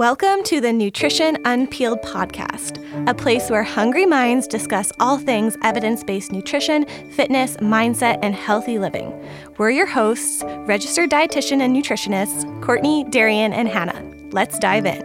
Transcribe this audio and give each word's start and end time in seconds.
Welcome 0.00 0.44
to 0.44 0.62
the 0.62 0.72
Nutrition 0.72 1.36
Unpeeled 1.44 2.00
podcast, 2.00 2.80
a 3.06 3.12
place 3.12 3.50
where 3.50 3.62
hungry 3.62 4.06
minds 4.06 4.46
discuss 4.46 4.90
all 4.98 5.18
things 5.18 5.58
evidence 5.62 6.02
based 6.02 6.32
nutrition, 6.32 6.86
fitness, 7.10 7.58
mindset, 7.58 8.18
and 8.22 8.34
healthy 8.34 8.78
living. 8.78 9.12
We're 9.58 9.72
your 9.72 9.84
hosts, 9.84 10.42
registered 10.60 11.10
dietitian 11.10 11.60
and 11.60 11.76
nutritionists, 11.76 12.62
Courtney, 12.62 13.04
Darian, 13.10 13.52
and 13.52 13.68
Hannah. 13.68 14.02
Let's 14.32 14.58
dive 14.58 14.86
in. 14.86 15.02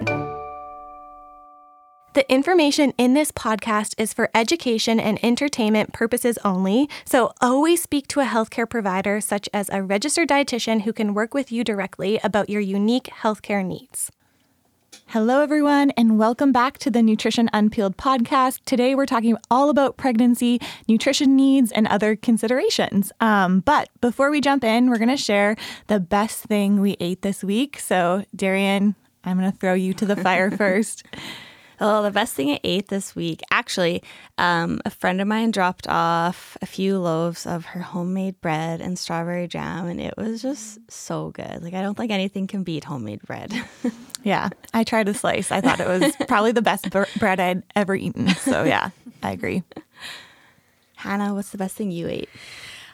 The 2.13 2.25
information 2.29 2.93
in 2.97 3.15
this 3.15 3.33
podcast 3.33 3.95
is 3.97 4.13
for 4.13 4.29
education 4.33 5.01
and 5.01 5.19
entertainment 5.21 5.91
purposes 5.91 6.39
only, 6.45 6.89
so 7.03 7.33
always 7.41 7.83
speak 7.83 8.07
to 8.07 8.21
a 8.21 8.25
healthcare 8.25 8.69
provider 8.69 9.19
such 9.19 9.49
as 9.53 9.69
a 9.73 9.83
registered 9.83 10.29
dietitian 10.29 10.83
who 10.83 10.93
can 10.93 11.13
work 11.13 11.33
with 11.33 11.51
you 11.51 11.65
directly 11.65 12.17
about 12.23 12.49
your 12.49 12.61
unique 12.61 13.09
healthcare 13.21 13.65
needs. 13.65 14.09
Hello, 15.07 15.41
everyone, 15.41 15.91
and 15.91 16.17
welcome 16.17 16.51
back 16.51 16.77
to 16.79 16.89
the 16.89 17.01
Nutrition 17.01 17.49
Unpeeled 17.53 17.97
podcast. 17.97 18.59
Today, 18.65 18.95
we're 18.95 19.05
talking 19.05 19.37
all 19.51 19.69
about 19.69 19.97
pregnancy, 19.97 20.59
nutrition 20.87 21.35
needs, 21.35 21.71
and 21.71 21.87
other 21.87 22.15
considerations. 22.15 23.11
Um, 23.19 23.59
but 23.61 23.89
before 24.01 24.31
we 24.31 24.41
jump 24.41 24.63
in, 24.63 24.89
we're 24.89 24.97
going 24.97 25.09
to 25.09 25.17
share 25.17 25.55
the 25.87 25.99
best 25.99 26.43
thing 26.45 26.79
we 26.81 26.97
ate 26.99 27.21
this 27.21 27.43
week. 27.43 27.79
So, 27.79 28.25
Darian, 28.35 28.95
I'm 29.23 29.37
going 29.39 29.51
to 29.51 29.57
throw 29.57 29.73
you 29.73 29.93
to 29.93 30.05
the 30.05 30.15
fire 30.15 30.51
first. 30.57 31.03
Oh, 31.79 32.03
the 32.03 32.11
best 32.11 32.33
thing 32.33 32.51
I 32.51 32.59
ate 32.63 32.87
this 32.87 33.15
week. 33.15 33.41
Actually, 33.51 34.01
um, 34.37 34.81
a 34.85 34.89
friend 34.89 35.19
of 35.19 35.27
mine 35.27 35.51
dropped 35.51 35.87
off 35.87 36.57
a 36.61 36.65
few 36.65 36.99
loaves 36.99 37.45
of 37.45 37.65
her 37.65 37.81
homemade 37.81 38.39
bread 38.41 38.81
and 38.81 38.97
strawberry 38.97 39.47
jam, 39.47 39.87
and 39.87 39.99
it 39.99 40.13
was 40.17 40.41
just 40.41 40.79
so 40.89 41.31
good. 41.31 41.61
Like, 41.61 41.73
I 41.73 41.81
don't 41.81 41.95
think 41.95 42.11
anything 42.11 42.47
can 42.47 42.63
beat 42.63 42.85
homemade 42.85 43.21
bread. 43.23 43.53
yeah, 44.23 44.49
I 44.73 44.83
tried 44.83 45.09
a 45.09 45.13
slice. 45.13 45.51
I 45.51 45.61
thought 45.61 45.79
it 45.79 45.87
was 45.87 46.15
probably 46.27 46.51
the 46.51 46.61
best 46.61 46.89
br- 46.89 47.03
bread 47.19 47.39
I'd 47.39 47.63
ever 47.75 47.95
eaten. 47.95 48.29
So, 48.29 48.63
yeah, 48.63 48.91
I 49.21 49.31
agree. 49.31 49.63
Hannah, 50.95 51.33
what's 51.33 51.49
the 51.49 51.57
best 51.57 51.75
thing 51.75 51.91
you 51.91 52.07
ate? 52.07 52.29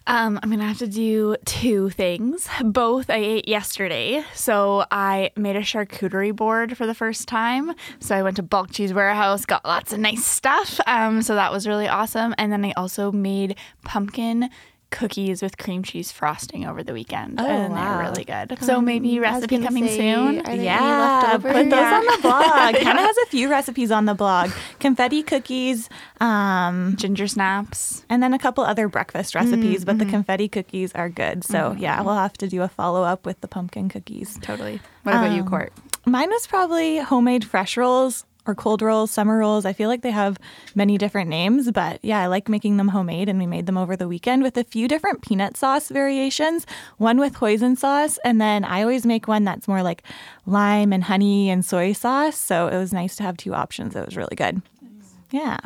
Um, 0.07 0.39
I'm 0.41 0.49
gonna 0.49 0.65
have 0.65 0.79
to 0.79 0.87
do 0.87 1.35
two 1.45 1.89
things. 1.91 2.47
Both 2.63 3.09
I 3.09 3.17
ate 3.17 3.47
yesterday. 3.47 4.23
So 4.33 4.85
I 4.91 5.31
made 5.35 5.55
a 5.55 5.61
charcuterie 5.61 6.35
board 6.35 6.75
for 6.75 6.87
the 6.87 6.95
first 6.95 7.27
time. 7.27 7.73
So 7.99 8.15
I 8.15 8.23
went 8.23 8.37
to 8.37 8.43
Bulk 8.43 8.71
Cheese 8.71 8.93
Warehouse, 8.93 9.45
got 9.45 9.63
lots 9.63 9.93
of 9.93 9.99
nice 9.99 10.25
stuff. 10.25 10.79
Um, 10.87 11.21
so 11.21 11.35
that 11.35 11.51
was 11.51 11.67
really 11.67 11.87
awesome. 11.87 12.33
And 12.37 12.51
then 12.51 12.65
I 12.65 12.71
also 12.73 13.11
made 13.11 13.57
pumpkin 13.83 14.49
cookies 14.91 15.41
with 15.41 15.57
cream 15.57 15.81
cheese 15.83 16.11
frosting 16.11 16.65
over 16.67 16.83
the 16.83 16.93
weekend. 16.93 17.39
Oh, 17.39 17.45
and 17.45 17.73
wow. 17.73 17.97
they're 17.97 18.09
really 18.09 18.23
good. 18.23 18.57
So 18.61 18.79
maybe 18.81 19.19
recipe 19.19 19.57
coming 19.59 19.87
say, 19.87 19.97
soon. 19.97 20.61
Yeah, 20.61 21.37
put 21.41 21.69
those 21.69 21.73
on 21.73 22.05
the 22.05 22.19
blog. 22.21 22.75
Hannah 22.83 23.01
has 23.01 23.17
a 23.17 23.25
few 23.27 23.49
recipes 23.49 23.91
on 23.91 24.05
the 24.05 24.13
blog 24.13 24.51
confetti 24.79 25.23
cookies, 25.23 25.89
um, 26.19 26.95
Ginger 26.97 27.27
snaps. 27.27 28.05
and 28.09 28.21
then 28.21 28.33
a 28.33 28.39
couple 28.39 28.63
other 28.63 28.87
breakfast 28.87 29.33
recipes, 29.35 29.85
but 29.85 29.97
the 29.97 30.05
confetti 30.05 30.47
cookies 30.47 30.93
are 30.93 31.09
good. 31.09 31.43
So, 31.43 31.75
yeah, 31.77 32.01
we'll 32.01 32.15
have 32.15 32.33
to 32.33 32.47
do 32.47 32.61
a 32.61 32.67
follow 32.67 33.03
up 33.03 33.25
with 33.25 33.41
the 33.41 33.47
pumpkin 33.47 33.89
cookies. 33.89 34.37
Totally. 34.41 34.79
What 35.03 35.15
about 35.15 35.33
you, 35.33 35.41
Um, 35.41 35.47
Court? 35.47 35.73
Mine 36.05 36.29
was 36.29 36.47
probably 36.47 36.97
homemade 36.97 37.45
fresh 37.45 37.77
rolls 37.77 38.25
or 38.45 38.55
cold 38.55 38.81
rolls, 38.81 39.11
summer 39.11 39.37
rolls. 39.37 39.65
I 39.65 39.73
feel 39.73 39.89
like 39.89 40.01
they 40.01 40.11
have 40.11 40.37
many 40.75 40.97
different 40.97 41.29
names, 41.29 41.71
but 41.71 41.99
yeah, 42.03 42.19
I 42.19 42.27
like 42.27 42.49
making 42.49 42.77
them 42.77 42.89
homemade 42.89 43.29
and 43.29 43.39
we 43.39 43.47
made 43.47 43.65
them 43.65 43.77
over 43.77 43.95
the 43.95 44.07
weekend 44.07 44.43
with 44.43 44.57
a 44.57 44.63
few 44.63 44.87
different 44.87 45.21
peanut 45.21 45.57
sauce 45.57 45.89
variations, 45.89 46.65
one 46.97 47.19
with 47.19 47.35
hoisin 47.35 47.77
sauce, 47.77 48.17
and 48.23 48.41
then 48.41 48.63
I 48.63 48.81
always 48.81 49.05
make 49.05 49.27
one 49.27 49.43
that's 49.43 49.67
more 49.67 49.83
like 49.83 50.03
lime 50.45 50.91
and 50.93 51.03
honey 51.03 51.49
and 51.49 51.63
soy 51.63 51.93
sauce. 51.93 52.37
So 52.37 52.67
it 52.67 52.77
was 52.77 52.93
nice 52.93 53.15
to 53.17 53.23
have 53.23 53.37
two 53.37 53.53
options. 53.53 53.95
It 53.95 54.05
was 54.05 54.17
really 54.17 54.35
good. 54.35 54.61
Yeah. 55.31 55.59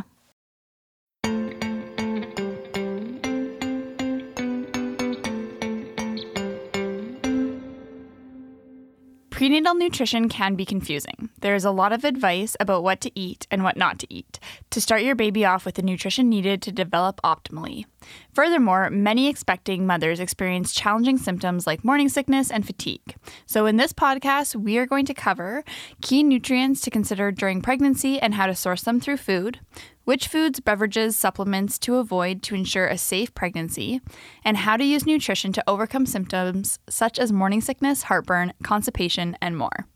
Prenatal 9.35 9.75
nutrition 9.75 10.29
can 10.29 10.55
be 10.55 10.63
confusing. 10.63 11.27
There 11.41 11.55
is 11.55 11.65
a 11.65 11.69
lot 11.69 11.91
of 11.91 12.05
advice 12.05 12.55
about 12.57 12.83
what 12.83 13.01
to 13.01 13.11
eat 13.19 13.47
and 13.51 13.65
what 13.65 13.75
not 13.75 13.99
to 13.99 14.07
eat 14.09 14.39
to 14.69 14.79
start 14.79 15.01
your 15.01 15.13
baby 15.13 15.43
off 15.43 15.65
with 15.65 15.75
the 15.75 15.81
nutrition 15.81 16.29
needed 16.29 16.61
to 16.61 16.71
develop 16.71 17.19
optimally. 17.21 17.83
Furthermore, 18.33 18.89
many 18.89 19.27
expecting 19.27 19.87
mothers 19.87 20.19
experience 20.19 20.73
challenging 20.73 21.17
symptoms 21.17 21.65
like 21.65 21.83
morning 21.83 22.09
sickness 22.09 22.51
and 22.51 22.65
fatigue. 22.65 23.15
So, 23.45 23.65
in 23.65 23.77
this 23.77 23.93
podcast, 23.93 24.55
we 24.55 24.77
are 24.77 24.85
going 24.85 25.05
to 25.05 25.13
cover 25.13 25.63
key 26.01 26.23
nutrients 26.23 26.81
to 26.81 26.91
consider 26.91 27.31
during 27.31 27.61
pregnancy 27.61 28.19
and 28.19 28.33
how 28.33 28.47
to 28.47 28.55
source 28.55 28.83
them 28.83 28.99
through 28.99 29.17
food, 29.17 29.59
which 30.03 30.27
foods, 30.27 30.59
beverages, 30.59 31.15
supplements 31.15 31.79
to 31.79 31.95
avoid 31.95 32.43
to 32.43 32.55
ensure 32.55 32.87
a 32.87 32.97
safe 32.97 33.33
pregnancy, 33.33 34.01
and 34.43 34.57
how 34.57 34.77
to 34.77 34.83
use 34.83 35.05
nutrition 35.05 35.51
to 35.53 35.63
overcome 35.67 36.05
symptoms 36.05 36.79
such 36.89 37.19
as 37.19 37.31
morning 37.31 37.61
sickness, 37.61 38.03
heartburn, 38.03 38.53
constipation, 38.63 39.37
and 39.41 39.57
more. 39.57 39.87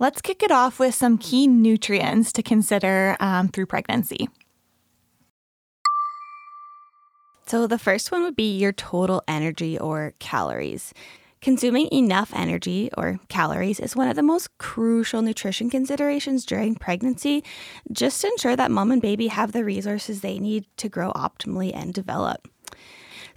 Let's 0.00 0.20
kick 0.20 0.44
it 0.44 0.52
off 0.52 0.78
with 0.78 0.94
some 0.94 1.18
key 1.18 1.48
nutrients 1.48 2.32
to 2.34 2.42
consider 2.42 3.16
um, 3.18 3.48
through 3.48 3.66
pregnancy. 3.66 4.28
So, 7.46 7.66
the 7.66 7.78
first 7.78 8.12
one 8.12 8.22
would 8.22 8.36
be 8.36 8.56
your 8.56 8.72
total 8.72 9.22
energy 9.26 9.76
or 9.76 10.14
calories. 10.20 10.94
Consuming 11.40 11.88
enough 11.90 12.32
energy 12.34 12.90
or 12.96 13.18
calories 13.28 13.80
is 13.80 13.96
one 13.96 14.08
of 14.08 14.14
the 14.14 14.22
most 14.22 14.56
crucial 14.58 15.22
nutrition 15.22 15.70
considerations 15.70 16.44
during 16.44 16.76
pregnancy, 16.76 17.42
just 17.90 18.20
to 18.20 18.28
ensure 18.28 18.54
that 18.54 18.70
mom 18.70 18.92
and 18.92 19.02
baby 19.02 19.28
have 19.28 19.52
the 19.52 19.64
resources 19.64 20.20
they 20.20 20.38
need 20.38 20.66
to 20.76 20.88
grow 20.88 21.12
optimally 21.12 21.74
and 21.74 21.94
develop. 21.94 22.46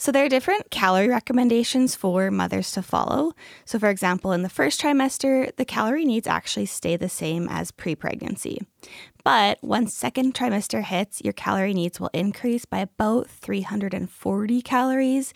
So, 0.02 0.12
there 0.12 0.26
are 0.26 0.30
different 0.30 0.72
calorie 0.72 1.10
recommendations 1.10 1.94
for 1.94 2.32
mothers 2.32 2.72
to 2.72 2.82
follow. 2.82 3.34
So, 3.66 3.78
for 3.78 3.92
example, 3.92 4.32
in 4.32 4.42
the 4.42 4.50
first 4.50 4.82
trimester, 4.82 5.56
the 5.58 5.64
calorie 5.64 6.06
needs 6.06 6.26
actually 6.26 6.66
stay 6.66 6.98
the 6.98 7.08
same 7.08 7.48
as 7.48 7.70
pre 7.70 7.94
pregnancy. 7.94 8.58
But 9.24 9.60
once 9.62 9.94
second 9.94 10.34
trimester 10.34 10.82
hits, 10.82 11.22
your 11.22 11.34
calorie 11.34 11.76
needs 11.76 12.00
will 12.00 12.10
increase 12.14 12.66
by 12.66 12.80
about 12.80 13.30
340 13.30 14.62
calories. 14.64 15.36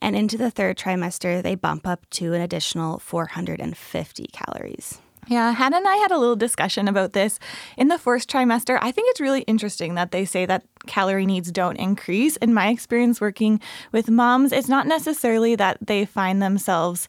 And 0.00 0.16
into 0.16 0.38
the 0.38 0.50
third 0.50 0.78
trimester, 0.78 1.42
they 1.42 1.54
bump 1.54 1.86
up 1.86 2.08
to 2.12 2.32
an 2.32 2.40
additional 2.40 2.98
450 2.98 4.28
calories. 4.32 4.98
Yeah, 5.28 5.52
Hannah 5.52 5.78
and 5.78 5.88
I 5.88 5.96
had 5.96 6.12
a 6.12 6.18
little 6.18 6.36
discussion 6.36 6.86
about 6.86 7.12
this 7.12 7.40
in 7.76 7.88
the 7.88 7.98
first 7.98 8.30
trimester. 8.30 8.78
I 8.80 8.92
think 8.92 9.10
it's 9.10 9.20
really 9.20 9.42
interesting 9.42 9.96
that 9.96 10.12
they 10.12 10.24
say 10.24 10.46
that 10.46 10.64
calorie 10.86 11.26
needs 11.26 11.50
don't 11.50 11.76
increase. 11.76 12.36
In 12.36 12.54
my 12.54 12.68
experience 12.68 13.20
working 13.20 13.60
with 13.90 14.08
moms, 14.08 14.52
it's 14.52 14.68
not 14.68 14.86
necessarily 14.86 15.56
that 15.56 15.78
they 15.80 16.04
find 16.04 16.40
themselves 16.40 17.08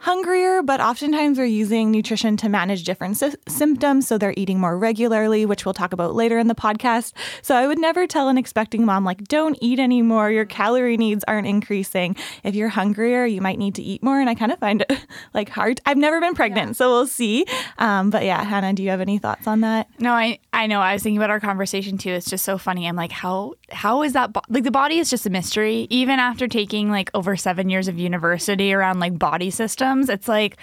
hungrier, 0.00 0.62
but 0.62 0.80
oftentimes 0.80 1.38
we're 1.38 1.44
using 1.44 1.90
nutrition 1.90 2.36
to 2.38 2.48
manage 2.48 2.84
different 2.84 3.16
sy- 3.16 3.34
symptoms. 3.48 4.06
So 4.06 4.16
they're 4.18 4.34
eating 4.36 4.60
more 4.60 4.78
regularly, 4.78 5.44
which 5.44 5.64
we'll 5.64 5.74
talk 5.74 5.92
about 5.92 6.14
later 6.14 6.38
in 6.38 6.46
the 6.48 6.54
podcast. 6.54 7.12
So 7.42 7.56
I 7.56 7.66
would 7.66 7.78
never 7.78 8.06
tell 8.06 8.28
an 8.28 8.38
expecting 8.38 8.84
mom, 8.84 9.04
like, 9.04 9.24
don't 9.24 9.58
eat 9.60 9.78
anymore. 9.78 10.30
Your 10.30 10.44
calorie 10.44 10.96
needs 10.96 11.24
aren't 11.26 11.46
increasing. 11.46 12.16
If 12.44 12.54
you're 12.54 12.68
hungrier, 12.68 13.24
you 13.24 13.40
might 13.40 13.58
need 13.58 13.74
to 13.76 13.82
eat 13.82 14.02
more. 14.02 14.20
And 14.20 14.30
I 14.30 14.34
kind 14.34 14.52
of 14.52 14.58
find 14.58 14.82
it 14.88 15.06
like 15.34 15.48
hard. 15.48 15.80
I've 15.84 15.96
never 15.96 16.20
been 16.20 16.34
pregnant, 16.34 16.76
so 16.76 16.90
we'll 16.90 17.06
see. 17.06 17.44
Um, 17.78 18.10
but 18.10 18.24
yeah, 18.24 18.42
Hannah, 18.44 18.72
do 18.72 18.82
you 18.82 18.90
have 18.90 19.00
any 19.00 19.18
thoughts 19.18 19.46
on 19.46 19.62
that? 19.62 19.88
No, 19.98 20.12
I 20.12 20.38
I 20.58 20.66
know. 20.66 20.80
I 20.80 20.92
was 20.92 21.04
thinking 21.04 21.18
about 21.18 21.30
our 21.30 21.38
conversation 21.38 21.98
too. 21.98 22.10
It's 22.10 22.28
just 22.28 22.44
so 22.44 22.58
funny. 22.58 22.88
I'm 22.88 22.96
like, 22.96 23.12
how 23.12 23.54
how 23.70 24.02
is 24.02 24.14
that? 24.14 24.32
Bo- 24.32 24.42
like 24.48 24.64
the 24.64 24.72
body 24.72 24.98
is 24.98 25.08
just 25.08 25.24
a 25.24 25.30
mystery. 25.30 25.86
Even 25.88 26.18
after 26.18 26.48
taking 26.48 26.90
like 26.90 27.12
over 27.14 27.36
seven 27.36 27.70
years 27.70 27.86
of 27.86 27.96
university 27.96 28.72
around 28.72 28.98
like 28.98 29.16
body 29.16 29.50
systems, 29.50 30.08
it's 30.08 30.26
like 30.26 30.56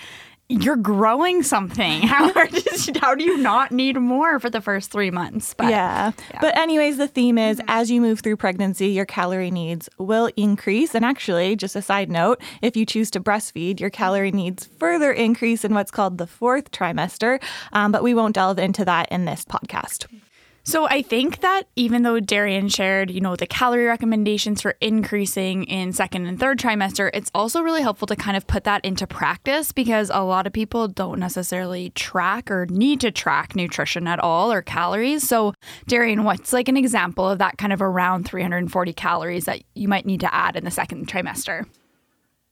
you're 0.47 0.75
growing 0.75 1.41
something. 1.43 2.01
How 2.07 2.31
how 3.01 3.15
do 3.15 3.23
you 3.23 3.37
not 3.37 3.71
need 3.71 3.99
more 3.99 4.39
for 4.39 4.49
the 4.49 4.61
first 4.61 4.91
three 4.91 5.11
months? 5.11 5.53
But 5.53 5.69
yeah. 5.69 6.11
But, 6.39 6.57
anyways, 6.57 6.97
the 6.97 7.07
theme 7.07 7.37
is 7.37 7.61
as 7.67 7.89
you 7.89 8.01
move 8.01 8.19
through 8.19 8.37
pregnancy, 8.37 8.89
your 8.89 9.05
calorie 9.05 9.51
needs 9.51 9.89
will 9.97 10.29
increase. 10.35 10.93
And 10.95 11.03
actually, 11.03 11.55
just 11.55 11.75
a 11.75 11.81
side 11.81 12.09
note, 12.09 12.41
if 12.61 12.75
you 12.75 12.85
choose 12.85 13.09
to 13.11 13.19
breastfeed, 13.19 13.79
your 13.79 13.89
calorie 13.89 14.31
needs 14.31 14.69
further 14.79 15.11
increase 15.11 15.65
in 15.65 15.73
what's 15.73 15.91
called 15.91 16.17
the 16.17 16.27
fourth 16.27 16.71
trimester. 16.71 17.41
Um, 17.73 17.91
but 17.91 18.03
we 18.03 18.13
won't 18.13 18.35
delve 18.35 18.59
into 18.59 18.85
that 18.85 19.11
in 19.11 19.25
this 19.25 19.45
podcast. 19.45 20.07
So 20.67 20.87
I 20.87 21.03
think 21.03 21.41
that 21.41 21.67
even 21.75 22.01
though 22.01 22.19
Darian 22.19 22.69
shared, 22.69 23.11
you 23.11 23.21
know, 23.21 23.35
the 23.35 23.45
calorie 23.45 23.85
recommendations 23.85 24.63
for 24.63 24.75
increasing 24.81 25.63
in 25.65 25.93
second 25.93 26.25
and 26.25 26.39
third 26.39 26.57
trimester, 26.57 27.11
it's 27.13 27.29
also 27.35 27.61
really 27.61 27.83
helpful 27.83 28.07
to 28.07 28.15
kind 28.15 28.35
of 28.35 28.47
put 28.47 28.63
that 28.63 28.83
into 28.83 29.05
practice 29.05 29.71
because 29.71 30.09
a 30.11 30.23
lot 30.23 30.47
of 30.47 30.53
people 30.53 30.87
don't 30.87 31.19
necessarily 31.19 31.91
track 31.91 32.49
or 32.49 32.65
need 32.65 32.99
to 33.01 33.11
track 33.11 33.55
nutrition 33.55 34.07
at 34.07 34.19
all 34.19 34.51
or 34.51 34.63
calories. 34.63 35.27
So 35.27 35.53
Darian, 35.87 36.23
what's 36.23 36.51
like 36.51 36.67
an 36.67 36.77
example 36.77 37.29
of 37.29 37.37
that 37.37 37.59
kind 37.59 37.71
of 37.71 37.79
around 37.83 38.27
340 38.27 38.93
calories 38.93 39.45
that 39.45 39.61
you 39.75 39.87
might 39.87 40.07
need 40.07 40.21
to 40.21 40.33
add 40.33 40.55
in 40.55 40.65
the 40.65 40.71
second 40.71 41.07
trimester? 41.07 41.67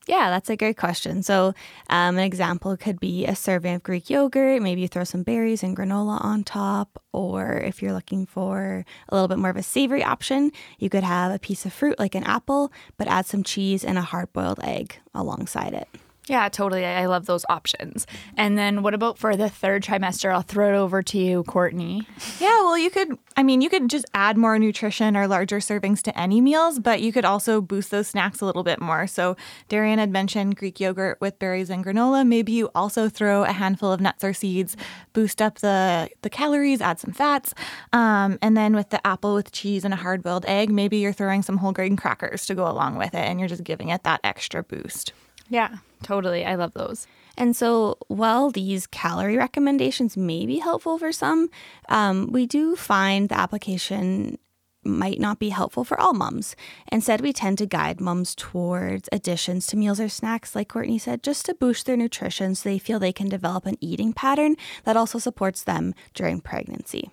Yeah, 0.05 0.29
that's 0.29 0.49
a 0.49 0.57
great 0.57 0.75
question. 0.75 1.23
So, 1.23 1.53
um, 1.89 2.17
an 2.17 2.23
example 2.23 2.75
could 2.75 2.99
be 2.99 3.25
a 3.25 3.35
serving 3.35 3.75
of 3.75 3.83
Greek 3.83 4.09
yogurt. 4.09 4.61
Maybe 4.61 4.81
you 4.81 4.89
throw 4.89 5.05
some 5.05 5.23
berries 5.23 5.63
and 5.63 5.77
granola 5.77 6.23
on 6.23 6.43
top. 6.43 7.01
Or 7.13 7.53
if 7.53 7.81
you're 7.81 7.93
looking 7.93 8.25
for 8.25 8.85
a 9.07 9.15
little 9.15 9.29
bit 9.29 9.37
more 9.37 9.49
of 9.49 9.55
a 9.55 9.63
savory 9.63 10.03
option, 10.03 10.51
you 10.77 10.89
could 10.89 11.03
have 11.03 11.31
a 11.31 11.39
piece 11.39 11.65
of 11.65 11.71
fruit 11.71 11.99
like 11.99 12.15
an 12.15 12.23
apple, 12.25 12.71
but 12.97 13.07
add 13.07 13.25
some 13.25 13.43
cheese 13.43 13.85
and 13.85 13.97
a 13.97 14.01
hard 14.01 14.33
boiled 14.33 14.59
egg 14.61 14.97
alongside 15.13 15.73
it. 15.73 15.87
Yeah, 16.27 16.47
totally. 16.47 16.85
I 16.85 17.05
love 17.07 17.25
those 17.25 17.45
options. 17.49 18.07
And 18.37 18.57
then 18.57 18.81
what 18.81 18.93
about 18.93 19.17
for 19.17 19.35
the 19.35 19.49
third 19.49 19.83
trimester? 19.83 20.33
I'll 20.33 20.41
throw 20.41 20.73
it 20.73 20.77
over 20.77 21.01
to 21.03 21.17
you, 21.17 21.43
Courtney. 21.43 22.07
Yeah, 22.39 22.61
well, 22.61 22.77
you 22.77 22.89
could, 22.89 23.17
I 23.35 23.43
mean, 23.43 23.61
you 23.61 23.69
could 23.69 23.89
just 23.89 24.05
add 24.13 24.37
more 24.37 24.57
nutrition 24.57 25.17
or 25.17 25.27
larger 25.27 25.57
servings 25.57 26.01
to 26.03 26.17
any 26.17 26.39
meals, 26.39 26.79
but 26.79 27.01
you 27.01 27.11
could 27.11 27.25
also 27.25 27.59
boost 27.59 27.91
those 27.91 28.07
snacks 28.07 28.39
a 28.39 28.45
little 28.45 28.63
bit 28.63 28.79
more. 28.79 29.05
So, 29.05 29.35
Darian 29.67 29.99
had 29.99 30.11
mentioned 30.11 30.55
Greek 30.55 30.79
yogurt 30.79 31.19
with 31.19 31.39
berries 31.39 31.69
and 31.69 31.83
granola. 31.83 32.25
Maybe 32.25 32.53
you 32.53 32.69
also 32.73 33.09
throw 33.09 33.43
a 33.43 33.51
handful 33.51 33.91
of 33.91 33.99
nuts 33.99 34.23
or 34.23 34.33
seeds, 34.33 34.77
boost 35.11 35.41
up 35.41 35.59
the, 35.59 36.09
the 36.21 36.29
calories, 36.29 36.79
add 36.79 36.99
some 36.99 37.11
fats. 37.11 37.53
Um, 37.91 38.39
and 38.41 38.55
then 38.55 38.75
with 38.75 38.91
the 38.91 39.05
apple 39.05 39.35
with 39.35 39.51
cheese 39.51 39.83
and 39.83 39.93
a 39.93 39.97
hard 39.97 40.23
boiled 40.23 40.45
egg, 40.47 40.71
maybe 40.71 40.97
you're 40.97 41.11
throwing 41.11 41.41
some 41.41 41.57
whole 41.57 41.73
grain 41.73 41.97
crackers 41.97 42.45
to 42.45 42.55
go 42.55 42.65
along 42.65 42.97
with 42.97 43.13
it 43.13 43.25
and 43.25 43.39
you're 43.39 43.49
just 43.49 43.63
giving 43.65 43.89
it 43.89 44.03
that 44.03 44.21
extra 44.23 44.63
boost. 44.63 45.11
Yeah, 45.49 45.77
totally. 46.03 46.45
I 46.45 46.55
love 46.55 46.73
those. 46.73 47.07
And 47.37 47.55
so, 47.55 47.97
while 48.07 48.51
these 48.51 48.85
calorie 48.85 49.37
recommendations 49.37 50.15
may 50.15 50.45
be 50.45 50.59
helpful 50.59 50.99
for 50.99 51.11
some, 51.11 51.49
um, 51.89 52.31
we 52.31 52.45
do 52.45 52.75
find 52.75 53.29
the 53.29 53.37
application 53.37 54.37
might 54.85 55.19
not 55.19 55.39
be 55.39 55.49
helpful 55.49 55.83
for 55.83 55.99
all 55.99 56.13
moms. 56.13 56.55
Instead, 56.91 57.21
we 57.21 57.33
tend 57.33 57.57
to 57.57 57.65
guide 57.65 58.01
moms 58.01 58.35
towards 58.35 59.09
additions 59.11 59.65
to 59.67 59.77
meals 59.77 59.99
or 59.99 60.09
snacks, 60.09 60.55
like 60.55 60.69
Courtney 60.69 60.97
said, 60.97 61.23
just 61.23 61.45
to 61.45 61.55
boost 61.55 61.85
their 61.85 61.97
nutrition 61.97 62.55
so 62.55 62.67
they 62.67 62.79
feel 62.79 62.99
they 62.99 63.13
can 63.13 63.29
develop 63.29 63.65
an 63.65 63.77
eating 63.79 64.13
pattern 64.13 64.55
that 64.83 64.97
also 64.97 65.17
supports 65.17 65.63
them 65.63 65.93
during 66.13 66.41
pregnancy. 66.41 67.09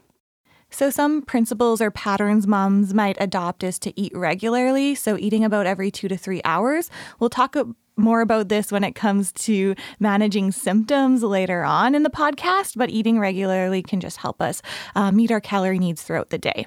So, 0.72 0.88
some 0.88 1.22
principles 1.22 1.80
or 1.80 1.90
patterns 1.90 2.46
moms 2.46 2.94
might 2.94 3.16
adopt 3.18 3.64
is 3.64 3.78
to 3.80 3.98
eat 4.00 4.12
regularly, 4.14 4.94
so 4.94 5.16
eating 5.18 5.44
about 5.44 5.66
every 5.66 5.90
two 5.90 6.06
to 6.08 6.16
three 6.16 6.40
hours. 6.44 6.90
We'll 7.18 7.30
talk 7.30 7.56
more 8.00 8.20
about 8.20 8.48
this 8.48 8.72
when 8.72 8.84
it 8.84 8.94
comes 8.94 9.32
to 9.32 9.74
managing 9.98 10.52
symptoms 10.52 11.22
later 11.22 11.62
on 11.62 11.94
in 11.94 12.02
the 12.02 12.10
podcast, 12.10 12.76
but 12.76 12.90
eating 12.90 13.18
regularly 13.18 13.82
can 13.82 14.00
just 14.00 14.16
help 14.18 14.40
us 14.40 14.62
uh, 14.94 15.12
meet 15.12 15.30
our 15.30 15.40
calorie 15.40 15.78
needs 15.78 16.02
throughout 16.02 16.30
the 16.30 16.38
day. 16.38 16.64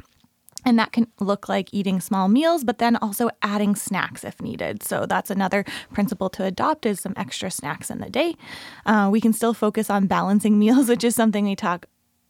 And 0.65 0.80
that 0.80 0.94
can 0.94 1.07
look 1.19 1.50
like 1.50 1.74
eating 1.74 2.00
small 2.00 2.27
meals, 2.30 2.63
but 2.63 2.77
then 2.77 2.95
also 2.97 3.30
adding 3.41 3.75
snacks 3.75 4.24
if 4.24 4.41
needed. 4.41 4.81
So 4.81 5.06
that's 5.06 5.30
another 5.30 5.65
principle 5.91 6.30
to 6.31 6.45
adopt 6.45 6.85
is 6.85 7.01
some 7.01 7.13
extra 7.18 7.51
snacks 7.51 7.89
in 7.89 8.00
the 8.00 8.09
day. 8.09 8.36
Uh, 8.86 9.09
we 9.12 9.19
can 9.19 9.33
still 9.33 9.53
focus 9.53 9.89
on 9.89 10.07
balancing 10.07 10.57
meals, 10.63 10.88
which 10.88 11.03
is 11.03 11.15
something 11.15 11.45
we 11.45 11.56
talk 11.56 11.86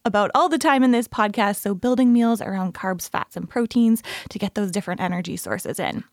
about 0.06 0.32
all 0.36 0.50
the 0.50 0.58
time 0.58 0.84
in 0.84 0.92
this 0.92 1.08
podcast. 1.08 1.58
So 1.58 1.76
building 1.76 2.12
meals 2.12 2.42
around 2.42 2.74
carbs, 2.74 3.10
fats, 3.10 3.38
and 3.38 3.50
proteins 3.50 4.02
to 4.30 4.40
get 4.40 4.56
those 4.56 4.72
different 4.72 5.02
energy 5.02 5.38
sources 5.38 5.80
in. 5.80 6.04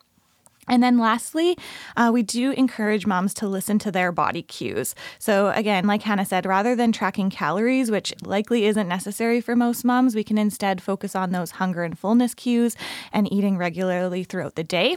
And 0.68 0.82
then 0.82 0.98
lastly, 0.98 1.56
uh, 1.96 2.10
we 2.12 2.22
do 2.22 2.52
encourage 2.52 3.06
moms 3.06 3.34
to 3.34 3.48
listen 3.48 3.78
to 3.80 3.90
their 3.90 4.12
body 4.12 4.42
cues. 4.42 4.94
So, 5.18 5.50
again, 5.50 5.86
like 5.86 6.02
Hannah 6.02 6.24
said, 6.24 6.46
rather 6.46 6.76
than 6.76 6.92
tracking 6.92 7.30
calories, 7.30 7.90
which 7.90 8.14
likely 8.22 8.66
isn't 8.66 8.88
necessary 8.88 9.40
for 9.40 9.56
most 9.56 9.84
moms, 9.84 10.14
we 10.14 10.24
can 10.24 10.38
instead 10.38 10.80
focus 10.80 11.16
on 11.16 11.32
those 11.32 11.52
hunger 11.52 11.82
and 11.82 11.98
fullness 11.98 12.34
cues 12.34 12.76
and 13.12 13.32
eating 13.32 13.56
regularly 13.56 14.22
throughout 14.22 14.54
the 14.54 14.64
day. 14.64 14.96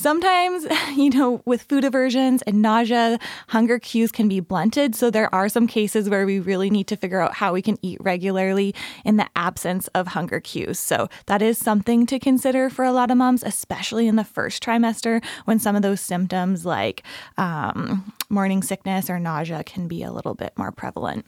Sometimes, 0.00 0.66
you 0.96 1.10
know, 1.10 1.42
with 1.44 1.64
food 1.64 1.84
aversions 1.84 2.40
and 2.42 2.62
nausea, 2.62 3.18
hunger 3.48 3.78
cues 3.78 4.10
can 4.10 4.28
be 4.28 4.40
blunted. 4.40 4.94
So 4.94 5.10
there 5.10 5.32
are 5.34 5.50
some 5.50 5.66
cases 5.66 6.08
where 6.08 6.24
we 6.24 6.40
really 6.40 6.70
need 6.70 6.86
to 6.86 6.96
figure 6.96 7.20
out 7.20 7.34
how 7.34 7.52
we 7.52 7.60
can 7.60 7.76
eat 7.82 7.98
regularly 8.00 8.74
in 9.04 9.18
the 9.18 9.28
absence 9.36 9.88
of 9.88 10.06
hunger 10.06 10.40
cues. 10.40 10.78
So 10.78 11.10
that 11.26 11.42
is 11.42 11.58
something 11.58 12.06
to 12.06 12.18
consider 12.18 12.70
for 12.70 12.86
a 12.86 12.92
lot 12.92 13.10
of 13.10 13.18
moms, 13.18 13.42
especially 13.42 14.08
in 14.08 14.16
the 14.16 14.24
first 14.24 14.62
trimester 14.62 15.22
when 15.44 15.58
some 15.58 15.76
of 15.76 15.82
those 15.82 16.00
symptoms 16.00 16.64
like 16.64 17.02
um, 17.36 18.14
morning 18.30 18.62
sickness 18.62 19.10
or 19.10 19.20
nausea 19.20 19.62
can 19.64 19.86
be 19.86 20.02
a 20.02 20.12
little 20.12 20.34
bit 20.34 20.54
more 20.56 20.72
prevalent. 20.72 21.26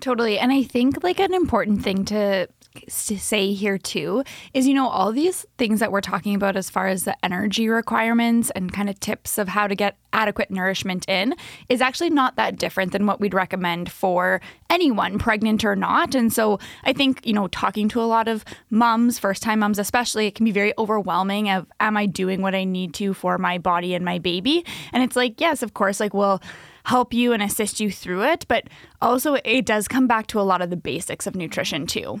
Totally. 0.00 0.38
And 0.38 0.50
I 0.50 0.62
think 0.62 1.04
like 1.04 1.20
an 1.20 1.34
important 1.34 1.82
thing 1.82 2.06
to 2.06 2.48
to 2.74 3.18
say 3.18 3.52
here 3.52 3.78
too 3.78 4.22
is 4.54 4.66
you 4.66 4.74
know 4.74 4.88
all 4.88 5.12
these 5.12 5.44
things 5.58 5.80
that 5.80 5.90
we're 5.90 6.00
talking 6.00 6.34
about 6.34 6.56
as 6.56 6.70
far 6.70 6.86
as 6.86 7.04
the 7.04 7.24
energy 7.24 7.68
requirements 7.68 8.50
and 8.50 8.72
kind 8.72 8.88
of 8.88 8.98
tips 9.00 9.38
of 9.38 9.48
how 9.48 9.66
to 9.66 9.74
get 9.74 9.96
adequate 10.12 10.50
nourishment 10.50 11.08
in 11.08 11.34
is 11.68 11.80
actually 11.80 12.10
not 12.10 12.36
that 12.36 12.56
different 12.56 12.92
than 12.92 13.06
what 13.06 13.20
we'd 13.20 13.34
recommend 13.34 13.90
for 13.90 14.40
anyone 14.68 15.18
pregnant 15.18 15.64
or 15.64 15.74
not. 15.74 16.14
And 16.14 16.32
so 16.32 16.58
i 16.84 16.92
think 16.92 17.24
you 17.26 17.32
know 17.32 17.48
talking 17.48 17.88
to 17.88 18.00
a 18.00 18.04
lot 18.04 18.28
of 18.28 18.44
moms 18.70 19.18
first 19.18 19.42
time 19.42 19.60
moms 19.60 19.78
especially 19.78 20.26
it 20.26 20.34
can 20.34 20.44
be 20.44 20.52
very 20.52 20.72
overwhelming 20.78 21.50
of 21.50 21.66
am 21.80 21.96
i 21.96 22.06
doing 22.06 22.40
what 22.42 22.54
i 22.54 22.64
need 22.64 22.94
to 22.94 23.14
for 23.14 23.38
my 23.38 23.58
body 23.58 23.94
and 23.94 24.04
my 24.04 24.18
baby? 24.18 24.64
And 24.92 25.02
it's 25.02 25.16
like 25.16 25.40
yes 25.40 25.62
of 25.62 25.74
course 25.74 25.98
like 25.98 26.14
well 26.14 26.40
help 26.84 27.12
you 27.12 27.32
and 27.32 27.42
assist 27.42 27.80
you 27.80 27.90
through 27.90 28.22
it 28.22 28.46
but 28.48 28.68
also 29.02 29.34
it 29.44 29.66
does 29.66 29.88
come 29.88 30.06
back 30.06 30.26
to 30.28 30.40
a 30.40 30.42
lot 30.42 30.62
of 30.62 30.70
the 30.70 30.76
basics 30.76 31.26
of 31.26 31.34
nutrition 31.34 31.86
too 31.86 32.20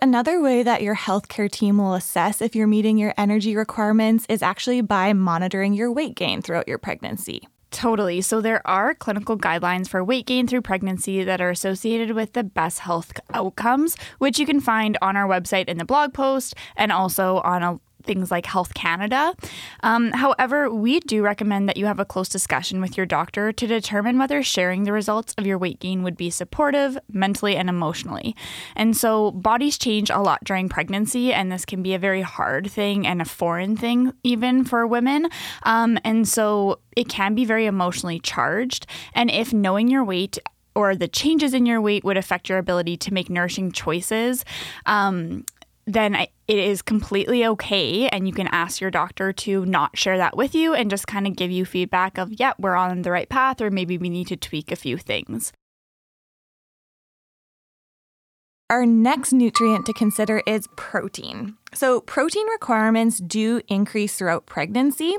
Another 0.00 0.40
way 0.40 0.62
that 0.62 0.80
your 0.82 0.94
healthcare 0.94 1.50
team 1.50 1.78
will 1.78 1.94
assess 1.94 2.40
if 2.40 2.54
you're 2.54 2.68
meeting 2.68 2.98
your 2.98 3.12
energy 3.18 3.56
requirements 3.56 4.24
is 4.28 4.42
actually 4.42 4.80
by 4.80 5.12
monitoring 5.12 5.74
your 5.74 5.90
weight 5.90 6.14
gain 6.14 6.40
throughout 6.40 6.68
your 6.68 6.78
pregnancy. 6.78 7.48
Totally. 7.72 8.20
So, 8.20 8.40
there 8.40 8.64
are 8.64 8.94
clinical 8.94 9.36
guidelines 9.36 9.88
for 9.88 10.04
weight 10.04 10.26
gain 10.26 10.46
through 10.46 10.62
pregnancy 10.62 11.24
that 11.24 11.40
are 11.40 11.50
associated 11.50 12.12
with 12.12 12.32
the 12.32 12.44
best 12.44 12.78
health 12.78 13.12
outcomes, 13.34 13.96
which 14.18 14.38
you 14.38 14.46
can 14.46 14.60
find 14.60 14.96
on 15.02 15.16
our 15.16 15.28
website 15.28 15.68
in 15.68 15.78
the 15.78 15.84
blog 15.84 16.14
post 16.14 16.54
and 16.76 16.92
also 16.92 17.38
on 17.38 17.62
a 17.64 17.80
things 18.04 18.30
like 18.30 18.46
Health 18.46 18.74
Canada. 18.74 19.34
Um, 19.82 20.12
however, 20.12 20.70
we 20.70 21.00
do 21.00 21.22
recommend 21.22 21.68
that 21.68 21.76
you 21.76 21.86
have 21.86 22.00
a 22.00 22.04
close 22.04 22.28
discussion 22.28 22.80
with 22.80 22.96
your 22.96 23.06
doctor 23.06 23.52
to 23.52 23.66
determine 23.66 24.18
whether 24.18 24.42
sharing 24.42 24.84
the 24.84 24.92
results 24.92 25.34
of 25.38 25.46
your 25.46 25.58
weight 25.58 25.80
gain 25.80 26.02
would 26.02 26.16
be 26.16 26.30
supportive 26.30 26.98
mentally 27.10 27.56
and 27.56 27.68
emotionally. 27.68 28.36
And 28.76 28.96
so, 28.96 29.32
bodies 29.32 29.78
change 29.78 30.10
a 30.10 30.18
lot 30.18 30.44
during 30.44 30.68
pregnancy, 30.68 31.32
and 31.32 31.50
this 31.50 31.64
can 31.64 31.82
be 31.82 31.94
a 31.94 31.98
very 31.98 32.22
hard 32.22 32.70
thing 32.70 33.06
and 33.06 33.20
a 33.20 33.24
foreign 33.24 33.76
thing, 33.76 34.12
even 34.22 34.64
for 34.64 34.86
women. 34.86 35.28
Um, 35.64 35.98
and 36.04 36.26
so, 36.26 36.80
it 36.96 37.08
can 37.08 37.34
be 37.34 37.44
very 37.44 37.66
emotionally 37.66 38.18
charged. 38.20 38.86
And 39.14 39.30
if 39.30 39.52
knowing 39.52 39.88
your 39.88 40.04
weight 40.04 40.38
or 40.74 40.94
the 40.94 41.08
changes 41.08 41.54
in 41.54 41.66
your 41.66 41.80
weight 41.80 42.04
would 42.04 42.16
affect 42.16 42.48
your 42.48 42.58
ability 42.58 42.96
to 42.96 43.12
make 43.12 43.28
nourishing 43.28 43.72
choices, 43.72 44.44
um, 44.86 45.44
then 45.88 46.14
it 46.14 46.30
is 46.46 46.82
completely 46.82 47.44
okay. 47.46 48.08
And 48.08 48.28
you 48.28 48.34
can 48.34 48.46
ask 48.48 48.80
your 48.80 48.90
doctor 48.90 49.32
to 49.32 49.64
not 49.64 49.96
share 49.96 50.18
that 50.18 50.36
with 50.36 50.54
you 50.54 50.74
and 50.74 50.90
just 50.90 51.06
kind 51.06 51.26
of 51.26 51.34
give 51.34 51.50
you 51.50 51.64
feedback 51.64 52.18
of, 52.18 52.38
yeah, 52.38 52.52
we're 52.58 52.76
on 52.76 53.02
the 53.02 53.10
right 53.10 53.28
path, 53.28 53.60
or 53.60 53.70
maybe 53.70 53.96
we 53.96 54.10
need 54.10 54.28
to 54.28 54.36
tweak 54.36 54.70
a 54.70 54.76
few 54.76 54.98
things. 54.98 55.52
Our 58.70 58.84
next 58.84 59.32
nutrient 59.32 59.86
to 59.86 59.94
consider 59.94 60.42
is 60.46 60.68
protein. 60.76 61.56
So, 61.72 62.02
protein 62.02 62.46
requirements 62.48 63.18
do 63.18 63.62
increase 63.68 64.18
throughout 64.18 64.44
pregnancy 64.44 65.16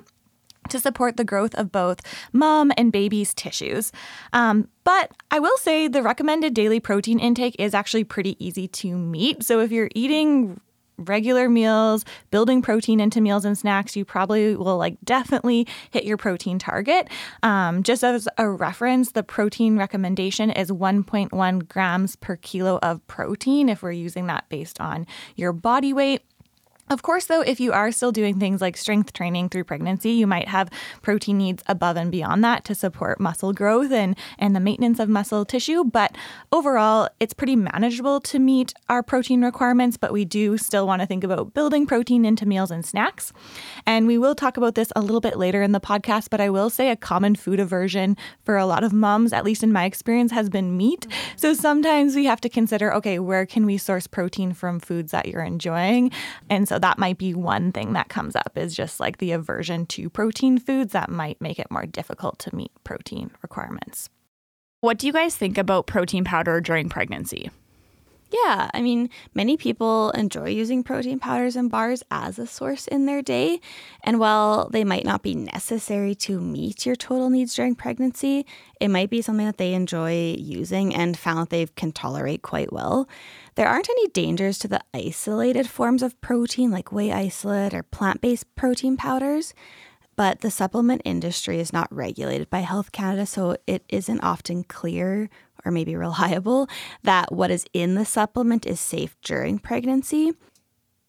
to 0.70 0.80
support 0.80 1.18
the 1.18 1.24
growth 1.24 1.56
of 1.56 1.72
both 1.72 2.02
mom 2.34 2.72
and 2.78 2.92
baby's 2.92 3.34
tissues. 3.34 3.92
Um, 4.34 4.68
but 4.84 5.12
I 5.32 5.40
will 5.40 5.58
say 5.58 5.88
the 5.88 6.02
recommended 6.02 6.54
daily 6.54 6.80
protein 6.80 7.20
intake 7.20 7.56
is 7.60 7.74
actually 7.74 8.04
pretty 8.04 8.44
easy 8.44 8.68
to 8.68 8.98
meet. 8.98 9.44
So 9.44 9.60
if 9.60 9.72
you're 9.72 9.90
eating 9.94 10.60
regular 11.00 11.50
meals, 11.50 12.06
building 12.32 12.62
protein 12.62 13.00
into 13.00 13.22
meals 13.22 13.46
and 13.46 13.58
snacks, 13.58 13.96
you 13.96 14.06
probably 14.06 14.56
will 14.56 14.78
like 14.78 14.98
definitely 15.04 15.68
hit 15.92 16.04
your 16.04 16.18
protein 16.18 16.60
target. 16.60 17.10
Um, 17.44 17.84
just 17.84 18.04
as 18.04 18.28
a 18.38 18.50
reference, 18.50 19.14
the 19.14 19.24
protein 19.24 19.78
recommendation 19.78 20.52
is 20.52 20.72
1.1 20.72 21.68
grams 21.68 22.16
per 22.18 22.36
kilo 22.38 22.80
of 22.82 23.06
protein 23.08 23.70
if 23.70 23.82
we're 23.82 23.92
using 23.92 24.28
that 24.28 24.48
based 24.50 24.80
on 24.82 25.08
your 25.36 25.54
body 25.54 25.94
weight. 25.94 26.24
Of 26.90 27.04
course, 27.04 27.28
though, 27.28 27.42
if 27.42 27.60
you 27.60 27.72
are 27.72 27.92
still 27.92 28.12
doing 28.12 28.40
things 28.40 28.62
like 28.62 28.76
strength 28.76 29.14
training 29.14 29.50
through 29.50 29.66
pregnancy, 29.66 30.10
you 30.10 30.26
might 30.26 30.48
have 30.48 30.72
protein 31.04 31.38
needs 31.38 31.62
above 31.68 31.98
and 31.98 32.12
beyond 32.12 32.44
that 32.44 32.66
to 32.66 32.74
support 32.74 33.20
muscle 33.20 33.54
growth 33.54 33.92
and, 33.92 34.18
and 34.40 34.56
the 34.56 34.60
maintenance 34.60 34.98
of 34.98 35.08
muscle 35.08 35.46
tissue. 35.46 35.84
But 35.84 36.16
overall, 36.52 37.08
it's 37.20 37.36
pretty 37.36 37.56
manageable 37.56 38.20
to 38.22 38.40
meet 38.40 38.74
our 38.90 39.04
protein 39.04 39.44
requirements, 39.44 39.98
but 39.98 40.12
we 40.12 40.26
do 40.26 40.58
still 40.58 40.88
want 40.88 41.04
to 41.04 41.06
think 41.06 41.24
about 41.24 41.54
building 41.54 41.86
protein 41.86 42.26
into 42.26 42.48
meals 42.48 42.72
and 42.72 42.84
snacks. 42.84 43.32
And 43.86 44.08
we 44.08 44.18
will 44.18 44.34
talk 44.34 44.58
about 44.58 44.74
this 44.74 44.92
a 44.96 45.02
little 45.02 45.22
bit 45.22 45.38
later 45.38 45.62
in 45.62 45.74
the 45.74 45.80
podcast, 45.80 46.32
but 46.32 46.42
I 46.42 46.50
will 46.50 46.72
say 46.72 46.90
a 46.90 46.96
common 46.96 47.36
food 47.36 47.60
aversion 47.60 48.18
for 48.44 48.58
a 48.58 48.66
lot 48.66 48.84
of 48.84 48.94
moms, 48.94 49.32
at 49.32 49.46
least 49.46 49.62
in 49.62 49.72
my 49.72 49.86
experience, 49.86 50.32
has 50.32 50.50
been 50.50 50.76
meat. 50.76 51.06
So 51.36 51.54
sometimes 51.54 52.16
we 52.16 52.26
have 52.26 52.42
to 52.42 52.50
consider 52.50 52.92
okay, 52.96 53.20
where 53.20 53.46
can 53.46 53.68
we 53.68 53.78
source 53.78 54.08
protein 54.08 54.54
from 54.54 54.80
foods 54.80 55.12
that 55.12 55.28
you're 55.28 55.44
enjoying? 55.44 56.10
And 56.50 56.68
so 56.68 56.79
that 56.82 56.98
might 56.98 57.18
be 57.18 57.34
one 57.34 57.72
thing 57.72 57.94
that 57.94 58.10
comes 58.10 58.36
up 58.36 58.54
is 58.56 58.76
just 58.76 59.00
like 59.00 59.18
the 59.18 59.32
aversion 59.32 59.86
to 59.88 60.10
protein 60.10 60.58
foods 60.58 60.94
that 60.94 61.10
might 61.10 61.40
make 61.42 61.60
it 61.60 61.72
more 61.72 61.86
difficult 61.86 62.40
to 62.40 62.56
meet 62.56 62.72
protein 62.84 63.32
requirements. 63.42 64.10
What 64.82 64.98
do 64.98 65.08
you 65.08 65.14
guys 65.14 65.36
think 65.36 65.58
about 65.58 65.88
protein 65.88 66.24
powder 66.24 66.62
during 66.62 66.90
pregnancy? 66.90 67.52
Yeah, 68.32 68.70
I 68.76 68.82
mean, 68.82 69.10
many 69.34 69.58
people 69.58 70.12
enjoy 70.12 70.50
using 70.50 70.84
protein 70.84 71.18
powders 71.18 71.56
and 71.56 71.70
bars 71.70 72.04
as 72.12 72.38
a 72.38 72.46
source 72.46 72.86
in 72.88 73.08
their 73.08 73.24
day. 73.24 73.60
And 74.04 74.20
while 74.20 74.70
they 74.70 74.84
might 74.84 75.04
not 75.04 75.24
be 75.24 75.34
necessary 75.34 76.14
to 76.16 76.40
meet 76.40 76.86
your 76.86 76.96
total 76.96 77.32
needs 77.32 77.56
during 77.56 77.74
pregnancy, 77.74 78.46
it 78.80 78.90
might 78.90 79.10
be 79.10 79.24
something 79.24 79.48
that 79.48 79.58
they 79.58 79.74
enjoy 79.74 80.36
using 80.38 80.94
and 80.94 81.18
found 81.18 81.40
that 81.40 81.50
they 81.50 81.66
can 81.66 81.92
tolerate 81.92 82.44
quite 82.44 82.72
well. 82.72 83.10
There 83.60 83.68
aren't 83.68 83.90
any 83.90 84.08
dangers 84.08 84.58
to 84.60 84.70
the 84.70 84.80
isolated 84.94 85.68
forms 85.68 86.02
of 86.02 86.22
protein 86.22 86.72
like 86.72 86.94
whey 86.94 87.12
isolate 87.12 87.74
or 87.74 87.84
plant 87.84 88.22
based 88.22 88.56
protein 88.56 88.96
powders 88.96 89.54
but 90.16 90.40
the 90.40 90.50
supplement 90.50 91.02
industry 91.04 91.60
is 91.60 91.74
not 91.74 91.94
regulated 91.94 92.50
by 92.50 92.60
Health 92.60 92.94
Canada, 92.94 93.26
so 93.26 93.58
it 93.68 93.84
isn't 93.90 94.22
often 94.22 94.64
clear 94.64 95.30
or 95.66 95.74
maybe 95.74 95.94
reliable 95.98 96.70
that 97.04 97.34
what 97.34 97.52
is 97.52 97.66
in 97.74 97.96
the 97.96 98.06
supplement 98.06 98.66
is 98.66 98.80
safe 98.80 99.18
during 99.24 99.60
pregnancy. 99.60 100.32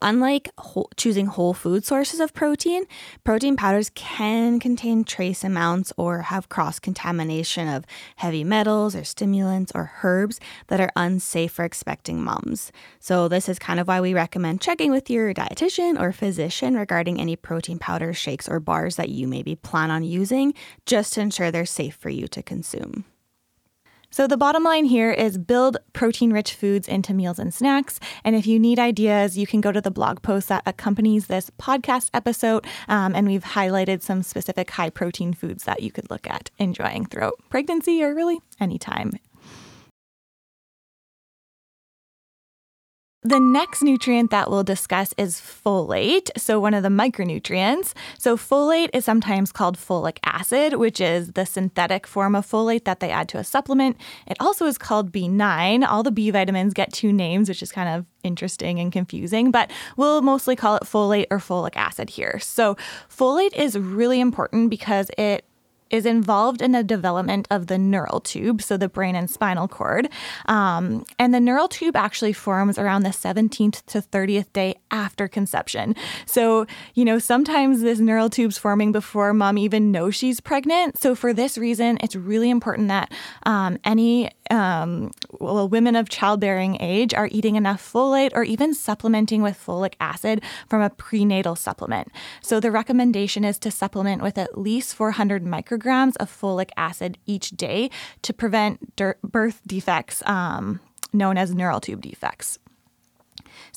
Unlike 0.03 0.51
whole, 0.57 0.89
choosing 0.97 1.27
whole 1.27 1.53
food 1.53 1.85
sources 1.85 2.21
of 2.21 2.33
protein, 2.33 2.85
protein 3.23 3.55
powders 3.55 3.91
can 3.95 4.59
contain 4.59 5.05
trace 5.05 5.45
amounts 5.45 5.93
or 5.99 6.23
have 6.23 6.49
cross 6.49 6.79
contamination 6.79 7.69
of 7.69 7.85
heavy 8.17 8.43
metals 8.43 8.97
or 8.97 9.05
stimulants 9.05 9.71
or 9.75 9.93
herbs 10.03 10.41
that 10.69 10.81
are 10.81 10.91
unsafe 10.97 11.53
for 11.53 11.67
expecting 11.67 12.23
moms. 12.23 12.73
So, 12.99 13.29
this 13.29 13.47
is 13.47 13.59
kind 13.59 13.79
of 13.79 13.89
why 13.89 14.01
we 14.01 14.15
recommend 14.15 14.63
checking 14.63 14.91
with 14.91 15.11
your 15.11 15.35
dietitian 15.35 16.01
or 16.01 16.13
physician 16.13 16.77
regarding 16.77 17.21
any 17.21 17.37
protein 17.37 17.79
powders, 17.79 18.17
shakes, 18.17 18.49
or 18.49 18.59
bars 18.59 18.97
that 18.97 19.11
you 19.11 19.29
maybe 19.29 19.55
plan 19.55 19.91
on 19.91 20.03
using 20.03 20.55
just 20.87 21.13
to 21.15 21.21
ensure 21.21 21.51
they're 21.51 21.67
safe 21.67 21.95
for 21.95 22.09
you 22.09 22.27
to 22.29 22.43
consume. 22.43 23.05
So, 24.13 24.27
the 24.27 24.37
bottom 24.37 24.65
line 24.65 24.87
here 24.87 25.13
is 25.13 25.39
build 25.39 25.77
protein 25.93 26.33
rich 26.33 26.55
foods 26.55 26.89
into 26.89 27.15
meals 27.15 27.39
and 27.39 27.55
snacks. 27.55 28.01
And 28.25 28.35
if 28.35 28.45
you 28.45 28.59
need 28.59 28.81
ideas, 28.81 29.39
you 29.39 29.47
can 29.47 29.61
go 29.61 29.71
to 29.71 29.81
the 29.81 29.91
blog 29.91 30.21
post 30.21 30.49
that 30.49 30.65
accompanies 30.67 31.29
this 31.29 31.49
podcast 31.61 32.11
episode. 32.13 32.67
Um, 32.89 33.15
and 33.15 33.29
we've 33.29 33.45
highlighted 33.45 34.03
some 34.03 34.25
specific 34.25 34.69
high 34.71 34.91
protein 34.91 35.33
foods 35.33 35.63
that 35.63 35.83
you 35.83 35.93
could 35.93 36.11
look 36.11 36.29
at 36.29 36.51
enjoying 36.59 37.07
throughout 37.07 37.35
pregnancy 37.51 38.03
or 38.03 38.13
really 38.13 38.41
anytime 38.59 39.13
The 43.23 43.39
next 43.39 43.83
nutrient 43.83 44.31
that 44.31 44.51
we'll 44.51 44.65
discuss 44.65 45.13
is 45.19 45.43
folate, 45.43 46.31
so 46.39 46.59
one 46.59 46.73
of 46.73 46.83
the 46.83 46.89
micronutrients. 46.89 47.93
So, 48.17 48.35
folate 48.35 48.89
is 48.95 49.05
sometimes 49.05 49.53
called 49.53 49.77
folic 49.77 50.17
acid, 50.25 50.77
which 50.77 51.03
is 51.03 51.33
the 51.33 51.45
synthetic 51.45 52.07
form 52.07 52.35
of 52.35 52.47
folate 52.47 52.85
that 52.85 53.01
they 53.01 53.11
add 53.11 53.29
to 53.29 53.39
a 53.39 53.45
supplement. 53.45 53.99
It 54.27 54.39
also 54.41 54.65
is 54.65 54.79
called 54.79 55.13
B9. 55.13 55.87
All 55.87 56.03
the 56.03 56.11
B 56.11 56.31
vitamins 56.31 56.73
get 56.73 56.95
two 56.95 57.13
names, 57.13 57.51
which 57.51 57.63
is 57.63 57.71
kind 57.71 57.91
of 57.91 58.07
interesting 58.23 58.81
and 58.81 58.91
confusing, 58.91 59.51
but 59.51 59.71
we'll 59.99 60.23
mostly 60.23 60.57
call 60.57 60.77
it 60.77 60.85
folate 60.85 61.27
or 61.31 61.41
folic 61.41 61.77
acid 61.77 62.09
here. 62.09 62.39
So, 62.39 62.79
folate 63.11 63.55
is 63.55 63.79
really 63.79 64.19
important 64.19 64.71
because 64.71 65.11
it 65.19 65.45
is 65.91 66.07
involved 66.07 66.63
in 66.63 66.73
the 66.73 66.85
development 66.85 67.47
of 67.51 67.67
the 67.67 67.77
neural 67.77 68.21
tube, 68.21 68.63
so 68.63 68.77
the 68.77 68.89
brain 68.89 69.17
and 69.17 69.29
spinal 69.29 69.69
cord. 69.69 70.09
Um, 70.47 71.05
and 71.19 71.35
the 71.35 71.41
neural 71.41 71.69
tube 71.69 71.97
actually 71.97 72.33
forms 72.33 72.79
around 72.79 73.03
the 73.03 73.11
17th 73.11 73.85
to 73.87 74.01
30th 74.01 74.53
day 74.53 74.77
after 74.91 75.29
conception. 75.29 75.95
So, 76.27 76.67
you 76.95 77.05
know, 77.05 77.19
sometimes 77.19 77.83
this 77.83 77.99
neural 77.99 78.31
tube's 78.31 78.59
forming 78.59 78.93
before 78.93 79.35
mom 79.35 79.59
even 79.59 79.91
knows 79.91 80.15
she's 80.15 80.41
pregnant. 80.41 80.99
So, 80.99 81.15
for 81.15 81.33
this 81.33 81.59
reason, 81.59 81.99
it's 82.01 82.17
really 82.17 82.51
important 82.51 82.89
that 82.89 83.13
um, 83.45 83.79
any 83.85 84.31
um, 84.51 85.13
well, 85.39 85.69
women 85.69 85.95
of 85.95 86.09
childbearing 86.09 86.77
age 86.81 87.15
are 87.15 87.29
eating 87.31 87.55
enough 87.55 87.81
folate 87.81 88.33
or 88.35 88.43
even 88.43 88.75
supplementing 88.75 89.43
with 89.43 89.57
folic 89.57 89.95
acid 90.01 90.43
from 90.69 90.83
a 90.83 90.91
prenatal 90.91 91.55
supplement. 91.55 92.09
So, 92.43 92.61
the 92.61 92.71
recommendation 92.71 93.45
is 93.45 93.59
to 93.61 93.71
supplement 93.71 94.23
with 94.23 94.39
at 94.39 94.59
least 94.59 94.95
400 94.95 95.45
micrograms 95.45 95.80
micrograms 95.81 96.17
of 96.19 96.31
folic 96.31 96.71
acid 96.77 97.19
each 97.27 97.51
day 97.51 97.91
to 98.23 98.33
prevent 98.33 98.97
birth 99.23 99.61
defects 99.67 100.23
um, 100.27 100.81
known 101.13 101.37
as 101.37 101.55
neural 101.55 101.81
tube 101.81 102.03
defects. 102.03 102.59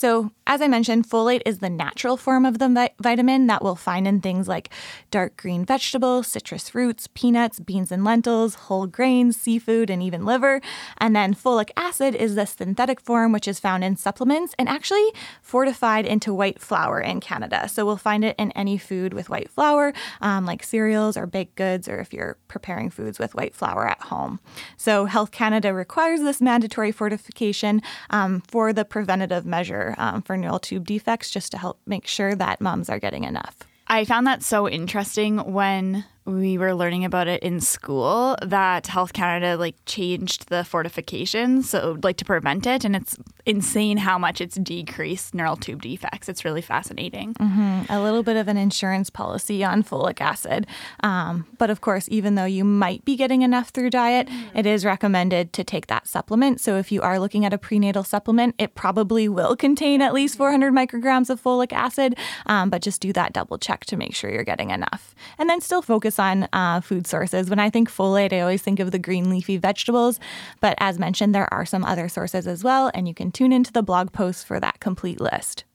So, 0.04 0.32
as 0.46 0.62
I 0.62 0.68
mentioned, 0.68 1.08
folate 1.08 1.44
is 1.46 1.60
the 1.60 1.70
natural 1.70 2.18
form 2.18 2.46
of 2.46 2.60
the 2.60 2.68
vi- 2.68 2.90
vitamin 3.00 3.48
that 3.48 3.64
we'll 3.64 3.78
find 3.78 4.06
in 4.06 4.20
things 4.20 4.50
like 4.50 4.70
dark 5.12 5.38
green 5.38 5.64
vegetables, 5.64 6.28
citrus 6.28 6.68
fruits, 6.68 7.08
peanuts, 7.14 7.62
beans 7.62 7.90
and 7.90 8.04
lentils, 8.04 8.56
whole 8.56 8.86
grains, 8.86 9.38
seafood, 9.38 9.90
and 9.90 10.04
even 10.04 10.26
liver. 10.26 10.60
And 10.98 11.16
then 11.16 11.34
folic 11.34 11.70
acid 11.78 12.16
is 12.16 12.36
the 12.36 12.46
synthetic 12.46 13.00
form, 13.00 13.32
which 13.32 13.48
is 13.48 13.62
found 13.62 13.86
in 13.86 13.96
supplements 13.96 14.54
and 14.60 14.68
actually 14.68 15.08
fortified 15.42 16.06
into 16.06 16.34
white 16.34 16.60
flour 16.60 17.00
in 17.00 17.22
Canada. 17.22 17.70
So, 17.70 17.86
we'll 17.86 17.96
find 17.96 18.26
it 18.26 18.36
in 18.38 18.52
any 18.52 18.78
food 18.78 19.14
with 19.14 19.30
white 19.30 19.50
flour, 19.50 19.94
um, 20.20 20.46
like 20.46 20.66
cereals 20.66 21.16
or 21.16 21.26
baked 21.26 21.56
goods, 21.56 21.88
or 21.88 22.02
if 22.02 22.12
you're 22.12 22.38
preparing 22.50 22.90
foods 22.90 23.20
with 23.20 23.36
white 23.36 23.56
flour 23.56 23.88
at 23.88 24.02
home. 24.02 24.42
So, 24.76 25.06
Health 25.06 25.32
Canada 25.32 25.74
requires 25.74 26.20
this 26.20 26.42
mandatory 26.42 26.92
fortification 26.92 27.82
um, 28.10 28.44
for 28.50 28.74
the 28.74 28.84
preventative 28.84 29.46
measure 29.46 29.93
um, 29.98 30.22
for 30.22 30.38
neural 30.38 30.60
tube 30.60 30.88
defects 30.88 31.30
just 31.30 31.52
to 31.52 31.58
help 31.58 31.80
make 31.86 32.08
sure 32.08 32.36
that 32.36 32.62
moms 32.62 32.90
are 32.90 33.00
getting 33.00 33.24
enough. 33.24 33.58
I 33.88 34.06
found 34.06 34.28
that 34.28 34.44
so 34.44 34.70
interesting 34.70 35.38
when 35.54 36.06
we 36.26 36.58
were 36.58 36.74
learning 36.74 37.04
about 37.04 37.28
it 37.28 37.44
in 37.44 37.60
school 37.60 38.38
that 38.42 38.88
Health 38.88 39.12
Canada 39.14 39.58
like 39.58 39.76
changed 39.86 40.48
the 40.50 40.64
fortifications 40.64 41.70
so 41.70 41.98
like 42.02 42.18
to 42.18 42.26
prevent 42.26 42.66
it 42.66 42.86
and 42.86 42.96
it's 42.96 43.18
insane 43.46 43.98
how 43.98 44.18
much 44.18 44.40
it's 44.40 44.56
decreased 44.56 45.36
neural 45.36 45.58
tube 45.58 45.82
defects. 45.82 46.30
It's 46.30 46.46
really 46.46 46.62
fascinating. 46.62 47.34
Mm-hmm. 47.34 47.92
a 47.92 48.02
little 48.02 48.24
bit 48.24 48.38
of 48.38 48.48
an 48.48 48.58
insurance 48.58 49.10
policy 49.10 49.64
on 49.64 49.84
folic 49.84 50.22
acid. 50.22 50.66
Um, 51.02 51.46
but 51.58 51.70
of 51.70 51.82
course 51.82 52.08
even 52.10 52.36
though 52.36 52.46
you 52.46 52.64
might 52.64 53.04
be 53.04 53.16
getting 53.18 53.42
enough 53.42 53.70
through 53.70 53.90
diet 53.90 54.28
mm-hmm. 54.28 54.58
it 54.58 54.66
is 54.66 54.86
recommended 54.86 55.52
to 55.54 55.64
take 55.64 55.88
that 55.88 56.08
supplement. 56.08 56.62
So 56.62 56.78
if 56.78 56.92
you 56.92 57.02
are 57.02 57.20
looking 57.20 57.44
at 57.44 57.54
a 57.54 57.58
prenatal 57.58 58.04
supplement 58.04 58.56
it 58.58 58.76
probably 58.76 59.28
will 59.28 59.58
contain 59.58 60.02
at 60.02 60.14
least 60.14 60.38
400 60.38 60.74
micrograms 60.74 61.30
of 61.30 61.44
folic 61.44 61.74
acid. 61.74 62.18
Um, 62.46 62.70
but 62.70 62.82
just 62.82 63.02
do 63.02 63.12
that 63.14 63.34
double 63.34 63.58
check 63.58 63.86
to 63.86 63.98
make 63.98 64.16
sure 64.16 64.30
you're 64.30 64.44
getting 64.44 64.70
enough. 64.70 65.14
And 65.38 65.50
then 65.50 65.60
still 65.60 65.82
focus 65.82 66.13
focus 66.14 66.20
on 66.20 66.48
uh, 66.54 66.82
food 66.82 67.08
sources. 67.08 67.50
When 67.50 67.60
I 67.60 67.70
think 67.70 67.90
folate, 67.90 68.34
I 68.34 68.42
always 68.42 68.62
think 68.62 68.80
of 68.80 68.92
the 68.92 69.00
green 69.00 69.30
leafy 69.30 69.58
vegetables. 69.58 70.20
But 70.60 70.76
as 70.80 71.00
mentioned, 71.00 71.34
there 71.34 71.52
are 71.54 71.66
some 71.66 71.84
other 71.84 72.10
sources 72.10 72.48
as 72.48 72.64
well, 72.64 72.92
and 72.94 73.08
you 73.08 73.14
can 73.14 73.32
tune 73.32 73.52
into 73.52 73.72
the 73.72 73.84
blog 73.84 74.12
post 74.12 74.46
for 74.46 74.60
that 74.60 74.80
complete 74.80 75.20
list. 75.20 75.66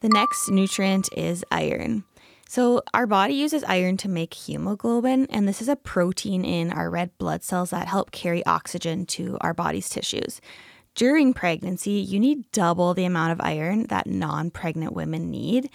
The 0.00 0.08
next 0.10 0.50
nutrient 0.50 1.08
is 1.16 1.44
iron. 1.50 2.04
So, 2.48 2.82
our 2.94 3.08
body 3.08 3.34
uses 3.34 3.64
iron 3.64 3.96
to 3.96 4.08
make 4.08 4.32
hemoglobin, 4.32 5.26
and 5.30 5.48
this 5.48 5.60
is 5.60 5.68
a 5.68 5.74
protein 5.74 6.44
in 6.44 6.70
our 6.70 6.88
red 6.88 7.10
blood 7.18 7.42
cells 7.42 7.70
that 7.70 7.88
help 7.88 8.12
carry 8.12 8.46
oxygen 8.46 9.04
to 9.06 9.36
our 9.40 9.52
body's 9.52 9.88
tissues. 9.88 10.40
During 10.96 11.34
pregnancy, 11.34 11.90
you 11.90 12.18
need 12.18 12.50
double 12.52 12.94
the 12.94 13.04
amount 13.04 13.32
of 13.32 13.40
iron 13.42 13.84
that 13.88 14.06
non 14.06 14.50
pregnant 14.50 14.94
women 14.94 15.30
need. 15.30 15.68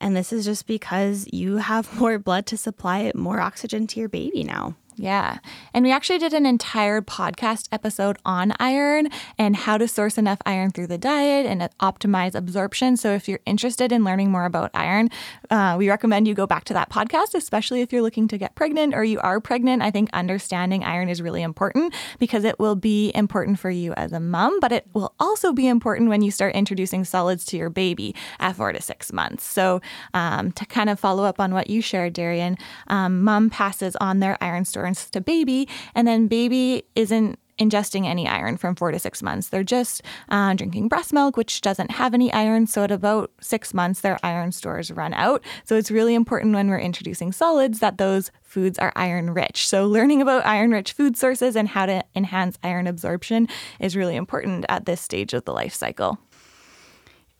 And 0.00 0.16
this 0.16 0.32
is 0.32 0.44
just 0.44 0.66
because 0.66 1.28
you 1.32 1.58
have 1.58 1.94
more 2.00 2.18
blood 2.18 2.44
to 2.46 2.56
supply 2.56 3.10
more 3.14 3.40
oxygen 3.40 3.86
to 3.86 4.00
your 4.00 4.08
baby 4.08 4.42
now. 4.42 4.74
Yeah. 4.96 5.38
And 5.72 5.84
we 5.84 5.90
actually 5.90 6.18
did 6.18 6.32
an 6.32 6.46
entire 6.46 7.00
podcast 7.00 7.68
episode 7.72 8.16
on 8.24 8.52
iron 8.60 9.08
and 9.36 9.56
how 9.56 9.76
to 9.76 9.88
source 9.88 10.18
enough 10.18 10.38
iron 10.46 10.70
through 10.70 10.86
the 10.86 10.98
diet 10.98 11.46
and 11.46 11.68
optimize 11.80 12.34
absorption. 12.34 12.96
So 12.96 13.12
if 13.12 13.28
you're 13.28 13.40
interested 13.44 13.90
in 13.90 14.04
learning 14.04 14.30
more 14.30 14.44
about 14.44 14.70
iron, 14.72 15.10
uh, 15.50 15.74
we 15.76 15.88
recommend 15.88 16.28
you 16.28 16.34
go 16.34 16.46
back 16.46 16.64
to 16.64 16.74
that 16.74 16.90
podcast, 16.90 17.34
especially 17.34 17.80
if 17.80 17.92
you're 17.92 18.02
looking 18.02 18.28
to 18.28 18.38
get 18.38 18.54
pregnant 18.54 18.94
or 18.94 19.02
you 19.02 19.18
are 19.20 19.40
pregnant. 19.40 19.82
I 19.82 19.90
think 19.90 20.10
understanding 20.12 20.84
iron 20.84 21.08
is 21.08 21.20
really 21.20 21.42
important 21.42 21.92
because 22.20 22.44
it 22.44 22.58
will 22.60 22.76
be 22.76 23.10
important 23.14 23.58
for 23.58 23.70
you 23.70 23.94
as 23.94 24.12
a 24.12 24.20
mom, 24.20 24.60
but 24.60 24.70
it 24.70 24.86
will 24.92 25.12
also 25.18 25.52
be 25.52 25.66
important 25.66 26.08
when 26.08 26.22
you 26.22 26.30
start 26.30 26.54
introducing 26.54 27.04
solids 27.04 27.44
to 27.46 27.56
your 27.56 27.70
baby 27.70 28.14
at 28.38 28.54
four 28.54 28.72
to 28.72 28.80
six 28.80 29.12
months. 29.12 29.44
So 29.44 29.80
um, 30.12 30.52
to 30.52 30.64
kind 30.66 30.88
of 30.88 31.00
follow 31.00 31.24
up 31.24 31.40
on 31.40 31.52
what 31.52 31.68
you 31.68 31.82
shared, 31.82 32.12
Darian, 32.12 32.56
um, 32.86 33.22
mom 33.22 33.50
passes 33.50 33.96
on 33.96 34.20
their 34.20 34.38
iron 34.40 34.64
store 34.64 34.83
to 34.92 35.20
baby, 35.20 35.68
and 35.94 36.06
then 36.06 36.26
baby 36.26 36.84
isn't 36.94 37.38
ingesting 37.58 38.06
any 38.06 38.26
iron 38.26 38.56
from 38.56 38.74
four 38.74 38.90
to 38.90 38.98
six 38.98 39.22
months. 39.22 39.48
They're 39.48 39.62
just 39.62 40.02
uh, 40.28 40.54
drinking 40.54 40.88
breast 40.88 41.12
milk, 41.12 41.36
which 41.36 41.60
doesn't 41.60 41.92
have 41.92 42.14
any 42.14 42.32
iron. 42.32 42.66
So 42.66 42.82
at 42.84 42.90
about 42.90 43.30
six 43.40 43.72
months, 43.72 44.00
their 44.00 44.18
iron 44.22 44.52
stores 44.52 44.90
run 44.90 45.14
out. 45.14 45.42
So 45.64 45.76
it's 45.76 45.90
really 45.90 46.14
important 46.14 46.54
when 46.54 46.68
we're 46.68 46.78
introducing 46.78 47.32
solids 47.32 47.78
that 47.80 47.98
those 47.98 48.30
foods 48.42 48.78
are 48.78 48.92
iron 48.96 49.30
rich. 49.30 49.68
So 49.68 49.86
learning 49.86 50.20
about 50.20 50.46
iron 50.46 50.72
rich 50.72 50.92
food 50.92 51.16
sources 51.16 51.56
and 51.56 51.68
how 51.68 51.86
to 51.86 52.04
enhance 52.14 52.58
iron 52.62 52.86
absorption 52.86 53.48
is 53.78 53.96
really 53.96 54.16
important 54.16 54.64
at 54.68 54.86
this 54.86 55.00
stage 55.00 55.32
of 55.32 55.44
the 55.44 55.52
life 55.52 55.74
cycle. 55.74 56.18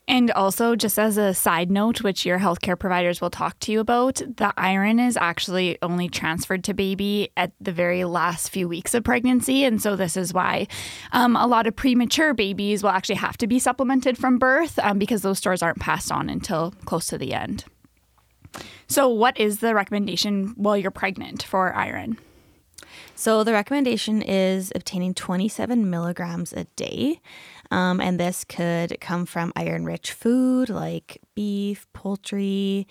And 0.06 0.30
also, 0.32 0.76
just 0.76 0.98
as 0.98 1.16
a 1.16 1.32
side 1.32 1.70
note, 1.70 2.02
which 2.02 2.26
your 2.26 2.38
healthcare 2.38 2.78
providers 2.78 3.22
will 3.22 3.30
talk 3.30 3.58
to 3.60 3.72
you 3.72 3.80
about, 3.80 4.16
the 4.16 4.52
iron 4.56 5.00
is 5.00 5.16
actually 5.16 5.78
only 5.80 6.08
transferred 6.08 6.62
to 6.64 6.74
baby 6.74 7.30
at 7.38 7.52
the 7.58 7.72
very 7.72 8.04
last 8.04 8.50
few 8.50 8.68
weeks 8.68 8.92
of 8.92 9.02
pregnancy. 9.02 9.64
And 9.64 9.80
so, 9.80 9.96
this 9.96 10.16
is 10.16 10.34
why 10.34 10.66
um, 11.12 11.36
a 11.36 11.46
lot 11.46 11.66
of 11.66 11.74
premature 11.74 12.34
babies 12.34 12.82
will 12.82 12.90
actually 12.90 13.14
have 13.16 13.38
to 13.38 13.46
be 13.46 13.58
supplemented 13.58 14.18
from 14.18 14.38
birth 14.38 14.78
um, 14.80 14.98
because 14.98 15.22
those 15.22 15.38
stores 15.38 15.62
aren't 15.62 15.80
passed 15.80 16.12
on 16.12 16.28
until 16.28 16.72
close 16.84 17.06
to 17.06 17.16
the 17.16 17.32
end. 17.32 17.64
So, 18.86 19.08
what 19.08 19.38
is 19.40 19.60
the 19.60 19.74
recommendation 19.74 20.52
while 20.56 20.76
you're 20.76 20.90
pregnant 20.90 21.42
for 21.42 21.74
iron? 21.74 22.18
So, 23.14 23.44
the 23.44 23.52
recommendation 23.52 24.22
is 24.22 24.72
obtaining 24.74 25.14
27 25.14 25.88
milligrams 25.88 26.52
a 26.52 26.64
day. 26.76 27.20
Um, 27.74 28.00
and 28.00 28.20
this 28.20 28.44
could 28.44 29.00
come 29.00 29.26
from 29.26 29.52
iron 29.56 29.84
rich 29.84 30.12
food 30.12 30.68
like 30.68 31.20
beef, 31.34 31.88
poultry, 31.92 32.86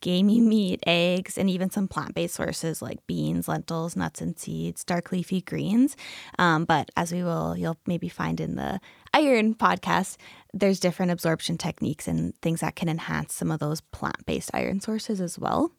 gamey 0.00 0.40
meat, 0.52 0.78
eggs, 0.86 1.36
and 1.36 1.50
even 1.50 1.70
some 1.70 1.88
plant 1.88 2.14
based 2.14 2.36
sources 2.36 2.80
like 2.80 3.04
beans, 3.08 3.48
lentils, 3.48 3.96
nuts 3.96 4.20
and 4.20 4.38
seeds, 4.38 4.84
dark 4.84 5.10
leafy 5.10 5.40
greens. 5.40 5.96
Um, 6.38 6.66
but 6.66 6.88
as 6.96 7.10
we 7.10 7.24
will, 7.24 7.56
you'll 7.56 7.78
maybe 7.84 8.08
find 8.08 8.38
in 8.40 8.54
the 8.54 8.78
iron 9.12 9.56
podcast, 9.56 10.18
there's 10.54 10.78
different 10.78 11.10
absorption 11.10 11.58
techniques 11.58 12.06
and 12.06 12.32
things 12.40 12.60
that 12.60 12.76
can 12.76 12.88
enhance 12.88 13.34
some 13.34 13.50
of 13.50 13.58
those 13.58 13.80
plant 13.80 14.24
based 14.24 14.52
iron 14.54 14.80
sources 14.80 15.20
as 15.20 15.36
well. 15.36 15.72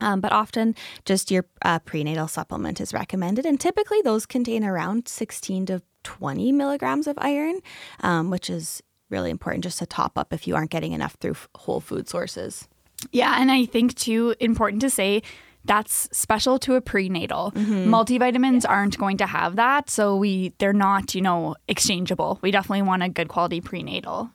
Um, 0.00 0.20
but 0.20 0.32
often, 0.32 0.74
just 1.04 1.30
your 1.30 1.44
uh, 1.64 1.78
prenatal 1.78 2.26
supplement 2.26 2.80
is 2.80 2.92
recommended, 2.92 3.46
and 3.46 3.60
typically 3.60 4.02
those 4.02 4.26
contain 4.26 4.64
around 4.64 5.06
16 5.06 5.66
to 5.66 5.82
20 6.04 6.52
milligrams 6.52 7.06
of 7.06 7.16
iron, 7.18 7.60
um, 8.00 8.30
which 8.30 8.50
is 8.50 8.82
really 9.10 9.30
important 9.30 9.62
just 9.62 9.78
to 9.78 9.86
top 9.86 10.18
up 10.18 10.32
if 10.32 10.46
you 10.46 10.56
aren't 10.56 10.70
getting 10.70 10.92
enough 10.92 11.16
through 11.20 11.36
whole 11.54 11.80
food 11.80 12.08
sources. 12.08 12.68
Yeah, 13.10 13.36
and 13.38 13.50
I 13.50 13.66
think 13.66 13.94
too 13.94 14.34
important 14.40 14.80
to 14.82 14.90
say 14.90 15.22
that's 15.64 16.08
special 16.16 16.58
to 16.60 16.74
a 16.74 16.80
prenatal. 16.80 17.52
Mm-hmm. 17.52 17.92
Multivitamins 17.92 18.64
aren't 18.68 18.98
going 18.98 19.16
to 19.18 19.26
have 19.26 19.56
that, 19.56 19.90
so 19.90 20.16
we 20.16 20.52
they're 20.58 20.72
not, 20.72 21.14
you 21.14 21.20
know, 21.20 21.54
exchangeable. 21.68 22.38
We 22.42 22.50
definitely 22.50 22.82
want 22.82 23.02
a 23.02 23.08
good 23.08 23.28
quality 23.28 23.60
prenatal. 23.60 24.30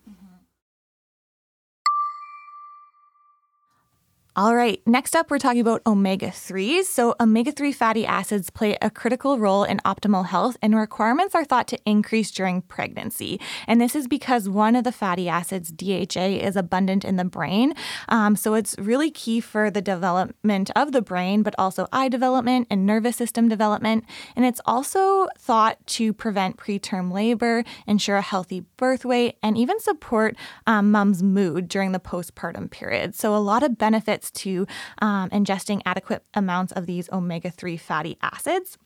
All 4.38 4.56
right, 4.56 4.80
next 4.86 5.16
up, 5.16 5.32
we're 5.32 5.40
talking 5.40 5.62
about 5.62 5.82
omega 5.88 6.28
3s. 6.28 6.84
So, 6.84 7.16
omega 7.20 7.52
3 7.52 7.72
fatty 7.72 8.06
acids 8.06 8.52
play 8.52 8.78
a 8.84 8.92
critical 8.92 9.40
role 9.40 9.64
in 9.64 9.80
optimal 9.80 10.28
health, 10.28 10.58
and 10.62 10.76
requirements 10.76 11.34
are 11.34 11.44
thought 11.44 11.68
to 11.70 11.80
increase 11.88 12.30
during 12.30 12.62
pregnancy. 12.62 13.42
And 13.66 13.82
this 13.82 13.96
is 13.96 14.08
because 14.08 14.48
one 14.48 14.76
of 14.76 14.84
the 14.84 14.92
fatty 14.92 15.28
acids, 15.28 15.72
DHA, 15.72 16.46
is 16.46 16.56
abundant 16.56 17.04
in 17.04 17.16
the 17.16 17.26
brain. 17.26 17.74
Um, 18.10 18.36
so, 18.36 18.54
it's 18.54 18.76
really 18.78 19.10
key 19.10 19.40
for 19.40 19.72
the 19.72 19.82
development 19.82 20.70
of 20.76 20.92
the 20.92 21.02
brain, 21.02 21.42
but 21.42 21.56
also 21.58 21.88
eye 21.92 22.08
development 22.08 22.68
and 22.70 22.86
nervous 22.86 23.16
system 23.16 23.50
development. 23.50 24.06
And 24.36 24.46
it's 24.46 24.62
also 24.68 25.30
thought 25.40 25.80
to 25.98 26.14
prevent 26.14 26.58
preterm 26.58 27.12
labor, 27.12 27.64
ensure 27.88 28.18
a 28.18 28.22
healthy 28.22 28.60
birth 28.78 29.04
weight, 29.04 29.40
and 29.42 29.58
even 29.58 29.80
support 29.80 30.36
um, 30.68 30.92
mom's 30.92 31.24
mood 31.24 31.68
during 31.68 31.92
the 31.92 32.00
postpartum 32.00 32.70
period. 32.70 33.16
So, 33.16 33.36
a 33.36 33.38
lot 33.38 33.64
of 33.64 33.80
benefits 33.80 34.27
to 34.32 34.68
um, 35.02 35.30
ingesting 35.30 35.82
adequate 35.86 36.24
amounts 36.34 36.72
of 36.74 36.86
these 36.86 37.10
omega 37.12 37.50
3 37.50 37.78
fatty 37.78 38.18
acids. 38.22 38.78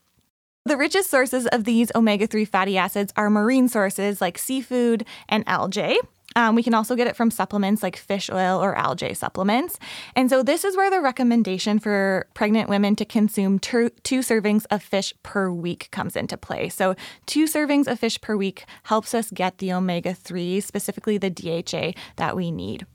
The 0.65 0.77
richest 0.77 1.09
sources 1.09 1.47
of 1.47 1.63
these 1.63 1.91
omega 1.95 2.27
3 2.27 2.45
fatty 2.45 2.77
acids 2.77 3.11
are 3.15 3.29
marine 3.29 3.67
sources 3.67 4.21
like 4.21 4.37
seafood 4.37 5.05
and 5.27 5.43
algae. 5.47 5.97
Um, 6.35 6.55
we 6.55 6.63
can 6.63 6.73
also 6.73 6.95
get 6.95 7.07
it 7.07 7.15
from 7.15 7.31
supplements 7.31 7.83
like 7.83 7.97
fish 7.97 8.29
oil 8.29 8.63
or 8.63 8.75
algae 8.77 9.13
supplements. 9.13 9.79
And 10.15 10.29
so, 10.29 10.43
this 10.43 10.63
is 10.63 10.77
where 10.77 10.89
the 10.89 11.01
recommendation 11.01 11.79
for 11.79 12.27
pregnant 12.33 12.69
women 12.69 12.95
to 12.97 13.05
consume 13.05 13.59
two, 13.59 13.89
two 14.03 14.19
servings 14.19 14.65
of 14.71 14.81
fish 14.81 15.13
per 15.23 15.51
week 15.51 15.89
comes 15.91 16.15
into 16.15 16.37
play. 16.37 16.69
So, 16.69 16.95
two 17.25 17.45
servings 17.45 17.87
of 17.87 17.99
fish 17.99 18.19
per 18.21 18.37
week 18.37 18.65
helps 18.83 19.13
us 19.13 19.31
get 19.31 19.57
the 19.57 19.73
omega 19.73 20.13
3, 20.13 20.61
specifically 20.61 21.17
the 21.17 21.29
DHA, 21.29 21.99
that 22.15 22.35
we 22.35 22.51
need. 22.51 22.85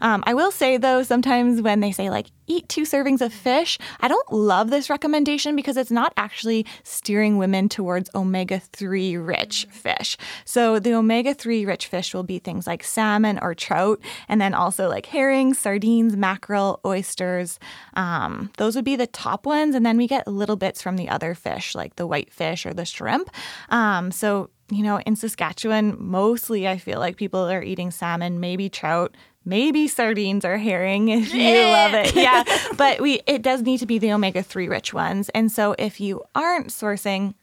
Um, 0.00 0.22
I 0.26 0.34
will 0.34 0.50
say 0.50 0.76
though, 0.76 1.02
sometimes 1.02 1.62
when 1.62 1.80
they 1.80 1.92
say 1.92 2.10
like 2.10 2.26
eat 2.46 2.68
two 2.68 2.82
servings 2.82 3.20
of 3.20 3.32
fish, 3.32 3.78
I 4.00 4.08
don't 4.08 4.32
love 4.32 4.70
this 4.70 4.90
recommendation 4.90 5.54
because 5.54 5.76
it's 5.76 5.90
not 5.90 6.12
actually 6.16 6.66
steering 6.82 7.36
women 7.36 7.68
towards 7.68 8.10
omega 8.14 8.60
3 8.60 9.16
rich 9.16 9.66
fish. 9.70 10.16
So 10.44 10.78
the 10.78 10.94
omega 10.94 11.34
3 11.34 11.64
rich 11.66 11.86
fish 11.86 12.14
will 12.14 12.22
be 12.22 12.38
things 12.38 12.66
like 12.66 12.82
salmon 12.82 13.38
or 13.40 13.54
trout, 13.54 14.00
and 14.28 14.40
then 14.40 14.54
also 14.54 14.88
like 14.88 15.06
herring, 15.06 15.54
sardines, 15.54 16.16
mackerel, 16.16 16.80
oysters. 16.84 17.58
Um, 17.94 18.50
those 18.56 18.74
would 18.76 18.84
be 18.84 18.96
the 18.96 19.06
top 19.06 19.46
ones. 19.46 19.74
And 19.74 19.84
then 19.84 19.96
we 19.96 20.06
get 20.06 20.26
little 20.26 20.56
bits 20.56 20.82
from 20.82 20.96
the 20.96 21.08
other 21.08 21.34
fish 21.34 21.74
like 21.74 21.96
the 21.96 22.06
whitefish 22.06 22.66
or 22.66 22.74
the 22.74 22.84
shrimp. 22.84 23.30
Um, 23.68 24.10
so 24.10 24.50
you 24.70 24.82
know, 24.82 25.00
in 25.00 25.16
Saskatchewan, 25.16 25.96
mostly 25.98 26.68
I 26.68 26.76
feel 26.76 26.98
like 26.98 27.16
people 27.16 27.40
are 27.40 27.62
eating 27.62 27.90
salmon, 27.90 28.38
maybe 28.38 28.68
trout, 28.68 29.16
maybe 29.48 29.88
sardines 29.88 30.44
or 30.44 30.58
herring 30.58 31.08
if 31.08 31.32
you 31.34 31.62
love 31.64 31.94
it. 31.94 32.14
Yeah. 32.14 32.44
but 32.76 33.00
we 33.00 33.20
it 33.26 33.42
does 33.42 33.62
need 33.62 33.78
to 33.78 33.86
be 33.86 33.98
the 33.98 34.12
omega 34.12 34.42
3 34.42 34.68
rich 34.68 34.92
ones. 34.92 35.28
And 35.30 35.50
so 35.50 35.74
if 35.78 36.00
you 36.00 36.22
aren't 36.34 36.68
sourcing 36.68 37.34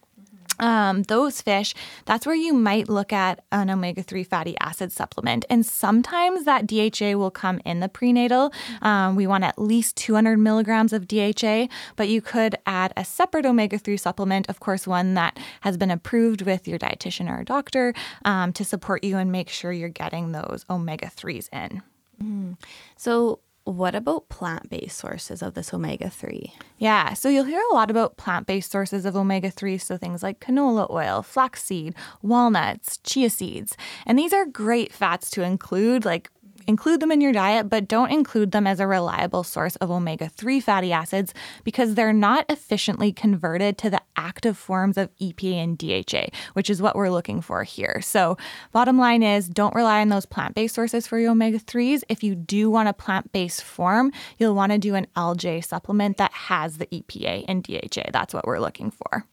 um, 0.59 1.03
those 1.03 1.41
fish, 1.41 1.73
that's 2.05 2.25
where 2.25 2.35
you 2.35 2.53
might 2.53 2.89
look 2.89 3.11
at 3.11 3.43
an 3.51 3.69
omega 3.69 4.03
3 4.03 4.23
fatty 4.23 4.55
acid 4.59 4.91
supplement. 4.91 5.45
And 5.49 5.65
sometimes 5.65 6.45
that 6.45 6.67
DHA 6.67 7.17
will 7.17 7.31
come 7.31 7.59
in 7.65 7.79
the 7.79 7.89
prenatal. 7.89 8.53
Um, 8.81 9.15
we 9.15 9.27
want 9.27 9.43
at 9.43 9.59
least 9.59 9.95
200 9.97 10.37
milligrams 10.37 10.93
of 10.93 11.07
DHA, 11.07 11.67
but 11.95 12.09
you 12.09 12.21
could 12.21 12.55
add 12.65 12.93
a 12.95 13.05
separate 13.05 13.45
omega 13.45 13.77
3 13.77 13.97
supplement, 13.97 14.49
of 14.49 14.59
course, 14.59 14.87
one 14.87 15.13
that 15.15 15.37
has 15.61 15.77
been 15.77 15.91
approved 15.91 16.41
with 16.41 16.67
your 16.67 16.79
dietitian 16.79 17.29
or 17.29 17.43
doctor 17.43 17.93
um, 18.23 18.53
to 18.53 18.63
support 18.63 19.03
you 19.03 19.17
and 19.17 19.31
make 19.31 19.49
sure 19.49 19.71
you're 19.71 19.89
getting 19.89 20.31
those 20.31 20.65
omega 20.69 21.07
3s 21.07 21.49
in. 21.51 21.81
Mm. 22.21 22.57
So, 22.97 23.39
what 23.65 23.95
about 23.95 24.29
plant 24.29 24.69
based 24.69 24.97
sources 24.97 25.41
of 25.41 25.55
this 25.55 25.73
omega 25.73 26.07
3? 26.09 26.53
Yeah, 26.77 27.13
so 27.13 27.29
you'll 27.29 27.45
hear 27.45 27.63
a 27.71 27.73
lot 27.73 27.89
about 27.89 28.15
plant 28.15 28.45
based 28.45 28.71
sources 28.71 29.05
of 29.05 29.15
omega 29.15 29.49
3, 29.49 29.79
so 29.79 29.97
things 29.97 30.21
like 30.21 30.39
canola 30.39 30.89
oil, 30.91 31.23
flaxseed, 31.23 31.95
walnuts, 32.21 32.97
chia 32.99 33.29
seeds. 33.29 33.75
And 34.05 34.19
these 34.19 34.33
are 34.33 34.45
great 34.45 34.93
fats 34.93 35.31
to 35.31 35.41
include, 35.41 36.05
like 36.05 36.29
Include 36.67 36.99
them 36.99 37.11
in 37.11 37.21
your 37.21 37.31
diet, 37.31 37.69
but 37.69 37.87
don't 37.87 38.11
include 38.11 38.51
them 38.51 38.65
as 38.65 38.79
a 38.79 38.87
reliable 38.87 39.43
source 39.43 39.75
of 39.77 39.91
omega 39.91 40.29
3 40.29 40.59
fatty 40.59 40.91
acids 40.91 41.33
because 41.63 41.93
they're 41.93 42.13
not 42.13 42.45
efficiently 42.49 43.11
converted 43.11 43.77
to 43.77 43.89
the 43.89 44.01
active 44.15 44.57
forms 44.57 44.97
of 44.97 45.15
EPA 45.17 45.63
and 45.63 45.77
DHA, 45.77 46.35
which 46.53 46.69
is 46.69 46.81
what 46.81 46.95
we're 46.95 47.09
looking 47.09 47.41
for 47.41 47.63
here. 47.63 48.01
So, 48.01 48.37
bottom 48.71 48.97
line 48.97 49.21
is 49.21 49.47
don't 49.47 49.75
rely 49.75 50.01
on 50.01 50.09
those 50.09 50.25
plant 50.25 50.55
based 50.55 50.75
sources 50.75 51.05
for 51.05 51.19
your 51.19 51.31
omega 51.31 51.59
3s. 51.59 52.03
If 52.09 52.23
you 52.23 52.33
do 52.33 52.69
want 52.69 52.89
a 52.89 52.93
plant 52.93 53.31
based 53.31 53.63
form, 53.63 54.11
you'll 54.37 54.55
want 54.55 54.71
to 54.71 54.77
do 54.77 54.95
an 54.95 55.07
algae 55.15 55.61
supplement 55.61 56.17
that 56.17 56.33
has 56.33 56.77
the 56.77 56.87
EPA 56.87 57.45
and 57.47 57.63
DHA. 57.63 58.09
That's 58.11 58.33
what 58.33 58.47
we're 58.47 58.59
looking 58.59 58.91
for. 58.91 59.25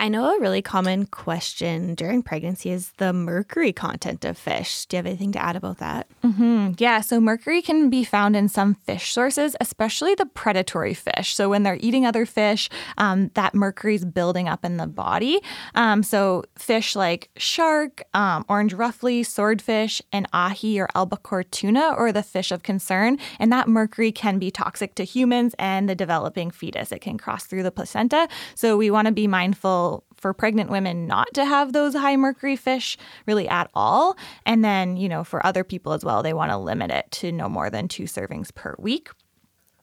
I 0.00 0.08
know 0.08 0.36
a 0.36 0.40
really 0.40 0.62
common 0.62 1.06
question 1.06 1.96
during 1.96 2.22
pregnancy 2.22 2.70
is 2.70 2.92
the 2.98 3.12
mercury 3.12 3.72
content 3.72 4.24
of 4.24 4.38
fish. 4.38 4.86
Do 4.86 4.96
you 4.96 4.98
have 4.98 5.06
anything 5.06 5.32
to 5.32 5.42
add 5.42 5.56
about 5.56 5.78
that? 5.78 6.06
Mm-hmm. 6.22 6.74
Yeah, 6.78 7.00
so 7.00 7.20
mercury 7.20 7.60
can 7.62 7.90
be 7.90 8.04
found 8.04 8.36
in 8.36 8.48
some 8.48 8.74
fish 8.74 9.12
sources, 9.12 9.56
especially 9.60 10.14
the 10.14 10.26
predatory 10.26 10.94
fish. 10.94 11.34
So 11.34 11.48
when 11.48 11.64
they're 11.64 11.78
eating 11.80 12.06
other 12.06 12.26
fish, 12.26 12.70
um, 12.96 13.32
that 13.34 13.56
mercury 13.56 13.96
is 13.96 14.04
building 14.04 14.48
up 14.48 14.64
in 14.64 14.76
the 14.76 14.86
body. 14.86 15.40
Um, 15.74 16.04
so 16.04 16.44
fish 16.56 16.94
like 16.94 17.30
shark, 17.36 18.04
um, 18.14 18.44
orange 18.48 18.74
roughy, 18.74 19.26
swordfish, 19.26 20.00
and 20.12 20.28
ahi 20.32 20.78
or 20.78 20.88
albacore 20.94 21.42
tuna 21.42 21.94
or 21.98 22.12
the 22.12 22.22
fish 22.22 22.52
of 22.52 22.62
concern. 22.62 23.18
And 23.40 23.52
that 23.52 23.66
mercury 23.66 24.12
can 24.12 24.38
be 24.38 24.52
toxic 24.52 24.94
to 24.94 25.02
humans 25.02 25.56
and 25.58 25.88
the 25.88 25.96
developing 25.96 26.52
fetus. 26.52 26.92
It 26.92 27.00
can 27.00 27.18
cross 27.18 27.46
through 27.46 27.64
the 27.64 27.72
placenta. 27.72 28.28
So 28.54 28.76
we 28.76 28.92
want 28.92 29.06
to 29.06 29.12
be 29.12 29.26
mindful 29.26 29.87
for 30.18 30.34
pregnant 30.34 30.70
women 30.70 31.06
not 31.06 31.32
to 31.34 31.44
have 31.44 31.72
those 31.72 31.94
high 31.94 32.16
mercury 32.16 32.56
fish 32.56 32.98
really 33.26 33.48
at 33.48 33.70
all. 33.74 34.16
And 34.44 34.64
then, 34.64 34.96
you 34.96 35.08
know, 35.08 35.24
for 35.24 35.44
other 35.46 35.64
people 35.64 35.92
as 35.92 36.04
well, 36.04 36.22
they 36.22 36.34
want 36.34 36.50
to 36.50 36.58
limit 36.58 36.90
it 36.90 37.10
to 37.12 37.32
no 37.32 37.48
more 37.48 37.70
than 37.70 37.88
two 37.88 38.04
servings 38.04 38.54
per 38.54 38.74
week. 38.78 39.08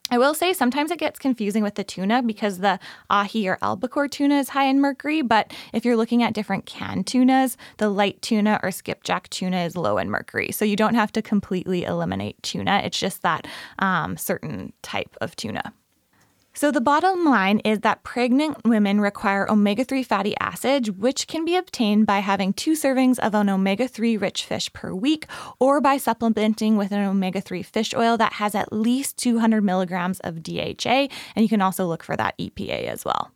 I 0.08 0.18
will 0.18 0.34
say 0.34 0.52
sometimes 0.52 0.92
it 0.92 1.00
gets 1.00 1.18
confusing 1.18 1.64
with 1.64 1.74
the 1.74 1.82
tuna 1.82 2.22
because 2.22 2.58
the 2.58 2.78
ahi 3.10 3.48
or 3.48 3.58
albacore 3.60 4.06
tuna 4.06 4.36
is 4.38 4.50
high 4.50 4.66
in 4.66 4.80
mercury, 4.80 5.20
but 5.20 5.52
if 5.72 5.84
you're 5.84 5.96
looking 5.96 6.22
at 6.22 6.32
different 6.32 6.64
canned 6.64 7.08
tunas, 7.08 7.56
the 7.78 7.88
light 7.88 8.22
tuna 8.22 8.60
or 8.62 8.70
skipjack 8.70 9.28
tuna 9.30 9.64
is 9.64 9.76
low 9.76 9.98
in 9.98 10.08
mercury. 10.08 10.52
So 10.52 10.64
you 10.64 10.76
don't 10.76 10.94
have 10.94 11.10
to 11.12 11.22
completely 11.22 11.82
eliminate 11.82 12.40
tuna. 12.44 12.82
It's 12.84 13.00
just 13.00 13.22
that 13.22 13.48
um, 13.80 14.16
certain 14.16 14.72
type 14.82 15.16
of 15.20 15.34
tuna. 15.34 15.72
So, 16.56 16.70
the 16.70 16.80
bottom 16.80 17.26
line 17.26 17.58
is 17.66 17.80
that 17.80 18.02
pregnant 18.02 18.56
women 18.64 18.98
require 18.98 19.48
omega 19.50 19.84
3 19.84 20.02
fatty 20.02 20.34
acids, 20.40 20.90
which 20.90 21.26
can 21.26 21.44
be 21.44 21.54
obtained 21.54 22.06
by 22.06 22.20
having 22.20 22.54
two 22.54 22.72
servings 22.72 23.18
of 23.18 23.34
an 23.34 23.50
omega 23.50 23.86
3 23.86 24.16
rich 24.16 24.46
fish 24.46 24.72
per 24.72 24.94
week 24.94 25.26
or 25.60 25.82
by 25.82 25.98
supplementing 25.98 26.78
with 26.78 26.92
an 26.92 27.04
omega 27.04 27.42
3 27.42 27.62
fish 27.62 27.92
oil 27.92 28.16
that 28.16 28.32
has 28.34 28.54
at 28.54 28.72
least 28.72 29.18
200 29.18 29.62
milligrams 29.62 30.18
of 30.20 30.42
DHA. 30.42 31.08
And 31.34 31.42
you 31.42 31.48
can 31.50 31.60
also 31.60 31.84
look 31.84 32.02
for 32.02 32.16
that 32.16 32.38
EPA 32.38 32.86
as 32.86 33.04
well. 33.04 33.32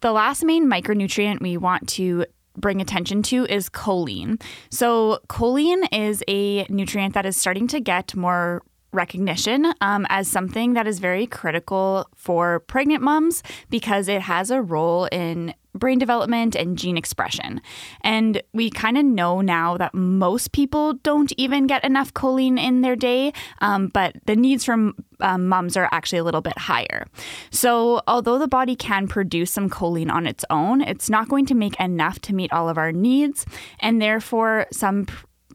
The 0.00 0.12
last 0.12 0.44
main 0.44 0.66
micronutrient 0.66 1.42
we 1.42 1.58
want 1.58 1.90
to 1.90 2.24
bring 2.56 2.80
attention 2.80 3.22
to 3.24 3.44
is 3.44 3.68
choline. 3.68 4.40
So, 4.70 5.18
choline 5.28 5.86
is 5.92 6.24
a 6.26 6.64
nutrient 6.70 7.12
that 7.12 7.26
is 7.26 7.36
starting 7.36 7.66
to 7.68 7.80
get 7.80 8.16
more 8.16 8.62
recognition 8.96 9.72
um, 9.80 10.06
as 10.08 10.28
something 10.28 10.72
that 10.74 10.86
is 10.86 10.98
very 10.98 11.26
critical 11.26 12.08
for 12.16 12.60
pregnant 12.60 13.02
moms 13.02 13.42
because 13.70 14.08
it 14.08 14.22
has 14.22 14.50
a 14.50 14.60
role 14.60 15.04
in 15.12 15.54
brain 15.78 15.98
development 15.98 16.54
and 16.54 16.78
gene 16.78 16.96
expression. 16.96 17.60
And 18.00 18.42
we 18.52 18.70
kind 18.70 18.98
of 18.98 19.04
know 19.04 19.40
now 19.40 19.76
that 19.76 19.94
most 19.94 20.52
people 20.52 20.94
don't 20.94 21.32
even 21.36 21.66
get 21.66 21.84
enough 21.84 22.14
choline 22.14 22.58
in 22.58 22.80
their 22.80 22.96
day, 22.96 23.32
um, 23.60 23.88
but 23.88 24.16
the 24.26 24.36
needs 24.36 24.64
from 24.64 24.94
um, 25.20 25.46
moms 25.46 25.76
are 25.76 25.88
actually 25.92 26.18
a 26.18 26.24
little 26.24 26.40
bit 26.40 26.58
higher. 26.58 27.06
So, 27.50 28.02
although 28.06 28.38
the 28.38 28.48
body 28.48 28.76
can 28.76 29.06
produce 29.08 29.50
some 29.52 29.70
choline 29.70 30.10
on 30.10 30.26
its 30.26 30.44
own, 30.50 30.80
it's 30.80 31.08
not 31.08 31.28
going 31.28 31.46
to 31.46 31.54
make 31.54 31.78
enough 31.78 32.20
to 32.22 32.34
meet 32.34 32.52
all 32.52 32.68
of 32.68 32.78
our 32.78 32.92
needs. 32.92 33.46
And 33.80 34.00
therefore, 34.00 34.66
some 34.72 35.06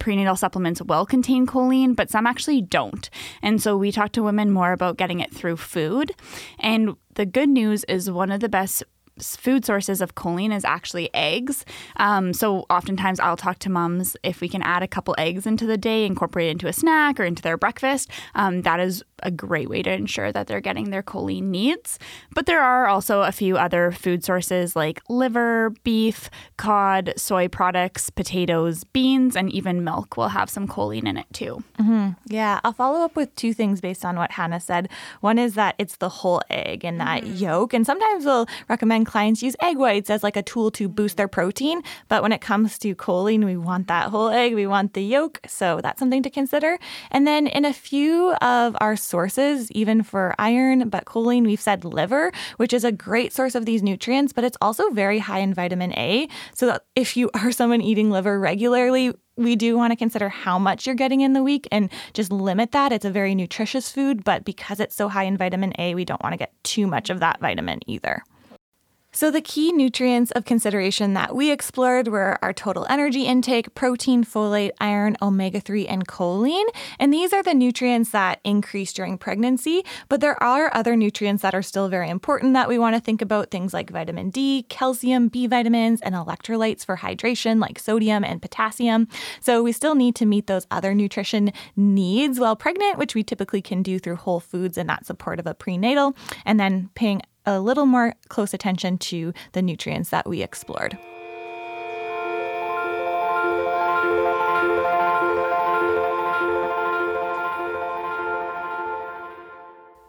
prenatal 0.02 0.36
supplements 0.36 0.82
will 0.82 1.06
contain 1.06 1.46
choline, 1.46 1.96
but 1.96 2.10
some 2.10 2.26
actually 2.26 2.60
don't. 2.60 3.10
And 3.44 3.62
so 3.62 3.78
we 3.78 3.92
talk 3.92 4.12
to 4.14 4.24
women 4.24 4.50
more 4.50 4.72
about 4.72 4.98
getting 4.98 5.20
it 5.20 5.32
through 5.32 5.58
food. 5.58 6.12
And 6.60 6.96
the 7.14 7.26
good 7.28 7.50
news 7.50 7.84
is 7.84 8.10
one 8.10 8.32
of 8.32 8.40
the 8.40 8.50
best 8.50 8.84
food 9.20 9.64
sources 9.64 10.02
of 10.02 10.16
choline 10.16 10.56
is 10.56 10.66
actually 10.66 11.14
eggs. 11.14 11.66
Um, 11.98 12.34
so 12.34 12.66
oftentimes 12.70 13.20
I'll 13.20 13.38
talk 13.38 13.60
to 13.60 13.70
moms 13.70 14.18
if 14.24 14.42
we 14.42 14.50
can 14.50 14.64
add 14.64 14.82
a 14.82 14.88
couple 14.88 15.14
eggs 15.20 15.46
into 15.46 15.68
the 15.68 15.78
day, 15.78 16.06
incorporate 16.06 16.48
it 16.48 16.52
into 16.52 16.68
a 16.68 16.74
snack 16.74 17.20
or 17.20 17.24
into 17.24 17.44
their 17.44 17.58
breakfast. 17.58 18.10
Um, 18.34 18.64
that 18.64 18.80
is 18.80 19.04
a 19.24 19.32
great 19.32 19.70
way 19.70 19.82
to 19.84 19.92
ensure 19.92 20.32
that 20.32 20.48
they're 20.48 20.62
getting 20.62 20.90
their 20.90 21.04
choline 21.04 21.44
needs. 21.44 22.00
But 22.34 22.46
there 22.46 22.62
are 22.62 22.88
also 22.88 23.22
a 23.22 23.32
few 23.32 23.58
other 23.58 23.92
food 23.92 24.24
sources 24.24 24.76
like 24.76 25.02
liver, 25.10 25.74
beef, 25.84 26.30
cod, 26.58 27.14
soy 27.18 27.48
products, 27.48 28.10
potatoes, 28.10 28.84
beans, 28.84 29.36
and 29.36 29.52
even 29.52 29.84
milk 29.84 30.18
will 30.18 30.30
have 30.30 30.50
some 30.50 30.68
choline 30.68 31.08
in 31.08 31.18
it 31.18 31.28
too. 31.34 31.64
Mm-hmm. 31.80 32.12
Yeah, 32.28 32.60
I'll 32.64 32.74
follow 32.74 33.02
up 33.02 33.16
with 33.16 33.36
two 33.36 33.54
things 33.54 33.82
based 33.82 34.06
on 34.06 34.16
what 34.16 34.32
Hannah 34.32 34.60
said. 34.60 34.90
One 35.22 35.38
is 35.38 35.56
that 35.56 35.76
it's 35.78 35.98
the 35.98 36.10
whole 36.10 36.42
egg 36.50 36.84
and 36.86 37.00
that 37.00 37.24
mm-hmm. 37.24 37.36
yolk. 37.36 37.74
And 37.74 37.86
sometimes 37.86 38.26
we'll 38.26 38.48
recommend 38.70 39.06
clients 39.06 39.42
use 39.44 39.56
egg 39.62 39.78
whites 39.78 40.10
as 40.10 40.24
like 40.24 40.38
a 40.38 40.44
tool 40.44 40.72
to 40.72 40.88
boost 40.88 41.18
their 41.18 41.28
protein. 41.28 41.82
But 42.08 42.22
when 42.22 42.32
it 42.32 42.42
comes 42.42 42.78
to 42.80 42.96
choline, 42.96 43.46
we 43.46 43.58
want 43.58 43.88
that 43.88 44.10
whole 44.10 44.30
egg, 44.30 44.56
we 44.56 44.68
want 44.68 44.94
the 44.94 45.04
yolk. 45.04 45.40
So 45.48 45.80
that's 45.82 46.00
something 46.00 46.24
to 46.24 46.30
consider. 46.30 46.78
And 47.12 47.28
then 47.28 47.48
in 47.48 47.66
a 47.66 47.74
few 47.74 48.34
of 48.36 48.76
our 48.80 48.96
sources, 49.12 49.70
even 49.72 50.02
for 50.02 50.34
iron, 50.40 50.90
but 50.90 51.06
choline, 51.06 51.46
we've 51.46 51.62
said 51.62 51.86
liver, 51.86 52.32
which 52.58 52.74
is 52.74 52.84
a 52.84 52.92
great 52.92 53.34
source 53.34 53.54
of 53.54 53.66
these 53.66 53.84
nutrients, 53.84 54.34
but 54.34 54.44
it's 54.44 54.58
also 54.62 54.90
very 54.90 55.20
high 55.20 55.40
in 55.40 55.54
vitamin 55.54 55.94
A. 55.94 56.28
So 56.56 56.80
if 56.96 57.16
you 57.16 57.30
are 57.36 57.52
someone 57.52 57.82
eating 57.82 58.10
liver 58.10 58.40
regularly, 58.40 59.14
we 59.38 59.56
do 59.56 59.78
want 59.78 59.92
to 59.92 59.96
consider 59.96 60.30
how 60.30 60.58
much 60.58 60.86
you're 60.86 60.96
getting 60.96 61.22
in 61.22 61.34
the 61.34 61.44
week 61.44 61.68
and 61.72 61.90
just 62.14 62.32
limit 62.32 62.72
that. 62.72 62.92
It's 62.92 63.06
a 63.06 63.12
very 63.12 63.36
nutritious 63.36 63.92
food, 63.92 64.24
but 64.24 64.46
because 64.46 64.80
it's 64.80 64.96
so 64.96 65.10
high 65.10 65.24
in 65.24 65.38
vitamin 65.38 65.74
A, 65.78 65.96
we 65.96 66.06
don't 66.06 66.22
want 66.24 66.34
to 66.34 66.38
get 66.38 66.54
too 66.64 66.88
much 66.88 67.10
of 67.10 67.20
that 67.20 67.40
vitamin 67.40 67.80
either. 67.88 68.24
So, 69.14 69.30
the 69.30 69.42
key 69.42 69.74
nutrients 69.74 70.32
of 70.32 70.46
consideration 70.46 71.16
that 71.16 71.36
we 71.36 71.52
explored 71.52 72.08
were 72.08 72.40
our 72.42 72.54
total 72.54 72.88
energy 72.90 73.24
intake, 73.24 73.76
protein, 73.76 74.24
folate, 74.24 74.72
iron, 74.80 75.18
omega 75.22 75.60
3, 75.60 75.86
and 75.86 76.08
choline. 76.08 76.64
And 76.98 77.14
these 77.14 77.34
are 77.34 77.44
the 77.44 77.54
nutrients 77.54 78.12
that 78.12 78.40
increase 78.46 78.94
during 78.94 79.18
pregnancy. 79.18 79.84
But 80.08 80.22
there 80.22 80.42
are 80.42 80.74
other 80.74 80.96
nutrients 80.96 81.42
that 81.42 81.54
are 81.54 81.62
still 81.62 81.90
very 81.90 82.10
important 82.10 82.54
that 82.54 82.70
we 82.70 82.80
want 82.80 82.96
to 82.96 83.02
think 83.02 83.22
about 83.22 83.52
things 83.52 83.74
like 83.74 83.90
vitamin 83.90 84.30
D, 84.30 84.66
calcium, 84.70 85.28
B 85.28 85.46
vitamins, 85.46 86.00
and 86.00 86.16
electrolytes 86.16 86.86
for 86.86 86.96
hydration, 86.96 87.60
like 87.60 87.80
sodium 87.80 88.24
and 88.24 88.42
potassium. 88.42 89.10
So, 89.42 89.62
we 89.62 89.74
still 89.74 89.96
need 89.96 90.16
to 90.16 90.26
meet 90.26 90.48
those 90.48 90.68
other 90.72 90.96
nutrition 90.96 91.52
needs 91.76 92.40
while 92.40 92.56
pregnant, 92.56 92.98
which 92.98 93.14
we 93.14 93.24
typically 93.24 93.62
can 93.62 93.84
do 93.84 94.00
through 94.00 94.16
whole 94.16 94.40
foods 94.40 94.78
and 94.78 94.88
that 94.88 95.06
support 95.06 95.38
of 95.38 95.48
a 95.48 95.54
prenatal, 95.54 96.16
and 96.46 96.58
then 96.58 96.90
paying 96.96 97.22
a 97.46 97.60
little 97.60 97.86
more 97.86 98.14
close 98.30 98.54
attention 98.54 98.98
to 98.98 99.34
the 99.54 99.62
nutrients 99.62 100.10
that 100.10 100.28
we 100.28 100.42
explored. 100.42 100.98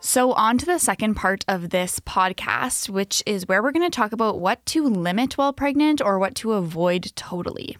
So, 0.05 0.33
on 0.33 0.59
to 0.59 0.67
the 0.67 0.79
second 0.79 1.15
part 1.15 1.45
of 1.49 1.71
this 1.71 1.99
podcast, 2.01 2.91
which 2.91 3.23
is 3.25 3.47
where 3.47 3.63
we're 3.63 3.73
going 3.73 3.89
to 3.89 3.97
talk 3.97 4.13
about 4.13 4.41
what 4.41 4.67
to 4.67 4.87
limit 4.87 5.39
while 5.39 5.53
pregnant 5.53 6.03
or 6.03 6.19
what 6.19 6.35
to 6.35 6.53
avoid 6.53 7.13
totally. 7.15 7.79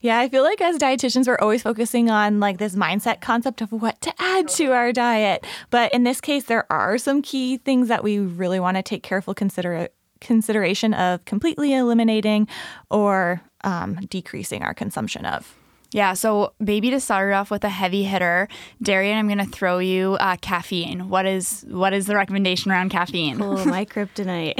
Yeah, 0.00 0.18
I 0.18 0.28
feel 0.28 0.44
like 0.44 0.60
as 0.60 0.78
dietitians, 0.78 1.26
we're 1.26 1.38
always 1.38 1.62
focusing 1.62 2.08
on 2.08 2.38
like 2.38 2.58
this 2.58 2.76
mindset 2.76 3.20
concept 3.20 3.60
of 3.60 3.72
what 3.72 4.00
to 4.02 4.12
add 4.18 4.46
to 4.48 4.72
our 4.72 4.92
diet. 4.92 5.44
But 5.70 5.92
in 5.92 6.04
this 6.04 6.20
case, 6.20 6.44
there 6.44 6.70
are 6.72 6.98
some 6.98 7.20
key 7.20 7.56
things 7.56 7.88
that 7.88 8.04
we 8.04 8.18
really 8.18 8.60
want 8.60 8.76
to 8.76 8.82
take 8.82 9.02
careful 9.02 9.34
consider- 9.34 9.88
consideration 10.20 10.94
of 10.94 11.24
completely 11.24 11.74
eliminating 11.74 12.46
or 12.90 13.42
um, 13.64 13.96
decreasing 14.08 14.62
our 14.62 14.74
consumption 14.74 15.26
of. 15.26 15.54
Yeah, 15.90 16.12
so 16.12 16.52
maybe 16.60 16.90
to 16.90 17.00
start 17.00 17.32
off 17.32 17.50
with 17.50 17.64
a 17.64 17.70
heavy 17.70 18.02
hitter, 18.02 18.48
Darian, 18.82 19.16
I'm 19.16 19.26
going 19.26 19.38
to 19.38 19.46
throw 19.46 19.78
you 19.78 20.18
uh, 20.20 20.36
caffeine. 20.36 21.08
What 21.08 21.24
is 21.24 21.64
what 21.66 21.94
is 21.94 22.06
the 22.06 22.14
recommendation 22.14 22.70
around 22.70 22.90
caffeine? 22.90 23.40
Oh, 23.40 23.64
my 23.64 23.84
kryptonite. 23.86 24.58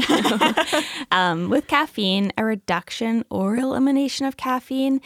um, 1.13 1.51
with 1.51 1.67
caffeine, 1.67 2.33
a 2.39 2.47
reduction 2.47 3.27
or 3.29 3.57
elimination 3.57 4.25
of 4.25 4.39
caffeine 4.39 5.03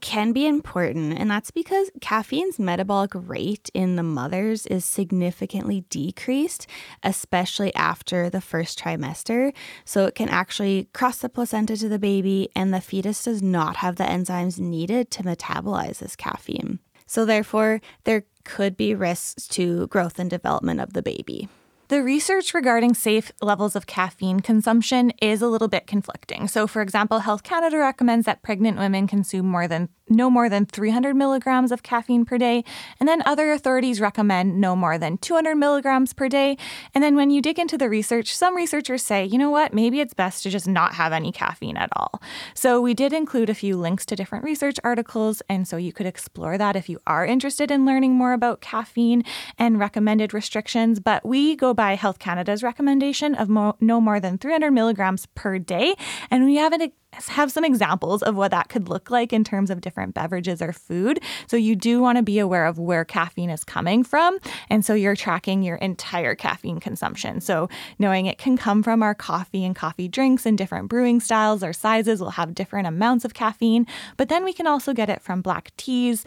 can 0.00 0.32
be 0.32 0.46
important, 0.46 1.18
and 1.18 1.28
that's 1.28 1.50
because 1.50 1.90
caffeine's 2.00 2.60
metabolic 2.60 3.10
rate 3.12 3.68
in 3.74 3.96
the 3.96 4.04
mothers 4.04 4.66
is 4.66 4.84
significantly 4.84 5.84
decreased, 5.90 6.68
especially 7.02 7.74
after 7.74 8.30
the 8.30 8.40
first 8.40 8.78
trimester. 8.78 9.52
So 9.84 10.06
it 10.06 10.14
can 10.14 10.28
actually 10.28 10.88
cross 10.92 11.18
the 11.18 11.28
placenta 11.28 11.76
to 11.78 11.88
the 11.88 11.98
baby, 11.98 12.48
and 12.54 12.72
the 12.72 12.80
fetus 12.80 13.24
does 13.24 13.42
not 13.42 13.76
have 13.76 13.96
the 13.96 14.04
enzymes 14.04 14.60
needed 14.60 15.10
to 15.10 15.24
metabolize 15.24 15.63
metabolize 15.64 15.98
this 15.98 16.16
caffeine. 16.16 16.78
So, 17.06 17.24
therefore, 17.24 17.80
there 18.04 18.24
could 18.44 18.76
be 18.76 18.94
risks 18.94 19.46
to 19.48 19.86
growth 19.88 20.18
and 20.18 20.30
development 20.30 20.80
of 20.80 20.92
the 20.92 21.02
baby. 21.02 21.48
The 21.88 22.02
research 22.02 22.54
regarding 22.54 22.94
safe 22.94 23.30
levels 23.42 23.76
of 23.76 23.86
caffeine 23.86 24.40
consumption 24.40 25.12
is 25.20 25.42
a 25.42 25.48
little 25.48 25.68
bit 25.68 25.86
conflicting. 25.86 26.48
So, 26.48 26.66
for 26.66 26.80
example, 26.80 27.20
Health 27.20 27.42
Canada 27.42 27.76
recommends 27.76 28.24
that 28.24 28.42
pregnant 28.42 28.78
women 28.78 29.06
consume 29.06 29.46
more 29.46 29.68
than 29.68 29.90
no 30.08 30.30
more 30.30 30.48
than 30.48 30.66
300 30.66 31.14
milligrams 31.14 31.72
of 31.72 31.82
caffeine 31.82 32.24
per 32.24 32.38
day, 32.38 32.64
and 33.00 33.08
then 33.08 33.22
other 33.26 33.52
authorities 33.52 34.00
recommend 34.00 34.60
no 34.60 34.76
more 34.76 34.98
than 34.98 35.18
200 35.18 35.54
milligrams 35.54 36.12
per 36.12 36.28
day. 36.28 36.56
And 36.94 37.02
then 37.02 37.16
when 37.16 37.30
you 37.30 37.40
dig 37.40 37.58
into 37.58 37.78
the 37.78 37.88
research, 37.88 38.34
some 38.34 38.56
researchers 38.56 39.02
say, 39.02 39.24
you 39.24 39.38
know 39.38 39.50
what, 39.50 39.72
maybe 39.72 40.00
it's 40.00 40.14
best 40.14 40.42
to 40.42 40.50
just 40.50 40.68
not 40.68 40.94
have 40.94 41.12
any 41.12 41.32
caffeine 41.32 41.76
at 41.76 41.90
all. 41.94 42.20
So, 42.54 42.80
we 42.80 42.94
did 42.94 43.12
include 43.12 43.50
a 43.50 43.54
few 43.54 43.76
links 43.76 44.04
to 44.06 44.16
different 44.16 44.44
research 44.44 44.76
articles, 44.84 45.42
and 45.48 45.66
so 45.66 45.76
you 45.76 45.92
could 45.92 46.06
explore 46.06 46.58
that 46.58 46.76
if 46.76 46.88
you 46.88 46.98
are 47.06 47.24
interested 47.24 47.70
in 47.70 47.86
learning 47.86 48.14
more 48.14 48.32
about 48.32 48.60
caffeine 48.60 49.24
and 49.58 49.78
recommended 49.78 50.34
restrictions. 50.34 51.00
But 51.00 51.24
we 51.24 51.56
go 51.56 51.74
by 51.74 51.94
Health 51.94 52.18
Canada's 52.18 52.62
recommendation 52.62 53.34
of 53.34 53.48
mo- 53.48 53.76
no 53.80 54.00
more 54.00 54.20
than 54.20 54.38
300 54.38 54.70
milligrams 54.70 55.26
per 55.34 55.58
day. 55.58 55.94
And 56.30 56.44
we 56.44 56.56
haven't 56.56 56.82
have 57.28 57.50
some 57.52 57.64
examples 57.64 58.22
of 58.22 58.36
what 58.36 58.50
that 58.50 58.68
could 58.68 58.88
look 58.88 59.10
like 59.10 59.32
in 59.32 59.44
terms 59.44 59.70
of 59.70 59.80
different 59.80 60.14
beverages 60.14 60.60
or 60.60 60.72
food. 60.72 61.20
So 61.46 61.56
you 61.56 61.76
do 61.76 62.00
want 62.00 62.18
to 62.18 62.22
be 62.22 62.38
aware 62.38 62.66
of 62.66 62.78
where 62.78 63.04
caffeine 63.04 63.50
is 63.50 63.64
coming 63.64 64.04
from. 64.04 64.38
And 64.70 64.84
so 64.84 64.94
you're 64.94 65.16
tracking 65.16 65.62
your 65.62 65.76
entire 65.76 66.34
caffeine 66.34 66.80
consumption. 66.80 67.40
So 67.40 67.68
knowing 67.98 68.26
it 68.26 68.38
can 68.38 68.56
come 68.56 68.82
from 68.82 69.02
our 69.02 69.14
coffee 69.14 69.64
and 69.64 69.74
coffee 69.74 70.08
drinks 70.08 70.46
and 70.46 70.56
different 70.56 70.88
brewing 70.88 71.20
styles 71.20 71.62
or 71.62 71.72
sizes 71.72 72.20
will 72.20 72.30
have 72.30 72.54
different 72.54 72.86
amounts 72.86 73.24
of 73.24 73.34
caffeine. 73.34 73.86
But 74.16 74.28
then 74.28 74.44
we 74.44 74.52
can 74.52 74.66
also 74.66 74.92
get 74.92 75.08
it 75.08 75.22
from 75.22 75.42
black 75.42 75.72
teas 75.76 76.24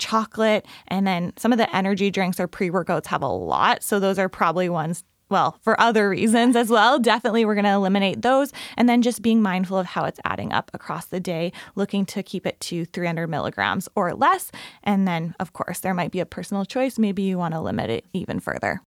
chocolate, 0.00 0.66
and 0.88 1.06
then 1.06 1.32
some 1.36 1.52
of 1.52 1.58
the 1.58 1.76
energy 1.76 2.10
drinks 2.10 2.40
or 2.40 2.48
pre 2.48 2.70
workouts 2.70 3.06
have 3.06 3.22
a 3.22 3.28
lot. 3.28 3.84
So 3.84 4.00
those 4.00 4.18
are 4.18 4.28
probably 4.28 4.68
ones 4.68 5.04
well, 5.30 5.58
for 5.62 5.80
other 5.80 6.08
reasons 6.10 6.56
as 6.56 6.68
well. 6.68 6.98
Definitely, 6.98 7.44
we're 7.44 7.54
going 7.54 7.64
to 7.64 7.70
eliminate 7.70 8.22
those. 8.22 8.52
And 8.76 8.88
then 8.88 9.02
just 9.02 9.22
being 9.22 9.40
mindful 9.40 9.78
of 9.78 9.86
how 9.86 10.04
it's 10.04 10.20
adding 10.24 10.52
up 10.52 10.70
across 10.74 11.06
the 11.06 11.20
day, 11.20 11.52
looking 11.74 12.04
to 12.06 12.22
keep 12.22 12.46
it 12.46 12.58
to 12.60 12.84
300 12.86 13.28
milligrams 13.28 13.88
or 13.94 14.12
less. 14.14 14.50
And 14.82 15.06
then, 15.06 15.34
of 15.40 15.52
course, 15.52 15.80
there 15.80 15.94
might 15.94 16.10
be 16.10 16.20
a 16.20 16.26
personal 16.26 16.64
choice. 16.64 16.98
Maybe 16.98 17.22
you 17.22 17.38
want 17.38 17.54
to 17.54 17.60
limit 17.60 17.90
it 17.90 18.04
even 18.12 18.40
further. 18.40 18.80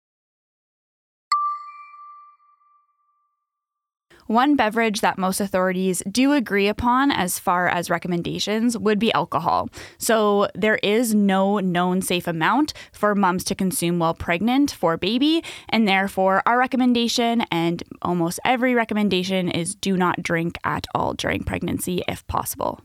One 4.33 4.55
beverage 4.55 5.01
that 5.01 5.19
most 5.19 5.39
authorities 5.39 6.01
do 6.09 6.31
agree 6.33 6.67
upon 6.67 7.11
as 7.11 7.37
far 7.37 7.67
as 7.67 7.91
recommendations 7.91 8.75
would 8.75 8.97
be 8.97 9.13
alcohol. 9.13 9.69
So 9.99 10.47
there 10.55 10.77
is 10.77 11.13
no 11.13 11.59
known 11.59 12.01
safe 12.01 12.25
amount 12.25 12.73
for 12.91 13.13
moms 13.13 13.43
to 13.43 13.53
consume 13.53 13.99
while 13.99 14.15
pregnant 14.15 14.71
for 14.71 14.97
baby, 14.97 15.43
and 15.69 15.87
therefore 15.87 16.41
our 16.47 16.57
recommendation 16.57 17.41
and 17.51 17.83
almost 18.01 18.39
every 18.43 18.73
recommendation 18.73 19.51
is 19.51 19.75
do 19.75 19.95
not 19.95 20.23
drink 20.23 20.57
at 20.63 20.87
all 20.95 21.13
during 21.13 21.43
pregnancy 21.43 22.01
if 22.07 22.25
possible. 22.25 22.81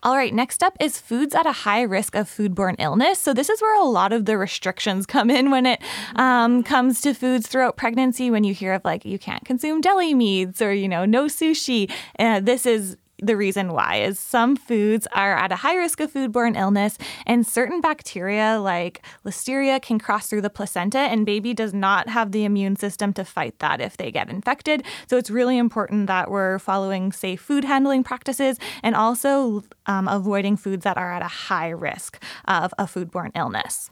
All 0.00 0.16
right, 0.16 0.32
next 0.32 0.62
up 0.62 0.76
is 0.78 1.00
foods 1.00 1.34
at 1.34 1.44
a 1.44 1.52
high 1.52 1.82
risk 1.82 2.14
of 2.14 2.28
foodborne 2.28 2.76
illness. 2.78 3.18
So, 3.18 3.34
this 3.34 3.48
is 3.48 3.60
where 3.60 3.80
a 3.80 3.84
lot 3.84 4.12
of 4.12 4.26
the 4.26 4.38
restrictions 4.38 5.06
come 5.06 5.28
in 5.28 5.50
when 5.50 5.66
it 5.66 5.82
um, 6.14 6.62
comes 6.62 7.00
to 7.00 7.14
foods 7.14 7.48
throughout 7.48 7.76
pregnancy. 7.76 8.30
When 8.30 8.44
you 8.44 8.54
hear 8.54 8.74
of 8.74 8.84
like, 8.84 9.04
you 9.04 9.18
can't 9.18 9.44
consume 9.44 9.80
deli 9.80 10.14
meats 10.14 10.62
or, 10.62 10.72
you 10.72 10.88
know, 10.88 11.04
no 11.04 11.24
sushi. 11.24 11.90
Uh, 12.16 12.38
this 12.38 12.64
is 12.64 12.96
the 13.20 13.36
reason 13.36 13.72
why 13.72 13.96
is 13.96 14.18
some 14.18 14.56
foods 14.56 15.06
are 15.12 15.36
at 15.36 15.50
a 15.50 15.56
high 15.56 15.74
risk 15.74 16.00
of 16.00 16.12
foodborne 16.12 16.56
illness 16.56 16.98
and 17.26 17.46
certain 17.46 17.80
bacteria 17.80 18.58
like 18.60 19.02
listeria 19.24 19.80
can 19.82 19.98
cross 19.98 20.28
through 20.28 20.40
the 20.40 20.50
placenta 20.50 20.98
and 20.98 21.26
baby 21.26 21.52
does 21.52 21.74
not 21.74 22.08
have 22.08 22.32
the 22.32 22.44
immune 22.44 22.76
system 22.76 23.12
to 23.12 23.24
fight 23.24 23.58
that 23.58 23.80
if 23.80 23.96
they 23.96 24.10
get 24.10 24.28
infected. 24.28 24.84
So 25.08 25.16
it's 25.16 25.30
really 25.30 25.58
important 25.58 26.06
that 26.06 26.30
we're 26.30 26.58
following 26.58 27.12
safe 27.12 27.40
food 27.40 27.64
handling 27.64 28.04
practices 28.04 28.58
and 28.82 28.94
also 28.94 29.64
um, 29.86 30.06
avoiding 30.06 30.56
foods 30.56 30.84
that 30.84 30.96
are 30.96 31.12
at 31.12 31.22
a 31.22 31.28
high 31.28 31.70
risk 31.70 32.22
of 32.46 32.72
a 32.78 32.84
foodborne 32.84 33.32
illness 33.34 33.90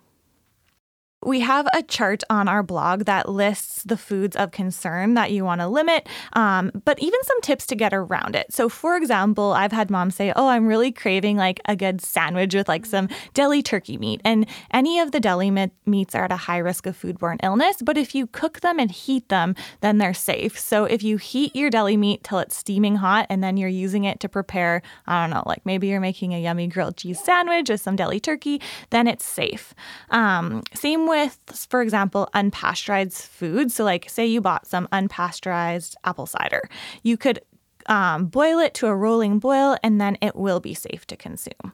we 1.26 1.40
have 1.40 1.66
a 1.74 1.82
chart 1.82 2.22
on 2.30 2.46
our 2.46 2.62
blog 2.62 3.04
that 3.04 3.28
lists 3.28 3.82
the 3.82 3.96
foods 3.96 4.36
of 4.36 4.52
concern 4.52 5.14
that 5.14 5.32
you 5.32 5.44
want 5.44 5.60
to 5.60 5.66
limit, 5.66 6.08
um, 6.34 6.70
but 6.84 6.98
even 7.00 7.18
some 7.24 7.40
tips 7.40 7.66
to 7.66 7.74
get 7.74 7.92
around 7.92 8.36
it. 8.36 8.52
So, 8.52 8.68
for 8.68 8.96
example, 8.96 9.52
I've 9.52 9.72
had 9.72 9.90
moms 9.90 10.14
say, 10.14 10.32
Oh, 10.36 10.46
I'm 10.46 10.68
really 10.68 10.92
craving 10.92 11.36
like 11.36 11.60
a 11.64 11.74
good 11.74 12.00
sandwich 12.00 12.54
with 12.54 12.68
like 12.68 12.86
some 12.86 13.08
deli 13.34 13.60
turkey 13.60 13.98
meat. 13.98 14.20
And 14.24 14.46
any 14.70 15.00
of 15.00 15.10
the 15.10 15.18
deli 15.18 15.50
meats 15.84 16.14
are 16.14 16.24
at 16.24 16.32
a 16.32 16.36
high 16.36 16.58
risk 16.58 16.86
of 16.86 16.96
foodborne 16.96 17.40
illness, 17.42 17.82
but 17.82 17.98
if 17.98 18.14
you 18.14 18.28
cook 18.28 18.60
them 18.60 18.78
and 18.78 18.90
heat 18.90 19.28
them, 19.28 19.56
then 19.80 19.98
they're 19.98 20.14
safe. 20.14 20.56
So, 20.56 20.84
if 20.84 21.02
you 21.02 21.16
heat 21.16 21.56
your 21.56 21.70
deli 21.70 21.96
meat 21.96 22.22
till 22.22 22.38
it's 22.38 22.56
steaming 22.56 22.96
hot 22.96 23.26
and 23.28 23.42
then 23.42 23.56
you're 23.56 23.68
using 23.68 24.04
it 24.04 24.20
to 24.20 24.28
prepare, 24.28 24.80
I 25.08 25.24
don't 25.24 25.30
know, 25.30 25.42
like 25.44 25.66
maybe 25.66 25.88
you're 25.88 26.00
making 26.00 26.34
a 26.34 26.40
yummy 26.40 26.68
grilled 26.68 26.96
cheese 26.96 27.18
sandwich 27.18 27.68
with 27.68 27.80
some 27.80 27.96
deli 27.96 28.20
turkey, 28.20 28.60
then 28.90 29.08
it's 29.08 29.24
safe. 29.24 29.74
Um, 30.10 30.62
same 30.72 31.08
with 31.08 31.15
with, 31.16 31.66
for 31.68 31.82
example, 31.82 32.28
unpasteurized 32.34 33.26
food. 33.26 33.72
So, 33.72 33.84
like, 33.84 34.08
say 34.10 34.26
you 34.26 34.40
bought 34.40 34.66
some 34.66 34.88
unpasteurized 34.92 35.94
apple 36.04 36.26
cider, 36.26 36.68
you 37.02 37.16
could 37.16 37.40
um, 37.86 38.26
boil 38.26 38.58
it 38.58 38.74
to 38.74 38.86
a 38.86 38.96
rolling 38.96 39.38
boil 39.38 39.76
and 39.82 40.00
then 40.00 40.18
it 40.20 40.36
will 40.36 40.60
be 40.60 40.74
safe 40.74 41.06
to 41.06 41.16
consume. 41.16 41.72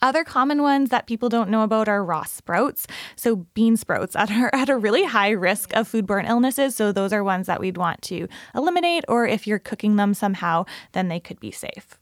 Other 0.00 0.22
common 0.22 0.60
ones 0.60 0.90
that 0.90 1.06
people 1.06 1.28
don't 1.28 1.48
know 1.48 1.62
about 1.62 1.88
are 1.88 2.04
raw 2.04 2.24
sprouts. 2.24 2.86
So, 3.16 3.36
bean 3.54 3.76
sprouts 3.76 4.14
are 4.16 4.50
at 4.52 4.68
a 4.68 4.76
really 4.76 5.04
high 5.04 5.30
risk 5.30 5.74
of 5.74 5.90
foodborne 5.90 6.28
illnesses. 6.28 6.76
So, 6.76 6.92
those 6.92 7.12
are 7.12 7.24
ones 7.24 7.46
that 7.46 7.60
we'd 7.60 7.78
want 7.78 8.02
to 8.02 8.28
eliminate, 8.54 9.04
or 9.08 9.26
if 9.26 9.46
you're 9.46 9.58
cooking 9.58 9.96
them 9.96 10.14
somehow, 10.14 10.66
then 10.92 11.08
they 11.08 11.20
could 11.20 11.40
be 11.40 11.50
safe. 11.50 11.98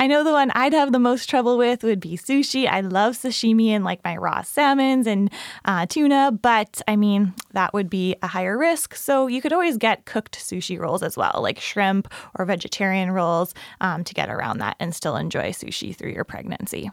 I 0.00 0.06
know 0.06 0.22
the 0.22 0.30
one 0.30 0.52
I'd 0.54 0.74
have 0.74 0.92
the 0.92 1.00
most 1.00 1.28
trouble 1.28 1.58
with 1.58 1.82
would 1.82 1.98
be 1.98 2.16
sushi. 2.16 2.68
I 2.68 2.82
love 2.82 3.16
sashimi 3.16 3.70
and 3.70 3.84
like 3.84 4.02
my 4.04 4.16
raw 4.16 4.42
salmons 4.42 5.08
and 5.08 5.28
uh, 5.64 5.86
tuna, 5.86 6.30
but 6.40 6.80
I 6.86 6.94
mean, 6.94 7.34
that 7.52 7.74
would 7.74 7.90
be 7.90 8.14
a 8.22 8.28
higher 8.28 8.56
risk. 8.56 8.94
So 8.94 9.26
you 9.26 9.42
could 9.42 9.52
always 9.52 9.76
get 9.76 10.04
cooked 10.04 10.38
sushi 10.38 10.78
rolls 10.78 11.02
as 11.02 11.16
well, 11.16 11.40
like 11.42 11.58
shrimp 11.58 12.12
or 12.38 12.44
vegetarian 12.44 13.10
rolls 13.10 13.54
um, 13.80 14.04
to 14.04 14.14
get 14.14 14.30
around 14.30 14.58
that 14.58 14.76
and 14.78 14.94
still 14.94 15.16
enjoy 15.16 15.50
sushi 15.50 15.96
through 15.96 16.12
your 16.12 16.24
pregnancy. 16.24 16.90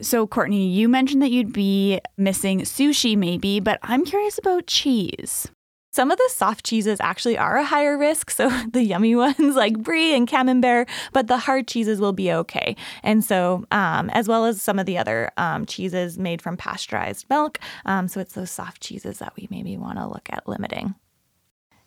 So, 0.00 0.26
Courtney, 0.26 0.68
you 0.68 0.88
mentioned 0.88 1.22
that 1.22 1.30
you'd 1.30 1.52
be 1.52 2.00
missing 2.16 2.60
sushi 2.60 3.16
maybe, 3.16 3.60
but 3.60 3.78
I'm 3.82 4.04
curious 4.04 4.38
about 4.38 4.66
cheese. 4.66 5.48
Some 5.90 6.10
of 6.10 6.18
the 6.18 6.28
soft 6.30 6.66
cheeses 6.66 6.98
actually 7.00 7.38
are 7.38 7.56
a 7.56 7.64
higher 7.64 7.96
risk, 7.96 8.30
so 8.30 8.48
the 8.72 8.82
yummy 8.82 9.16
ones 9.16 9.56
like 9.56 9.78
brie 9.78 10.14
and 10.14 10.28
camembert, 10.28 10.88
but 11.12 11.26
the 11.28 11.38
hard 11.38 11.66
cheeses 11.66 12.00
will 12.00 12.12
be 12.12 12.30
okay. 12.30 12.76
And 13.02 13.24
so, 13.24 13.64
um, 13.70 14.10
as 14.10 14.28
well 14.28 14.44
as 14.44 14.60
some 14.60 14.78
of 14.78 14.86
the 14.86 14.98
other 14.98 15.30
um, 15.36 15.64
cheeses 15.66 16.18
made 16.18 16.42
from 16.42 16.56
pasteurized 16.56 17.26
milk. 17.30 17.58
Um, 17.86 18.06
so, 18.08 18.20
it's 18.20 18.34
those 18.34 18.50
soft 18.50 18.82
cheeses 18.82 19.18
that 19.18 19.34
we 19.36 19.48
maybe 19.50 19.76
want 19.76 19.98
to 19.98 20.06
look 20.06 20.28
at 20.30 20.46
limiting. 20.46 20.94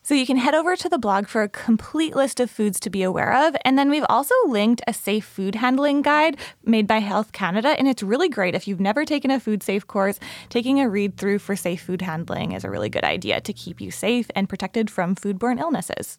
So 0.03 0.15
you 0.15 0.25
can 0.25 0.37
head 0.37 0.55
over 0.55 0.75
to 0.75 0.89
the 0.89 0.97
blog 0.97 1.27
for 1.27 1.43
a 1.43 1.49
complete 1.49 2.15
list 2.15 2.39
of 2.39 2.49
foods 2.49 2.79
to 2.79 2.89
be 2.89 3.03
aware 3.03 3.47
of. 3.47 3.55
And 3.63 3.77
then 3.77 3.89
we've 3.89 4.05
also 4.09 4.33
linked 4.47 4.81
a 4.87 4.93
safe 4.93 5.25
food 5.25 5.55
handling 5.55 6.01
guide 6.01 6.37
made 6.65 6.87
by 6.87 6.97
Health 6.97 7.31
Canada. 7.33 7.69
And 7.69 7.87
it's 7.87 8.01
really 8.01 8.27
great. 8.27 8.55
If 8.55 8.67
you've 8.67 8.79
never 8.79 9.05
taken 9.05 9.29
a 9.29 9.39
food 9.39 9.61
safe 9.61 9.85
course, 9.85 10.19
taking 10.49 10.79
a 10.79 10.89
read 10.89 11.17
through 11.17 11.39
for 11.39 11.55
safe 11.55 11.83
food 11.83 12.01
handling 12.01 12.53
is 12.53 12.63
a 12.63 12.69
really 12.69 12.89
good 12.89 13.03
idea 13.03 13.41
to 13.41 13.53
keep 13.53 13.79
you 13.79 13.91
safe 13.91 14.29
and 14.35 14.49
protected 14.49 14.89
from 14.89 15.15
foodborne 15.15 15.59
illnesses. 15.59 16.17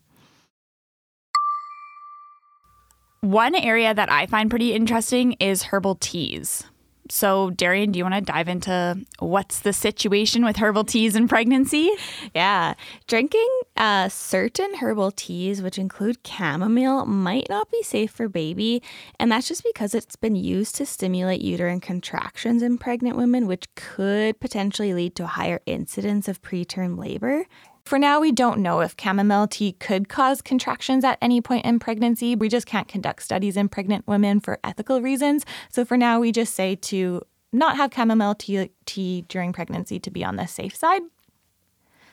One 3.21 3.55
area 3.55 3.95
that 3.95 4.11
I 4.11 4.27
find 4.27 4.51
pretty 4.51 4.75
interesting 4.75 5.33
is 5.39 5.65
herbal 5.65 5.97
teas. 6.01 6.65
So, 7.09 7.51
Darian, 7.51 7.93
do 7.93 7.99
you 7.99 8.05
want 8.05 8.15
to 8.15 8.21
dive 8.33 8.49
into 8.49 9.05
what's 9.19 9.61
the 9.61 9.73
situation 9.73 10.45
with 10.45 10.57
herbal 10.57 10.85
teas 10.85 11.17
in 11.17 11.29
pregnancy? 11.29 11.91
Yeah. 12.35 12.75
Drinking 13.07 13.49
uh, 13.77 14.09
certain 14.09 14.77
herbal 14.77 15.13
teas, 15.13 15.61
which 15.63 15.79
include 15.79 16.19
chamomile, 16.27 17.05
might 17.07 17.49
not 17.49 17.71
be 17.71 17.83
safe 17.83 18.13
for 18.13 18.29
baby. 18.29 18.83
And 19.19 19.33
that's 19.33 19.49
just 19.49 19.65
because 19.65 19.95
it's 19.95 20.17
been 20.17 20.37
used 20.37 20.77
to 20.77 20.87
stimulate 20.87 21.41
uterine 21.41 21.81
contractions 21.81 22.63
in 22.63 22.79
pregnant 22.79 23.17
women, 23.17 23.47
which 23.47 23.67
could 23.75 24.39
potentially 24.41 24.95
lead 24.95 25.17
to 25.17 25.25
a 25.25 25.29
higher 25.29 25.61
incidence 25.67 26.29
of 26.29 26.41
preterm 26.41 26.99
labor. 26.99 27.47
For 27.85 27.99
now, 27.99 28.21
we 28.21 28.33
don't 28.33 28.61
know 28.61 28.81
if 28.81 28.95
chamomile 28.99 29.49
tea 29.49 29.73
could 29.73 30.09
cause 30.09 30.41
contractions 30.41 31.05
at 31.05 31.19
any 31.21 31.41
point 31.41 31.67
in 31.67 31.79
pregnancy. 31.79 32.37
We 32.37 32.49
just 32.49 32.67
can't 32.67 32.89
conduct 32.89 33.23
studies 33.23 33.57
in 33.57 33.69
pregnant 33.69 34.07
women 34.07 34.41
for 34.41 34.59
ethical 34.65 35.03
reasons. 35.03 35.45
So 35.69 35.85
for 35.85 35.97
now, 35.97 36.21
we 36.21 36.33
just 36.33 36.55
say 36.55 36.77
to 36.77 37.23
not 37.53 37.77
have 37.77 37.93
chamomile 37.93 38.37
tea, 38.37 38.71
tea 38.87 39.25
during 39.29 39.53
pregnancy 39.53 39.99
to 40.01 40.11
be 40.11 40.25
on 40.25 40.37
the 40.37 40.47
safe 40.47 40.75
side. 40.75 41.03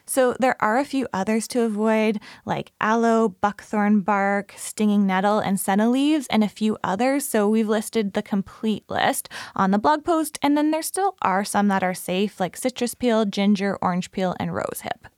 So 0.06 0.36
there 0.40 0.56
are 0.60 0.80
a 0.80 0.86
few 0.86 1.08
others 1.14 1.48
to 1.50 1.62
avoid, 1.62 2.20
like 2.44 2.72
aloe, 2.82 3.30
buckthorn 3.30 4.02
bark, 4.02 4.56
stinging 4.58 5.06
nettle, 5.06 5.38
and 5.38 5.60
senna 5.60 5.88
leaves, 5.88 6.26
and 6.32 6.44
a 6.44 6.50
few 6.50 6.80
others. 6.84 7.26
So 7.26 7.48
we've 7.48 7.70
listed 7.70 8.14
the 8.14 8.24
complete 8.24 8.86
list 8.90 9.30
on 9.56 9.70
the 9.70 9.78
blog 9.78 10.04
post, 10.04 10.40
and 10.42 10.58
then 10.58 10.72
there 10.72 10.82
still 10.82 11.16
are 11.22 11.46
some 11.46 11.68
that 11.68 11.84
are 11.84 11.94
safe, 11.94 12.40
like 12.40 12.58
citrus 12.58 12.96
peel, 12.96 13.24
ginger, 13.26 13.78
orange 13.84 14.10
peel, 14.10 14.36
and 14.40 14.50
rosehip. 14.50 15.12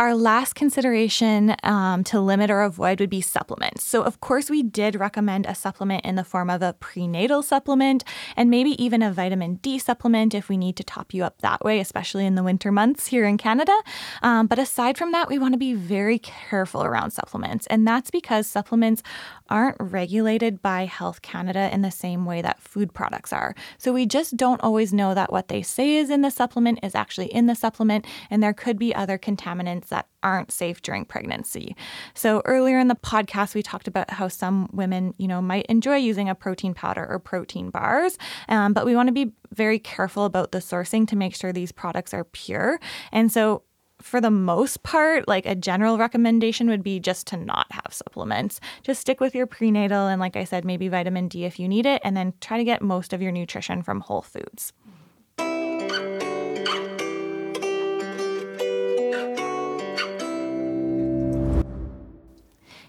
Our 0.00 0.14
last 0.14 0.54
consideration 0.54 1.56
um, 1.64 2.04
to 2.04 2.20
limit 2.20 2.52
or 2.52 2.62
avoid 2.62 3.00
would 3.00 3.10
be 3.10 3.20
supplements. 3.20 3.82
So, 3.82 4.04
of 4.04 4.20
course, 4.20 4.48
we 4.48 4.62
did 4.62 4.94
recommend 4.94 5.44
a 5.44 5.56
supplement 5.56 6.04
in 6.04 6.14
the 6.14 6.22
form 6.22 6.50
of 6.50 6.62
a 6.62 6.74
prenatal 6.74 7.42
supplement 7.42 8.04
and 8.36 8.48
maybe 8.48 8.80
even 8.80 9.02
a 9.02 9.12
vitamin 9.12 9.56
D 9.56 9.76
supplement 9.76 10.34
if 10.34 10.48
we 10.48 10.56
need 10.56 10.76
to 10.76 10.84
top 10.84 11.12
you 11.12 11.24
up 11.24 11.40
that 11.40 11.64
way, 11.64 11.80
especially 11.80 12.26
in 12.26 12.36
the 12.36 12.44
winter 12.44 12.70
months 12.70 13.08
here 13.08 13.24
in 13.24 13.38
Canada. 13.38 13.76
Um, 14.22 14.46
but 14.46 14.60
aside 14.60 14.96
from 14.96 15.10
that, 15.10 15.28
we 15.28 15.36
want 15.36 15.54
to 15.54 15.58
be 15.58 15.74
very 15.74 16.20
careful 16.20 16.84
around 16.84 17.10
supplements. 17.10 17.66
And 17.66 17.84
that's 17.84 18.12
because 18.12 18.46
supplements 18.46 19.02
aren't 19.50 19.78
regulated 19.80 20.62
by 20.62 20.84
Health 20.84 21.22
Canada 21.22 21.70
in 21.72 21.82
the 21.82 21.90
same 21.90 22.24
way 22.24 22.40
that 22.40 22.60
food 22.60 22.94
products 22.94 23.32
are. 23.32 23.52
So, 23.78 23.92
we 23.92 24.06
just 24.06 24.36
don't 24.36 24.60
always 24.60 24.92
know 24.92 25.12
that 25.14 25.32
what 25.32 25.48
they 25.48 25.62
say 25.62 25.96
is 25.96 26.08
in 26.08 26.22
the 26.22 26.30
supplement 26.30 26.78
is 26.84 26.94
actually 26.94 27.34
in 27.34 27.46
the 27.46 27.56
supplement, 27.56 28.06
and 28.30 28.40
there 28.40 28.54
could 28.54 28.78
be 28.78 28.94
other 28.94 29.18
contaminants 29.18 29.87
that 29.88 30.06
aren't 30.22 30.52
safe 30.52 30.82
during 30.82 31.04
pregnancy. 31.04 31.76
So 32.14 32.42
earlier 32.44 32.78
in 32.78 32.88
the 32.88 32.94
podcast, 32.94 33.54
we 33.54 33.62
talked 33.62 33.88
about 33.88 34.10
how 34.10 34.28
some 34.28 34.68
women, 34.72 35.14
you 35.18 35.28
know, 35.28 35.40
might 35.40 35.66
enjoy 35.66 35.96
using 35.96 36.28
a 36.28 36.34
protein 36.34 36.74
powder 36.74 37.06
or 37.08 37.18
protein 37.18 37.70
bars, 37.70 38.18
um, 38.48 38.72
but 38.72 38.86
we 38.86 38.94
want 38.94 39.08
to 39.08 39.12
be 39.12 39.32
very 39.54 39.78
careful 39.78 40.24
about 40.24 40.52
the 40.52 40.58
sourcing 40.58 41.06
to 41.08 41.16
make 41.16 41.34
sure 41.34 41.52
these 41.52 41.72
products 41.72 42.12
are 42.12 42.24
pure. 42.24 42.78
And 43.12 43.32
so 43.32 43.62
for 44.00 44.20
the 44.20 44.30
most 44.30 44.84
part, 44.84 45.26
like 45.26 45.44
a 45.44 45.56
general 45.56 45.98
recommendation 45.98 46.68
would 46.68 46.84
be 46.84 47.00
just 47.00 47.26
to 47.26 47.36
not 47.36 47.66
have 47.70 47.92
supplements. 47.92 48.60
Just 48.84 49.00
stick 49.00 49.18
with 49.18 49.34
your 49.34 49.46
prenatal 49.46 50.06
and, 50.06 50.20
like 50.20 50.36
I 50.36 50.44
said, 50.44 50.64
maybe 50.64 50.86
vitamin 50.86 51.26
D 51.26 51.44
if 51.44 51.58
you 51.58 51.66
need 51.66 51.84
it, 51.84 52.00
and 52.04 52.16
then 52.16 52.32
try 52.40 52.58
to 52.58 52.64
get 52.64 52.80
most 52.80 53.12
of 53.12 53.20
your 53.20 53.32
nutrition 53.32 53.82
from 53.82 54.00
whole 54.00 54.22
foods. 54.22 54.72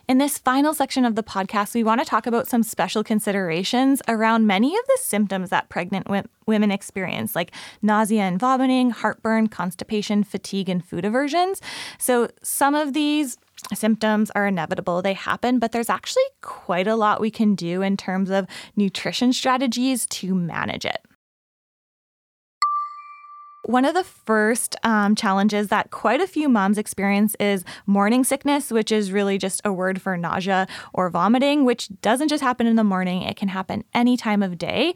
In 0.10 0.18
this 0.18 0.40
final 0.40 0.74
section 0.74 1.06
of 1.06 1.14
the 1.14 1.22
podcast, 1.22 1.76
we 1.76 1.84
want 1.84 2.02
to 2.02 2.06
talk 2.06 2.26
about 2.26 2.48
some 2.48 2.64
special 2.64 3.04
considerations 3.04 4.02
around 4.08 4.48
many 4.48 4.76
of 4.76 4.84
the 4.88 4.98
symptoms 5.00 5.52
that 5.52 5.70
pregnant 5.70 6.06
w- 6.06 6.24
women 6.48 6.72
experience, 6.72 7.36
like 7.36 7.52
nausea 7.84 8.24
and 8.24 8.40
vomiting, 8.40 8.90
heartburn, 8.90 9.50
constipation, 9.50 10.24
fatigue, 10.24 10.68
and 10.68 10.84
food 10.84 11.06
aversions. 11.06 11.62
So, 12.00 12.28
some 12.42 12.74
of 12.74 12.94
these 12.94 13.38
symptoms 13.76 14.32
are 14.32 14.48
inevitable, 14.48 15.04
they 15.04 15.14
happen, 15.14 15.60
but 15.60 15.74
there's 15.74 15.92
actually 15.92 16.24
quite 16.42 16.88
a 16.88 16.96
lot 16.96 17.22
we 17.22 17.30
can 17.30 17.54
do 17.54 17.84
in 17.84 17.96
terms 17.96 18.32
of 18.32 18.48
nutrition 18.76 19.32
strategies 19.32 20.08
to 20.08 20.34
manage 20.34 20.86
it. 20.86 21.06
One 23.64 23.84
of 23.84 23.94
the 23.94 24.06
first 24.06 24.78
um, 24.84 25.16
challenges 25.16 25.68
that 25.68 25.92
quite 25.92 26.22
a 26.22 26.28
few 26.28 26.48
moms 26.48 26.78
experience 26.78 27.36
is 27.42 27.66
morning 27.86 28.24
sickness, 28.24 28.72
which 28.72 28.90
is 28.92 29.12
really 29.12 29.38
just 29.38 29.62
a 29.66 29.74
word 29.74 30.02
for 30.02 30.16
nausea 30.16 30.66
or 30.94 31.10
vomiting, 31.10 31.66
which 31.66 31.90
doesn't 32.02 32.30
just 32.30 32.42
happen 32.42 32.68
in 32.68 32.78
the 32.78 32.86
morning, 32.86 33.22
it 33.24 33.36
can 33.36 33.50
happen 33.50 33.84
any 33.94 34.16
time 34.16 34.42
of 34.42 34.58
day. 34.58 34.94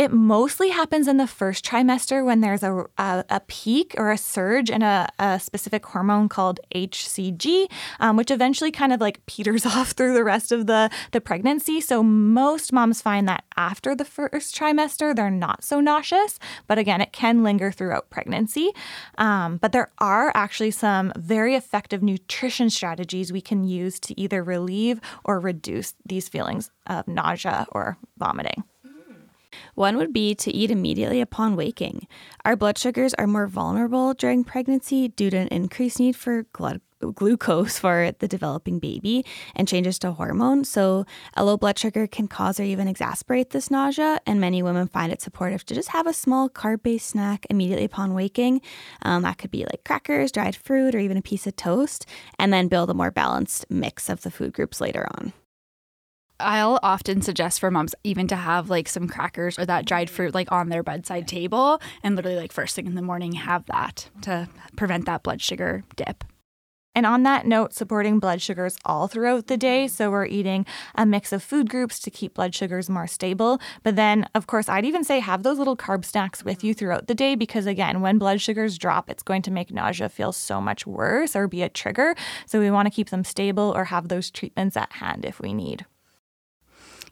It 0.00 0.12
mostly 0.12 0.70
happens 0.70 1.08
in 1.08 1.18
the 1.18 1.26
first 1.26 1.62
trimester 1.62 2.24
when 2.24 2.40
there's 2.40 2.62
a, 2.62 2.86
a, 2.96 3.22
a 3.28 3.40
peak 3.48 3.94
or 3.98 4.10
a 4.10 4.16
surge 4.16 4.70
in 4.70 4.80
a, 4.80 5.06
a 5.18 5.38
specific 5.38 5.84
hormone 5.84 6.26
called 6.26 6.58
HCG, 6.74 7.70
um, 8.00 8.16
which 8.16 8.30
eventually 8.30 8.70
kind 8.70 8.94
of 8.94 9.00
like 9.02 9.20
peters 9.26 9.66
off 9.66 9.90
through 9.90 10.14
the 10.14 10.24
rest 10.24 10.52
of 10.52 10.66
the, 10.66 10.88
the 11.12 11.20
pregnancy. 11.20 11.82
So 11.82 12.02
most 12.02 12.72
moms 12.72 13.02
find 13.02 13.28
that 13.28 13.44
after 13.58 13.94
the 13.94 14.06
first 14.06 14.56
trimester, 14.56 15.14
they're 15.14 15.30
not 15.30 15.64
so 15.64 15.82
nauseous. 15.82 16.38
But 16.66 16.78
again, 16.78 17.02
it 17.02 17.12
can 17.12 17.42
linger 17.42 17.70
throughout 17.70 18.08
pregnancy. 18.08 18.70
Um, 19.18 19.58
but 19.58 19.72
there 19.72 19.90
are 19.98 20.32
actually 20.34 20.70
some 20.70 21.12
very 21.14 21.54
effective 21.54 22.02
nutrition 22.02 22.70
strategies 22.70 23.34
we 23.34 23.42
can 23.42 23.64
use 23.64 24.00
to 24.00 24.18
either 24.18 24.42
relieve 24.42 24.98
or 25.24 25.38
reduce 25.40 25.92
these 26.06 26.26
feelings 26.26 26.70
of 26.86 27.06
nausea 27.06 27.66
or 27.70 27.98
vomiting. 28.16 28.64
One 29.74 29.96
would 29.96 30.12
be 30.12 30.34
to 30.36 30.50
eat 30.52 30.70
immediately 30.70 31.20
upon 31.20 31.56
waking. 31.56 32.06
Our 32.44 32.56
blood 32.56 32.78
sugars 32.78 33.14
are 33.14 33.26
more 33.26 33.46
vulnerable 33.46 34.14
during 34.14 34.44
pregnancy 34.44 35.08
due 35.08 35.30
to 35.30 35.36
an 35.36 35.48
increased 35.48 35.98
need 35.98 36.16
for 36.16 36.44
glu- 36.52 36.80
glucose 37.14 37.78
for 37.78 38.12
the 38.18 38.28
developing 38.28 38.78
baby 38.78 39.24
and 39.56 39.66
changes 39.66 39.98
to 40.00 40.12
hormones. 40.12 40.68
So, 40.68 41.06
a 41.34 41.44
low 41.44 41.56
blood 41.56 41.78
sugar 41.78 42.06
can 42.06 42.28
cause 42.28 42.60
or 42.60 42.64
even 42.64 42.92
exacerbate 42.92 43.50
this 43.50 43.70
nausea, 43.70 44.20
and 44.26 44.40
many 44.40 44.62
women 44.62 44.88
find 44.88 45.12
it 45.12 45.22
supportive 45.22 45.64
to 45.66 45.74
just 45.74 45.88
have 45.90 46.06
a 46.06 46.12
small 46.12 46.48
carb 46.48 46.82
based 46.82 47.08
snack 47.08 47.46
immediately 47.50 47.84
upon 47.84 48.14
waking. 48.14 48.60
Um, 49.02 49.22
that 49.22 49.38
could 49.38 49.50
be 49.50 49.64
like 49.64 49.84
crackers, 49.84 50.32
dried 50.32 50.56
fruit, 50.56 50.94
or 50.94 50.98
even 50.98 51.16
a 51.16 51.22
piece 51.22 51.46
of 51.46 51.56
toast, 51.56 52.06
and 52.38 52.52
then 52.52 52.68
build 52.68 52.90
a 52.90 52.94
more 52.94 53.10
balanced 53.10 53.66
mix 53.70 54.08
of 54.08 54.22
the 54.22 54.30
food 54.30 54.52
groups 54.52 54.80
later 54.80 55.06
on. 55.16 55.32
I'll 56.40 56.80
often 56.82 57.22
suggest 57.22 57.60
for 57.60 57.70
moms 57.70 57.94
even 58.04 58.26
to 58.28 58.36
have 58.36 58.70
like 58.70 58.88
some 58.88 59.08
crackers 59.08 59.58
or 59.58 59.66
that 59.66 59.86
dried 59.86 60.10
fruit 60.10 60.34
like 60.34 60.50
on 60.50 60.68
their 60.68 60.82
bedside 60.82 61.28
table 61.28 61.80
and 62.02 62.16
literally 62.16 62.36
like 62.38 62.52
first 62.52 62.74
thing 62.74 62.86
in 62.86 62.94
the 62.94 63.02
morning 63.02 63.32
have 63.32 63.64
that 63.66 64.08
to 64.22 64.48
prevent 64.76 65.06
that 65.06 65.22
blood 65.22 65.40
sugar 65.40 65.84
dip. 65.96 66.24
And 66.94 67.06
on 67.06 67.22
that 67.22 67.46
note, 67.46 67.72
supporting 67.72 68.18
blood 68.18 68.42
sugars 68.42 68.76
all 68.84 69.06
throughout 69.06 69.46
the 69.46 69.56
day. 69.56 69.86
So 69.86 70.10
we're 70.10 70.26
eating 70.26 70.66
a 70.96 71.06
mix 71.06 71.32
of 71.32 71.42
food 71.42 71.70
groups 71.70 72.00
to 72.00 72.10
keep 72.10 72.34
blood 72.34 72.52
sugars 72.52 72.90
more 72.90 73.06
stable. 73.06 73.60
But 73.84 73.94
then, 73.94 74.26
of 74.34 74.48
course, 74.48 74.68
I'd 74.68 74.84
even 74.84 75.04
say 75.04 75.20
have 75.20 75.44
those 75.44 75.58
little 75.58 75.76
carb 75.76 76.04
snacks 76.04 76.44
with 76.44 76.64
you 76.64 76.74
throughout 76.74 77.06
the 77.06 77.14
day 77.14 77.36
because, 77.36 77.66
again, 77.66 78.00
when 78.00 78.18
blood 78.18 78.40
sugars 78.40 78.76
drop, 78.76 79.08
it's 79.08 79.22
going 79.22 79.42
to 79.42 79.52
make 79.52 79.72
nausea 79.72 80.08
feel 80.08 80.32
so 80.32 80.60
much 80.60 80.84
worse 80.84 81.36
or 81.36 81.46
be 81.46 81.62
a 81.62 81.68
trigger. 81.68 82.16
So 82.46 82.58
we 82.58 82.72
want 82.72 82.86
to 82.86 82.94
keep 82.94 83.10
them 83.10 83.22
stable 83.22 83.72
or 83.74 83.84
have 83.84 84.08
those 84.08 84.30
treatments 84.30 84.76
at 84.76 84.92
hand 84.94 85.24
if 85.24 85.40
we 85.40 85.54
need. 85.54 85.86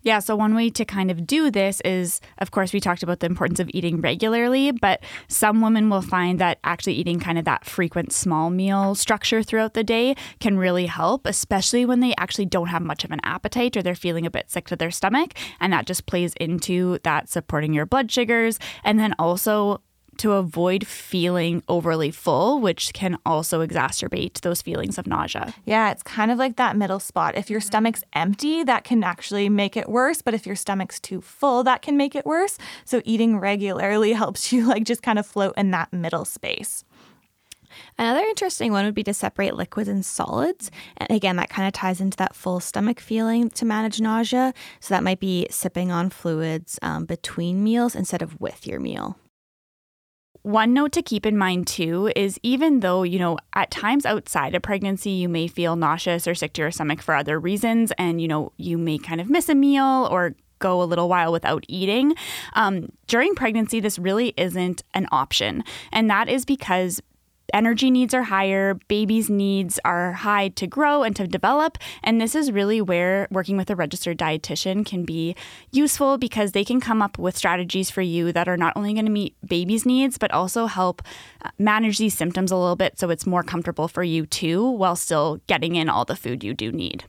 Yeah, 0.09 0.21
so 0.21 0.37
one 0.37 0.55
way 0.55 0.71
to 0.71 0.87
kind 0.87 1.11
of 1.11 1.27
do 1.27 1.51
this 1.51 1.83
is, 1.83 2.23
of 2.38 2.51
course, 2.51 2.73
we 2.73 2.81
talked 2.81 3.03
about 3.03 3.21
the 3.21 3.27
importance 3.27 3.61
of 3.61 3.68
eating 3.75 4.01
regularly, 4.01 4.73
but 4.73 5.03
some 5.29 5.61
women 5.61 5.90
will 5.90 6.01
find 6.01 6.38
that 6.38 6.59
actually 6.64 6.94
eating 6.94 7.21
kind 7.21 7.38
of 7.38 7.44
that 7.44 7.66
frequent 7.66 8.11
small 8.14 8.49
meal 8.49 8.94
structure 8.94 9.42
throughout 9.42 9.75
the 9.75 9.85
day 9.85 10.16
can 10.40 10.57
really 10.57 10.87
help, 10.87 11.27
especially 11.27 11.85
when 11.85 12.01
they 12.01 12.14
actually 12.16 12.47
don't 12.47 12.68
have 12.68 12.81
much 12.81 13.05
of 13.05 13.11
an 13.11 13.21
appetite 13.23 13.77
or 13.77 13.83
they're 13.83 13.94
feeling 13.94 14.25
a 14.25 14.31
bit 14.31 14.51
sick 14.51 14.66
to 14.68 14.77
their 14.77 14.90
stomach. 14.90 15.35
And 15.61 15.75
that 15.75 15.87
just 15.87 16.07
plays 16.07 16.33
into 16.40 17.01
that 17.03 17.29
supporting 17.29 17.75
your 17.75 17.85
blood 17.85 18.11
sugars. 18.11 18.59
And 18.85 18.99
then 18.99 19.14
also, 19.18 19.83
to 20.18 20.33
avoid 20.33 20.87
feeling 20.87 21.62
overly 21.68 22.11
full, 22.11 22.61
which 22.61 22.92
can 22.92 23.18
also 23.24 23.66
exacerbate 23.66 24.40
those 24.40 24.62
feelings 24.62 24.98
of 24.98 25.07
nausea. 25.07 25.54
Yeah, 25.64 25.90
it's 25.90 26.02
kind 26.02 26.31
of 26.31 26.38
like 26.38 26.57
that 26.57 26.76
middle 26.76 27.00
spot. 27.00 27.37
If 27.37 27.50
your 27.50 27.61
stomach's 27.61 28.04
empty, 28.12 28.62
that 28.64 28.85
can 28.85 29.02
actually 29.02 29.48
make 29.48 29.76
it 29.76 29.88
worse, 29.88 30.22
but 30.22 30.35
if 30.35 30.46
your 30.46 30.57
stomach's 30.57 31.00
too 31.00 31.20
full, 31.20 31.64
that 31.64 31.83
can 31.83 31.96
make 31.96 32.14
it 32.14 32.26
worse. 32.26 32.59
So 32.85 33.02
eating 33.04 33.38
regularly 33.38 34.12
helps 34.24 34.52
you 34.52 34.66
like 34.66 34.85
just 34.85 35.02
kind 35.02 35.18
of 35.18 35.26
float 35.26 35.54
in 35.57 35.70
that 35.72 35.92
middle 35.92 36.24
space. 36.24 36.85
Another 37.98 38.20
interesting 38.20 38.72
one 38.72 38.85
would 38.85 38.94
be 38.94 39.04
to 39.04 39.14
separate 39.14 39.54
liquids 39.54 39.88
and 39.88 40.04
solids. 40.04 40.70
And 40.96 41.11
again, 41.11 41.37
that 41.37 41.50
kind 41.50 41.66
of 41.66 41.72
ties 41.72 42.00
into 42.00 42.16
that 42.18 42.35
full 42.35 42.61
stomach 42.61 43.00
feeling 43.00 43.50
to 43.50 43.64
manage 43.64 44.00
nausea. 44.00 44.54
So 44.81 44.94
that 44.94 45.02
might 45.02 45.20
be 45.20 45.46
sipping 45.50 45.90
on 45.90 46.11
fluids 46.11 46.78
um, 46.83 47.04
between 47.04 47.62
meals 47.62 47.94
instead 47.94 48.22
of 48.22 48.40
with 48.40 48.66
your 48.66 48.81
meal. 48.81 49.16
One 50.48 50.72
note 50.72 50.92
to 50.92 51.02
keep 51.02 51.26
in 51.26 51.37
mind 51.37 51.66
too 51.66 52.11
is 52.16 52.40
even 52.42 52.80
though, 52.80 53.02
you 53.02 53.18
know, 53.18 53.37
at 53.52 53.70
times 53.70 54.06
outside 54.06 54.54
of 54.54 54.62
pregnancy, 54.62 55.11
you 55.11 55.28
may 55.28 55.46
feel 55.46 55.76
nauseous 55.76 56.26
or 56.26 56.34
sick 56.34 56.54
to 56.54 56.62
your 56.62 56.70
stomach 56.70 57.02
for 57.02 57.14
other 57.14 57.38
reasons, 57.38 57.92
and, 57.98 58.18
you 58.18 58.28
know, 58.28 58.52
you 58.56 58.78
may 58.78 58.96
kind 58.96 59.20
of 59.20 59.28
miss 59.28 59.50
a 59.50 59.54
meal 59.54 60.08
or 60.11 60.34
go 60.58 60.80
a 60.80 60.84
little 60.84 61.06
while 61.06 61.32
without 61.32 61.66
eating. 61.68 62.14
Um, 62.54 62.88
during 63.08 63.34
pregnancy, 63.34 63.78
this 63.78 63.98
really 63.98 64.32
isn't 64.38 64.84
an 64.94 65.06
option. 65.12 65.64
And 65.92 66.08
that 66.08 66.30
is 66.30 66.46
because 66.46 67.02
energy 67.52 67.90
needs 67.90 68.14
are 68.14 68.24
higher, 68.24 68.74
babies' 68.88 69.30
needs 69.30 69.78
are 69.84 70.12
high 70.12 70.48
to 70.48 70.66
grow 70.66 71.02
and 71.02 71.14
to 71.16 71.26
develop. 71.26 71.78
And 72.02 72.20
this 72.20 72.34
is 72.34 72.52
really 72.52 72.80
where 72.80 73.28
working 73.30 73.56
with 73.56 73.70
a 73.70 73.76
registered 73.76 74.18
dietitian 74.18 74.84
can 74.84 75.04
be 75.04 75.34
useful 75.72 76.18
because 76.18 76.52
they 76.52 76.64
can 76.64 76.80
come 76.80 77.02
up 77.02 77.18
with 77.18 77.37
strategies 77.37 77.90
for 77.90 78.02
you 78.02 78.32
that 78.32 78.48
are 78.48 78.56
not 78.56 78.72
only 78.76 78.92
going 78.92 79.06
to 79.06 79.12
meet 79.12 79.37
babies' 79.46 79.87
needs, 79.87 80.18
but 80.18 80.30
also 80.32 80.66
help 80.66 81.02
uh, 81.44 81.50
manage 81.58 81.98
these 81.98 82.16
symptoms 82.16 82.50
a 82.50 82.56
little 82.56 82.76
bit 82.76 82.98
so 82.98 83.11
it's 83.11 83.26
more 83.26 83.42
comfortable 83.42 83.88
for 83.88 84.02
you 84.02 84.26
too, 84.26 84.68
while 84.70 84.96
still 84.96 85.40
getting 85.46 85.76
in 85.76 85.88
all 85.88 86.04
the 86.04 86.16
food 86.16 86.44
you 86.44 86.54
do 86.54 86.70
need. 86.72 87.04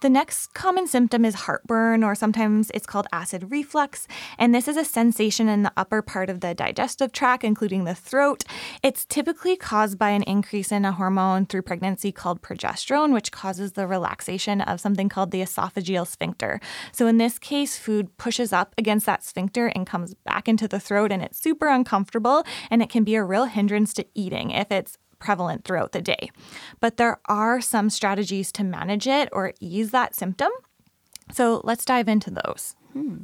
The 0.00 0.08
next 0.08 0.54
common 0.54 0.86
symptom 0.86 1.24
is 1.24 1.34
heartburn, 1.34 2.04
or 2.04 2.14
sometimes 2.14 2.70
it's 2.72 2.86
called 2.86 3.08
acid 3.12 3.50
reflux. 3.50 4.06
And 4.38 4.54
this 4.54 4.68
is 4.68 4.76
a 4.76 4.84
sensation 4.84 5.48
in 5.48 5.64
the 5.64 5.72
upper 5.76 6.02
part 6.02 6.30
of 6.30 6.38
the 6.38 6.54
digestive 6.54 7.10
tract, 7.10 7.42
including 7.42 7.82
the 7.82 7.96
throat. 7.96 8.44
It's 8.80 9.04
typically 9.04 9.56
caused 9.56 9.98
by 9.98 10.10
an 10.10 10.22
increase 10.22 10.70
in 10.70 10.84
a 10.84 10.92
hormone 10.92 11.46
through 11.46 11.62
pregnancy 11.62 12.12
called 12.12 12.42
progesterone, 12.42 13.12
which 13.12 13.32
causes 13.32 13.72
the 13.72 13.88
relaxation 13.88 14.60
of 14.60 14.80
something 14.80 15.08
called 15.08 15.32
the 15.32 15.42
esophageal 15.42 16.06
sphincter. 16.06 16.60
So, 16.92 17.08
in 17.08 17.18
this 17.18 17.40
case, 17.40 17.76
food 17.76 18.16
pushes 18.18 18.52
up 18.52 18.74
against 18.78 19.06
that 19.06 19.24
sphincter 19.24 19.66
and 19.66 19.84
comes 19.84 20.14
back 20.14 20.48
into 20.48 20.68
the 20.68 20.78
throat, 20.78 21.10
and 21.10 21.24
it's 21.24 21.42
super 21.42 21.66
uncomfortable. 21.66 22.44
And 22.70 22.82
it 22.82 22.88
can 22.88 23.02
be 23.02 23.16
a 23.16 23.24
real 23.24 23.46
hindrance 23.46 23.92
to 23.94 24.06
eating 24.14 24.52
if 24.52 24.70
it's 24.70 24.96
prevalent 25.18 25.64
throughout 25.64 25.92
the 25.92 26.02
day. 26.02 26.30
But 26.80 26.96
there 26.96 27.18
are 27.26 27.60
some 27.60 27.90
strategies 27.90 28.52
to 28.52 28.64
manage 28.64 29.06
it 29.06 29.28
or 29.32 29.52
ease 29.60 29.90
that 29.90 30.14
symptom. 30.14 30.50
So 31.32 31.60
let's 31.64 31.84
dive 31.84 32.08
into 32.08 32.30
those. 32.30 32.74
Hmm. 32.92 33.22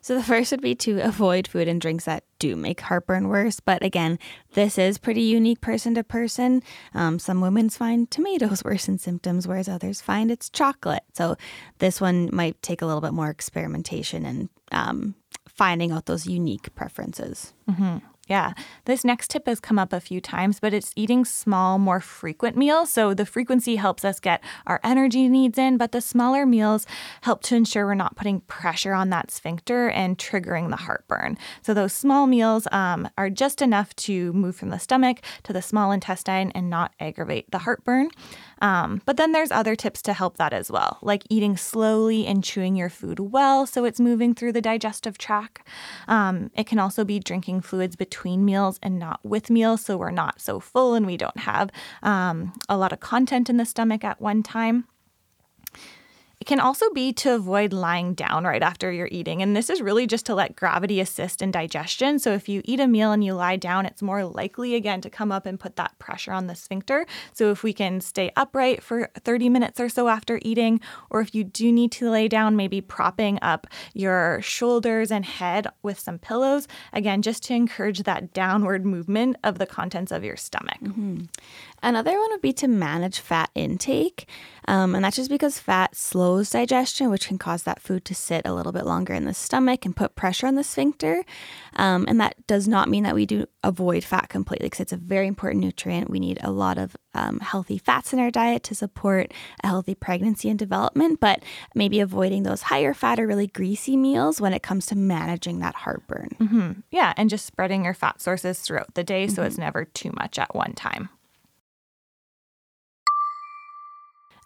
So, 0.00 0.14
the 0.16 0.22
first 0.24 0.50
would 0.50 0.60
be 0.60 0.74
to 0.76 1.00
avoid 1.00 1.46
food 1.46 1.68
and 1.68 1.80
drinks 1.80 2.04
that 2.04 2.24
do 2.38 2.56
make 2.56 2.80
heartburn 2.80 3.28
worse. 3.28 3.60
But 3.60 3.82
again, 3.82 4.18
this 4.54 4.78
is 4.78 4.98
pretty 4.98 5.22
unique 5.22 5.60
person 5.60 5.94
to 5.94 6.04
person. 6.04 6.62
Um, 6.94 7.18
some 7.18 7.40
women 7.40 7.70
find 7.70 8.10
tomatoes 8.10 8.64
worsen 8.64 8.98
symptoms, 8.98 9.46
whereas 9.46 9.68
others 9.68 10.00
find 10.00 10.30
it's 10.30 10.50
chocolate. 10.50 11.04
So, 11.14 11.36
this 11.78 12.00
one 12.00 12.30
might 12.32 12.60
take 12.62 12.82
a 12.82 12.86
little 12.86 13.00
bit 13.00 13.12
more 13.12 13.30
experimentation 13.30 14.24
and 14.24 14.48
um, 14.72 15.14
finding 15.48 15.92
out 15.92 16.06
those 16.06 16.26
unique 16.26 16.74
preferences. 16.74 17.52
Mm-hmm. 17.70 17.98
Yeah. 18.32 18.54
This 18.86 19.04
next 19.04 19.28
tip 19.28 19.46
has 19.46 19.60
come 19.60 19.78
up 19.78 19.92
a 19.92 20.00
few 20.00 20.18
times, 20.18 20.58
but 20.58 20.72
it's 20.72 20.94
eating 20.96 21.26
small, 21.26 21.78
more 21.78 22.00
frequent 22.00 22.56
meals. 22.56 22.88
So 22.88 23.12
the 23.12 23.26
frequency 23.26 23.76
helps 23.76 24.06
us 24.06 24.20
get 24.20 24.42
our 24.66 24.80
energy 24.82 25.28
needs 25.28 25.58
in, 25.58 25.76
but 25.76 25.92
the 25.92 26.00
smaller 26.00 26.46
meals 26.46 26.86
help 27.20 27.42
to 27.42 27.56
ensure 27.56 27.84
we're 27.84 27.92
not 27.92 28.16
putting 28.16 28.40
pressure 28.40 28.94
on 28.94 29.10
that 29.10 29.30
sphincter 29.30 29.90
and 29.90 30.16
triggering 30.16 30.70
the 30.70 30.76
heartburn. 30.76 31.36
So 31.60 31.74
those 31.74 31.92
small 31.92 32.26
meals 32.26 32.66
um, 32.72 33.06
are 33.18 33.28
just 33.28 33.60
enough 33.60 33.94
to 33.96 34.32
move 34.32 34.56
from 34.56 34.70
the 34.70 34.78
stomach 34.78 35.18
to 35.42 35.52
the 35.52 35.60
small 35.60 35.92
intestine 35.92 36.52
and 36.52 36.70
not 36.70 36.94
aggravate 37.00 37.50
the 37.50 37.58
heartburn. 37.58 38.08
Um, 38.62 39.02
but 39.04 39.16
then 39.18 39.32
there's 39.32 39.50
other 39.50 39.74
tips 39.74 40.00
to 40.02 40.14
help 40.14 40.38
that 40.38 40.52
as 40.54 40.70
well, 40.70 40.98
like 41.02 41.24
eating 41.28 41.56
slowly 41.56 42.26
and 42.26 42.42
chewing 42.42 42.76
your 42.76 42.88
food 42.88 43.18
well 43.18 43.66
so 43.66 43.84
it's 43.84 44.00
moving 44.00 44.34
through 44.34 44.52
the 44.52 44.62
digestive 44.62 45.18
tract. 45.18 45.66
Um, 46.08 46.50
it 46.54 46.66
can 46.66 46.78
also 46.78 47.04
be 47.04 47.18
drinking 47.18 47.62
fluids 47.62 47.96
between 47.96 48.44
meals 48.44 48.78
and 48.82 48.98
not 48.98 49.20
with 49.24 49.50
meals 49.50 49.84
so 49.84 49.96
we're 49.96 50.10
not 50.12 50.40
so 50.40 50.60
full 50.60 50.94
and 50.94 51.04
we 51.04 51.16
don't 51.16 51.40
have 51.40 51.70
um, 52.02 52.52
a 52.68 52.76
lot 52.76 52.92
of 52.92 53.00
content 53.00 53.50
in 53.50 53.56
the 53.56 53.66
stomach 53.66 54.04
at 54.04 54.20
one 54.20 54.42
time. 54.42 54.86
It 56.42 56.46
can 56.46 56.58
also 56.58 56.90
be 56.90 57.12
to 57.12 57.36
avoid 57.36 57.72
lying 57.72 58.14
down 58.14 58.42
right 58.42 58.64
after 58.64 58.90
you're 58.90 59.06
eating. 59.12 59.42
And 59.42 59.54
this 59.54 59.70
is 59.70 59.80
really 59.80 60.08
just 60.08 60.26
to 60.26 60.34
let 60.34 60.56
gravity 60.56 60.98
assist 60.98 61.40
in 61.40 61.52
digestion. 61.52 62.18
So 62.18 62.32
if 62.32 62.48
you 62.48 62.62
eat 62.64 62.80
a 62.80 62.88
meal 62.88 63.12
and 63.12 63.22
you 63.22 63.34
lie 63.34 63.54
down, 63.54 63.86
it's 63.86 64.02
more 64.02 64.24
likely 64.24 64.74
again 64.74 65.00
to 65.02 65.08
come 65.08 65.30
up 65.30 65.46
and 65.46 65.60
put 65.60 65.76
that 65.76 65.96
pressure 66.00 66.32
on 66.32 66.48
the 66.48 66.56
sphincter. 66.56 67.06
So 67.32 67.52
if 67.52 67.62
we 67.62 67.72
can 67.72 68.00
stay 68.00 68.32
upright 68.34 68.82
for 68.82 69.08
30 69.20 69.50
minutes 69.50 69.78
or 69.78 69.88
so 69.88 70.08
after 70.08 70.40
eating, 70.42 70.80
or 71.10 71.20
if 71.20 71.32
you 71.32 71.44
do 71.44 71.70
need 71.70 71.92
to 71.92 72.10
lay 72.10 72.26
down, 72.26 72.56
maybe 72.56 72.80
propping 72.80 73.38
up 73.40 73.68
your 73.94 74.42
shoulders 74.42 75.12
and 75.12 75.24
head 75.24 75.68
with 75.84 76.00
some 76.00 76.18
pillows, 76.18 76.66
again, 76.92 77.22
just 77.22 77.44
to 77.44 77.54
encourage 77.54 78.02
that 78.02 78.32
downward 78.32 78.84
movement 78.84 79.36
of 79.44 79.60
the 79.60 79.66
contents 79.66 80.10
of 80.10 80.24
your 80.24 80.36
stomach. 80.36 80.80
Mm-hmm. 80.82 81.26
Another 81.82 82.18
one 82.18 82.30
would 82.30 82.42
be 82.42 82.52
to 82.54 82.68
manage 82.68 83.18
fat 83.20 83.50
intake. 83.54 84.28
Um, 84.68 84.94
and 84.94 85.04
that's 85.04 85.16
just 85.16 85.30
because 85.30 85.58
fat 85.58 85.96
slows 85.96 86.50
digestion, 86.50 87.10
which 87.10 87.26
can 87.26 87.38
cause 87.38 87.64
that 87.64 87.82
food 87.82 88.04
to 88.04 88.14
sit 88.14 88.46
a 88.46 88.54
little 88.54 88.70
bit 88.70 88.86
longer 88.86 89.12
in 89.12 89.24
the 89.24 89.34
stomach 89.34 89.84
and 89.84 89.96
put 89.96 90.14
pressure 90.14 90.46
on 90.46 90.54
the 90.54 90.62
sphincter. 90.62 91.24
Um, 91.74 92.04
and 92.06 92.20
that 92.20 92.46
does 92.46 92.68
not 92.68 92.88
mean 92.88 93.02
that 93.02 93.16
we 93.16 93.26
do 93.26 93.46
avoid 93.64 94.04
fat 94.04 94.28
completely 94.28 94.66
because 94.66 94.80
it's 94.80 94.92
a 94.92 94.96
very 94.96 95.26
important 95.26 95.64
nutrient. 95.64 96.10
We 96.10 96.20
need 96.20 96.38
a 96.42 96.52
lot 96.52 96.78
of 96.78 96.96
um, 97.14 97.40
healthy 97.40 97.78
fats 97.78 98.12
in 98.12 98.20
our 98.20 98.30
diet 98.30 98.62
to 98.64 98.74
support 98.74 99.32
a 99.64 99.66
healthy 99.66 99.96
pregnancy 99.96 100.48
and 100.48 100.58
development, 100.58 101.18
but 101.18 101.42
maybe 101.74 101.98
avoiding 101.98 102.44
those 102.44 102.62
higher 102.62 102.94
fat 102.94 103.18
or 103.18 103.26
really 103.26 103.48
greasy 103.48 103.96
meals 103.96 104.40
when 104.40 104.52
it 104.52 104.62
comes 104.62 104.86
to 104.86 104.96
managing 104.96 105.58
that 105.58 105.74
heartburn. 105.74 106.28
Mm-hmm. 106.38 106.70
Yeah, 106.92 107.14
and 107.16 107.28
just 107.28 107.46
spreading 107.46 107.84
your 107.84 107.94
fat 107.94 108.20
sources 108.20 108.60
throughout 108.60 108.94
the 108.94 109.04
day 109.04 109.26
mm-hmm. 109.26 109.34
so 109.34 109.42
it's 109.42 109.58
never 109.58 109.84
too 109.84 110.12
much 110.12 110.38
at 110.38 110.54
one 110.54 110.74
time. 110.74 111.10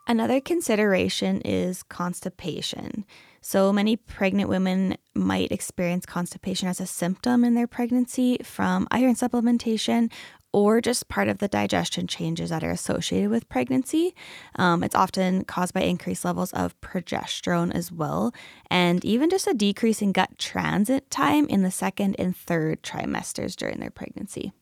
Another 0.06 0.40
consideration 0.40 1.40
is 1.40 1.82
constipation. 1.82 3.04
So 3.40 3.72
many 3.72 3.96
pregnant 3.96 4.48
women 4.48 4.96
might 5.14 5.50
experience 5.50 6.06
constipation 6.06 6.68
as 6.68 6.80
a 6.80 6.86
symptom 6.86 7.44
in 7.44 7.54
their 7.54 7.66
pregnancy 7.66 8.38
from 8.42 8.86
iron 8.90 9.14
supplementation 9.14 10.12
or 10.52 10.80
just 10.80 11.08
part 11.08 11.28
of 11.28 11.38
the 11.38 11.48
digestion 11.48 12.06
changes 12.06 12.50
that 12.50 12.64
are 12.64 12.70
associated 12.70 13.30
with 13.30 13.48
pregnancy. 13.48 14.14
Um, 14.54 14.82
it's 14.82 14.94
often 14.94 15.44
caused 15.44 15.74
by 15.74 15.82
increased 15.82 16.24
levels 16.24 16.52
of 16.54 16.80
progesterone 16.80 17.74
as 17.74 17.92
well, 17.92 18.32
and 18.70 19.04
even 19.04 19.28
just 19.28 19.46
a 19.46 19.54
decrease 19.54 20.00
in 20.00 20.12
gut 20.12 20.38
transit 20.38 21.10
time 21.10 21.46
in 21.48 21.62
the 21.62 21.70
second 21.70 22.16
and 22.18 22.34
third 22.34 22.82
trimesters 22.82 23.54
during 23.54 23.80
their 23.80 23.90
pregnancy. 23.90 24.52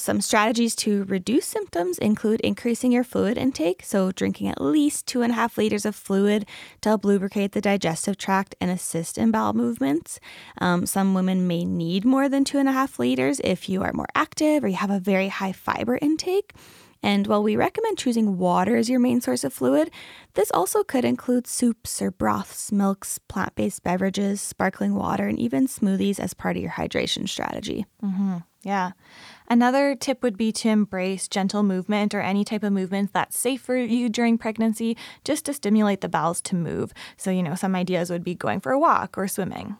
Some 0.00 0.22
strategies 0.22 0.74
to 0.76 1.04
reduce 1.04 1.44
symptoms 1.44 1.98
include 1.98 2.40
increasing 2.40 2.90
your 2.90 3.04
fluid 3.04 3.36
intake, 3.36 3.82
so 3.84 4.10
drinking 4.12 4.48
at 4.48 4.60
least 4.60 5.06
two 5.06 5.20
and 5.20 5.30
a 5.30 5.34
half 5.34 5.58
liters 5.58 5.84
of 5.84 5.94
fluid 5.94 6.46
to 6.80 6.88
help 6.88 7.04
lubricate 7.04 7.52
the 7.52 7.60
digestive 7.60 8.16
tract 8.16 8.54
and 8.62 8.70
assist 8.70 9.18
in 9.18 9.30
bowel 9.30 9.52
movements. 9.52 10.18
Um, 10.58 10.86
some 10.86 11.12
women 11.12 11.46
may 11.46 11.66
need 11.66 12.06
more 12.06 12.30
than 12.30 12.44
two 12.44 12.58
and 12.58 12.68
a 12.68 12.72
half 12.72 12.98
liters 12.98 13.40
if 13.44 13.68
you 13.68 13.82
are 13.82 13.92
more 13.92 14.08
active 14.14 14.64
or 14.64 14.68
you 14.68 14.76
have 14.76 14.90
a 14.90 15.00
very 15.00 15.28
high 15.28 15.52
fiber 15.52 15.98
intake. 16.00 16.54
And 17.02 17.26
while 17.26 17.42
we 17.42 17.56
recommend 17.56 17.98
choosing 17.98 18.38
water 18.38 18.76
as 18.76 18.90
your 18.90 19.00
main 19.00 19.20
source 19.20 19.44
of 19.44 19.52
fluid, 19.52 19.90
this 20.34 20.50
also 20.52 20.82
could 20.82 21.04
include 21.04 21.46
soups 21.46 22.00
or 22.00 22.10
broths, 22.10 22.72
milks, 22.72 23.18
plant 23.18 23.54
based 23.54 23.82
beverages, 23.82 24.40
sparkling 24.40 24.94
water, 24.94 25.26
and 25.26 25.38
even 25.38 25.66
smoothies 25.66 26.18
as 26.18 26.34
part 26.34 26.56
of 26.56 26.62
your 26.62 26.72
hydration 26.72 27.28
strategy. 27.28 27.86
Mm-hmm. 28.02 28.38
Yeah. 28.62 28.92
Another 29.50 29.96
tip 29.96 30.22
would 30.22 30.36
be 30.36 30.52
to 30.52 30.68
embrace 30.68 31.26
gentle 31.26 31.64
movement 31.64 32.14
or 32.14 32.20
any 32.20 32.44
type 32.44 32.62
of 32.62 32.72
movement 32.72 33.12
that's 33.12 33.36
safe 33.36 33.60
for 33.60 33.76
you 33.76 34.08
during 34.08 34.38
pregnancy, 34.38 34.96
just 35.24 35.44
to 35.46 35.52
stimulate 35.52 36.02
the 36.02 36.08
bowels 36.08 36.40
to 36.42 36.54
move. 36.54 36.94
So, 37.16 37.32
you 37.32 37.42
know, 37.42 37.56
some 37.56 37.74
ideas 37.74 38.10
would 38.10 38.22
be 38.22 38.36
going 38.36 38.60
for 38.60 38.70
a 38.70 38.78
walk 38.78 39.18
or 39.18 39.26
swimming. 39.26 39.76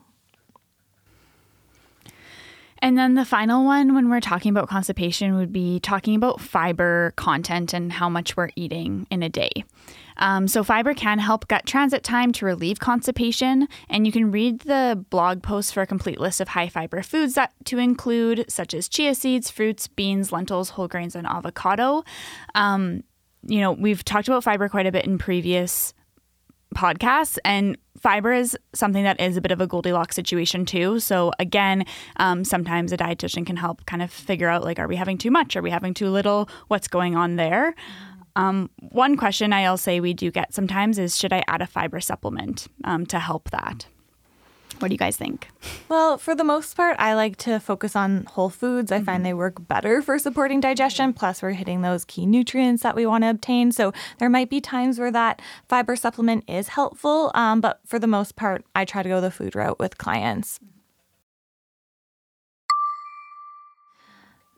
And 2.79 2.97
then 2.97 3.13
the 3.13 3.23
final 3.23 3.63
one, 3.63 3.95
when 3.95 4.09
we're 4.09 4.19
talking 4.19 4.49
about 4.49 4.67
constipation, 4.67 5.37
would 5.37 5.53
be 5.53 5.79
talking 5.79 6.15
about 6.15 6.41
fiber 6.41 7.13
content 7.15 7.73
and 7.73 7.93
how 7.93 8.09
much 8.09 8.35
we're 8.35 8.49
eating 8.57 9.07
in 9.09 9.23
a 9.23 9.29
day. 9.29 9.63
Um, 10.17 10.47
so, 10.47 10.63
fiber 10.63 10.93
can 10.93 11.19
help 11.19 11.47
gut 11.47 11.65
transit 11.65 12.03
time 12.03 12.31
to 12.33 12.45
relieve 12.45 12.79
constipation, 12.79 13.67
and 13.89 14.05
you 14.05 14.11
can 14.11 14.31
read 14.31 14.61
the 14.61 15.03
blog 15.09 15.43
post 15.43 15.73
for 15.73 15.81
a 15.81 15.87
complete 15.87 16.19
list 16.19 16.41
of 16.41 16.49
high 16.49 16.69
fiber 16.69 17.01
foods 17.01 17.35
that 17.35 17.53
to 17.65 17.77
include, 17.77 18.45
such 18.49 18.73
as 18.73 18.87
chia 18.87 19.15
seeds, 19.15 19.49
fruits, 19.49 19.87
beans, 19.87 20.31
lentils, 20.31 20.71
whole 20.71 20.87
grains, 20.87 21.15
and 21.15 21.27
avocado. 21.27 22.03
Um, 22.55 23.03
you 23.47 23.59
know, 23.59 23.71
we've 23.71 24.03
talked 24.05 24.27
about 24.27 24.43
fiber 24.43 24.69
quite 24.69 24.85
a 24.85 24.91
bit 24.91 25.05
in 25.05 25.17
previous 25.17 25.93
podcasts, 26.75 27.37
and 27.43 27.77
fiber 27.99 28.33
is 28.33 28.57
something 28.73 29.03
that 29.03 29.19
is 29.19 29.37
a 29.37 29.41
bit 29.41 29.51
of 29.51 29.61
a 29.61 29.67
Goldilocks 29.67 30.15
situation 30.15 30.65
too. 30.65 30.99
So 30.99 31.31
again, 31.39 31.85
um, 32.17 32.43
sometimes 32.43 32.91
a 32.91 32.97
dietitian 32.97 33.45
can 33.45 33.57
help 33.57 33.85
kind 33.85 34.01
of 34.01 34.11
figure 34.11 34.47
out 34.47 34.63
like, 34.63 34.79
are 34.79 34.87
we 34.87 34.95
having 34.95 35.17
too 35.17 35.31
much? 35.31 35.55
Are 35.55 35.61
we 35.61 35.69
having 35.69 35.93
too 35.93 36.09
little? 36.09 36.49
What's 36.67 36.87
going 36.87 37.15
on 37.15 37.35
there? 37.35 37.75
Um, 38.35 38.69
one 38.79 39.17
question 39.17 39.53
I'll 39.53 39.77
say 39.77 39.99
we 39.99 40.13
do 40.13 40.31
get 40.31 40.53
sometimes 40.53 40.97
is 40.99 41.17
should 41.17 41.33
I 41.33 41.43
add 41.47 41.61
a 41.61 41.67
fiber 41.67 41.99
supplement 41.99 42.67
um, 42.83 43.05
to 43.07 43.19
help 43.19 43.49
that? 43.51 43.85
What 44.79 44.87
do 44.87 44.95
you 44.95 44.97
guys 44.97 45.15
think? 45.15 45.47
Well, 45.89 46.17
for 46.17 46.33
the 46.33 46.43
most 46.43 46.75
part, 46.75 46.95
I 46.97 47.13
like 47.13 47.37
to 47.37 47.59
focus 47.59 47.95
on 47.95 48.25
whole 48.25 48.49
foods. 48.49 48.91
I 48.91 48.97
mm-hmm. 48.97 49.05
find 49.05 49.25
they 49.25 49.33
work 49.33 49.67
better 49.67 50.01
for 50.01 50.17
supporting 50.17 50.59
digestion. 50.59 51.13
Plus, 51.13 51.41
we're 51.41 51.51
hitting 51.51 51.81
those 51.81 52.03
key 52.03 52.25
nutrients 52.25 52.81
that 52.81 52.95
we 52.95 53.05
want 53.05 53.23
to 53.23 53.29
obtain. 53.29 53.71
So, 53.71 53.93
there 54.17 54.29
might 54.29 54.49
be 54.49 54.59
times 54.59 54.97
where 54.97 55.11
that 55.11 55.39
fiber 55.69 55.95
supplement 55.95 56.45
is 56.47 56.69
helpful. 56.69 57.31
Um, 57.35 57.61
but 57.61 57.79
for 57.85 57.99
the 57.99 58.07
most 58.07 58.35
part, 58.35 58.65
I 58.73 58.85
try 58.85 59.03
to 59.03 59.09
go 59.09 59.21
the 59.21 59.29
food 59.29 59.55
route 59.55 59.77
with 59.77 59.99
clients. 59.99 60.59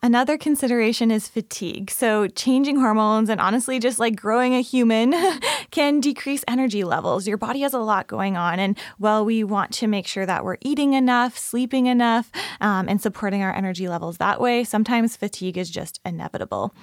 Another 0.04 0.38
consideration 0.38 1.12
is 1.12 1.30
fatigue. 1.30 1.90
So, 1.90 2.28
changing 2.28 2.76
hormones 2.76 3.30
and 3.30 3.40
honestly, 3.40 3.80
just 3.80 4.00
like 4.00 4.18
growing 4.18 4.54
a 4.54 4.60
human 4.60 5.14
can 5.72 6.02
decrease 6.02 6.44
energy 6.46 6.84
levels. 6.84 7.26
Your 7.26 7.38
body 7.38 7.62
has 7.62 7.74
a 7.74 7.80
lot 7.80 8.08
going 8.08 8.36
on. 8.36 8.60
And 8.60 8.78
while 8.98 9.24
we 9.24 9.46
want 9.46 9.72
to 9.76 9.88
make 9.88 10.06
sure 10.06 10.26
that 10.26 10.44
we're 10.44 10.58
eating 10.60 10.92
enough, 10.92 11.38
sleeping 11.38 11.86
enough, 11.86 12.30
um, 12.60 12.90
and 12.90 13.02
supporting 13.02 13.44
our 13.44 13.56
energy 13.56 13.88
levels 13.88 14.18
that 14.18 14.42
way, 14.42 14.66
sometimes 14.66 15.16
fatigue 15.16 15.58
is 15.58 15.70
just 15.70 16.02
inevitable. 16.04 16.76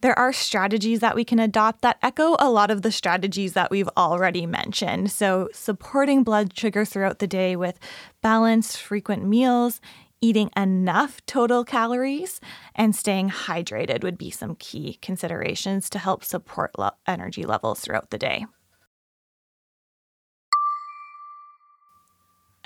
There 0.00 0.16
are 0.16 0.32
strategies 0.32 1.00
that 1.00 1.16
we 1.16 1.24
can 1.24 1.40
adopt 1.40 1.80
that 1.80 1.98
echo 2.00 2.36
a 2.38 2.50
lot 2.50 2.70
of 2.70 2.82
the 2.82 2.92
strategies 2.92 3.54
that 3.54 3.72
we've 3.72 3.88
already 3.96 4.46
mentioned. 4.46 5.10
So, 5.10 5.48
supporting 5.52 6.22
blood 6.22 6.56
sugar 6.56 6.84
throughout 6.84 7.18
the 7.18 7.26
day 7.26 7.56
with 7.56 7.80
balanced, 8.22 8.76
frequent 8.76 9.24
meals, 9.24 9.80
eating 10.24 10.50
enough 10.56 11.20
total 11.26 11.64
calories 11.64 12.40
and 12.74 12.96
staying 12.96 13.28
hydrated 13.28 14.02
would 14.02 14.16
be 14.16 14.30
some 14.30 14.56
key 14.56 14.98
considerations 15.02 15.90
to 15.90 15.98
help 15.98 16.24
support 16.24 16.70
lo- 16.78 16.96
energy 17.06 17.44
levels 17.44 17.80
throughout 17.80 18.08
the 18.08 18.16
day. 18.16 18.46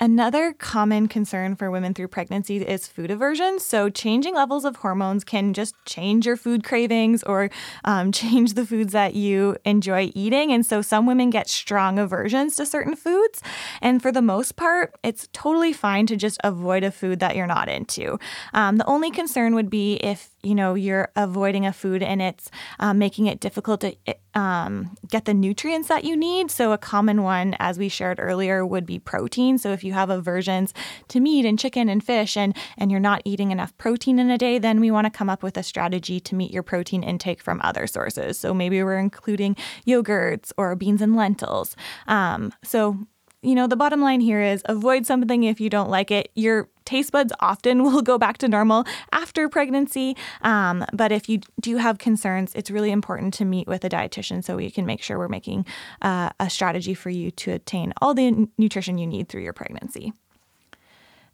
Another 0.01 0.53
common 0.53 1.09
concern 1.09 1.57
for 1.57 1.69
women 1.69 1.93
through 1.93 2.07
pregnancy 2.07 2.57
is 2.57 2.87
food 2.87 3.11
aversion. 3.11 3.59
So, 3.59 3.89
changing 3.89 4.33
levels 4.33 4.63
of 4.63 4.77
hormones 4.77 5.25
can 5.25 5.53
just 5.53 5.75
change 5.85 6.25
your 6.25 6.37
food 6.37 6.63
cravings 6.63 7.21
or 7.23 7.49
um, 7.83 8.11
change 8.13 8.53
the 8.53 8.65
foods 8.65 8.93
that 8.93 9.13
you 9.13 9.57
enjoy 9.65 10.09
eating. 10.15 10.53
And 10.53 10.65
so, 10.65 10.81
some 10.81 11.05
women 11.05 11.29
get 11.29 11.49
strong 11.49 11.99
aversions 11.99 12.55
to 12.55 12.65
certain 12.65 12.95
foods. 12.95 13.41
And 13.81 14.01
for 14.01 14.13
the 14.13 14.21
most 14.21 14.55
part, 14.55 14.95
it's 15.03 15.27
totally 15.33 15.73
fine 15.73 16.05
to 16.07 16.15
just 16.15 16.39
avoid 16.45 16.85
a 16.85 16.91
food 16.91 17.19
that 17.19 17.35
you're 17.35 17.45
not 17.45 17.67
into. 17.67 18.17
Um, 18.53 18.77
the 18.77 18.85
only 18.85 19.11
concern 19.11 19.53
would 19.55 19.69
be 19.69 19.95
if 19.95 20.29
you 20.43 20.55
know 20.55 20.73
you're 20.73 21.09
avoiding 21.15 21.65
a 21.65 21.73
food 21.73 22.01
and 22.01 22.21
it's 22.21 22.49
um, 22.79 22.97
making 22.97 23.27
it 23.27 23.39
difficult 23.39 23.81
to 23.81 23.95
um, 24.33 24.95
get 25.07 25.25
the 25.25 25.33
nutrients 25.33 25.87
that 25.89 26.03
you 26.03 26.15
need. 26.15 26.51
So 26.51 26.71
a 26.71 26.77
common 26.77 27.23
one, 27.23 27.55
as 27.59 27.77
we 27.77 27.89
shared 27.89 28.19
earlier, 28.19 28.65
would 28.65 28.85
be 28.85 28.99
protein. 28.99 29.57
So 29.57 29.71
if 29.71 29.83
you 29.83 29.93
have 29.93 30.09
aversions 30.09 30.73
to 31.09 31.19
meat 31.19 31.45
and 31.45 31.59
chicken 31.59 31.89
and 31.89 32.03
fish, 32.03 32.37
and 32.37 32.55
and 32.77 32.91
you're 32.91 32.99
not 32.99 33.21
eating 33.25 33.51
enough 33.51 33.77
protein 33.77 34.19
in 34.19 34.29
a 34.29 34.37
day, 34.37 34.59
then 34.59 34.79
we 34.79 34.91
want 34.91 35.05
to 35.05 35.11
come 35.11 35.29
up 35.29 35.43
with 35.43 35.57
a 35.57 35.63
strategy 35.63 36.19
to 36.19 36.35
meet 36.35 36.51
your 36.51 36.63
protein 36.63 37.03
intake 37.03 37.41
from 37.41 37.59
other 37.63 37.87
sources. 37.87 38.39
So 38.39 38.53
maybe 38.53 38.83
we're 38.83 38.97
including 38.97 39.55
yogurts 39.85 40.51
or 40.57 40.75
beans 40.75 41.01
and 41.01 41.15
lentils. 41.15 41.75
Um, 42.07 42.53
so 42.63 42.97
you 43.41 43.55
know, 43.55 43.67
the 43.67 43.77
bottom 43.77 44.01
line 44.01 44.19
here 44.19 44.41
is 44.41 44.61
avoid 44.65 45.05
something 45.05 45.43
if 45.43 45.61
you 45.61 45.69
don't 45.69 45.89
like 45.89 46.11
it. 46.11 46.29
Your 46.35 46.67
taste 46.83 47.11
buds 47.11 47.31
often 47.39 47.83
will 47.83 48.01
go 48.01 48.17
back 48.17 48.37
to 48.39 48.47
normal 48.47 48.85
after 49.13 49.47
pregnancy. 49.47 50.17
Um, 50.41 50.85
but 50.91 51.11
if 51.11 51.29
you 51.29 51.39
do 51.59 51.77
have 51.77 51.99
concerns, 51.99 52.53
it's 52.55 52.69
really 52.69 52.91
important 52.91 53.33
to 53.35 53.45
meet 53.45 53.67
with 53.67 53.85
a 53.85 53.89
dietitian 53.89 54.43
so 54.43 54.57
we 54.57 54.69
can 54.69 54.85
make 54.85 55.01
sure 55.01 55.17
we're 55.17 55.29
making 55.29 55.65
uh, 56.01 56.31
a 56.39 56.49
strategy 56.49 56.93
for 56.93 57.09
you 57.09 57.31
to 57.31 57.51
attain 57.51 57.93
all 58.01 58.13
the 58.13 58.27
n- 58.27 58.49
nutrition 58.57 58.97
you 58.97 59.07
need 59.07 59.29
through 59.29 59.43
your 59.43 59.53
pregnancy. 59.53 60.11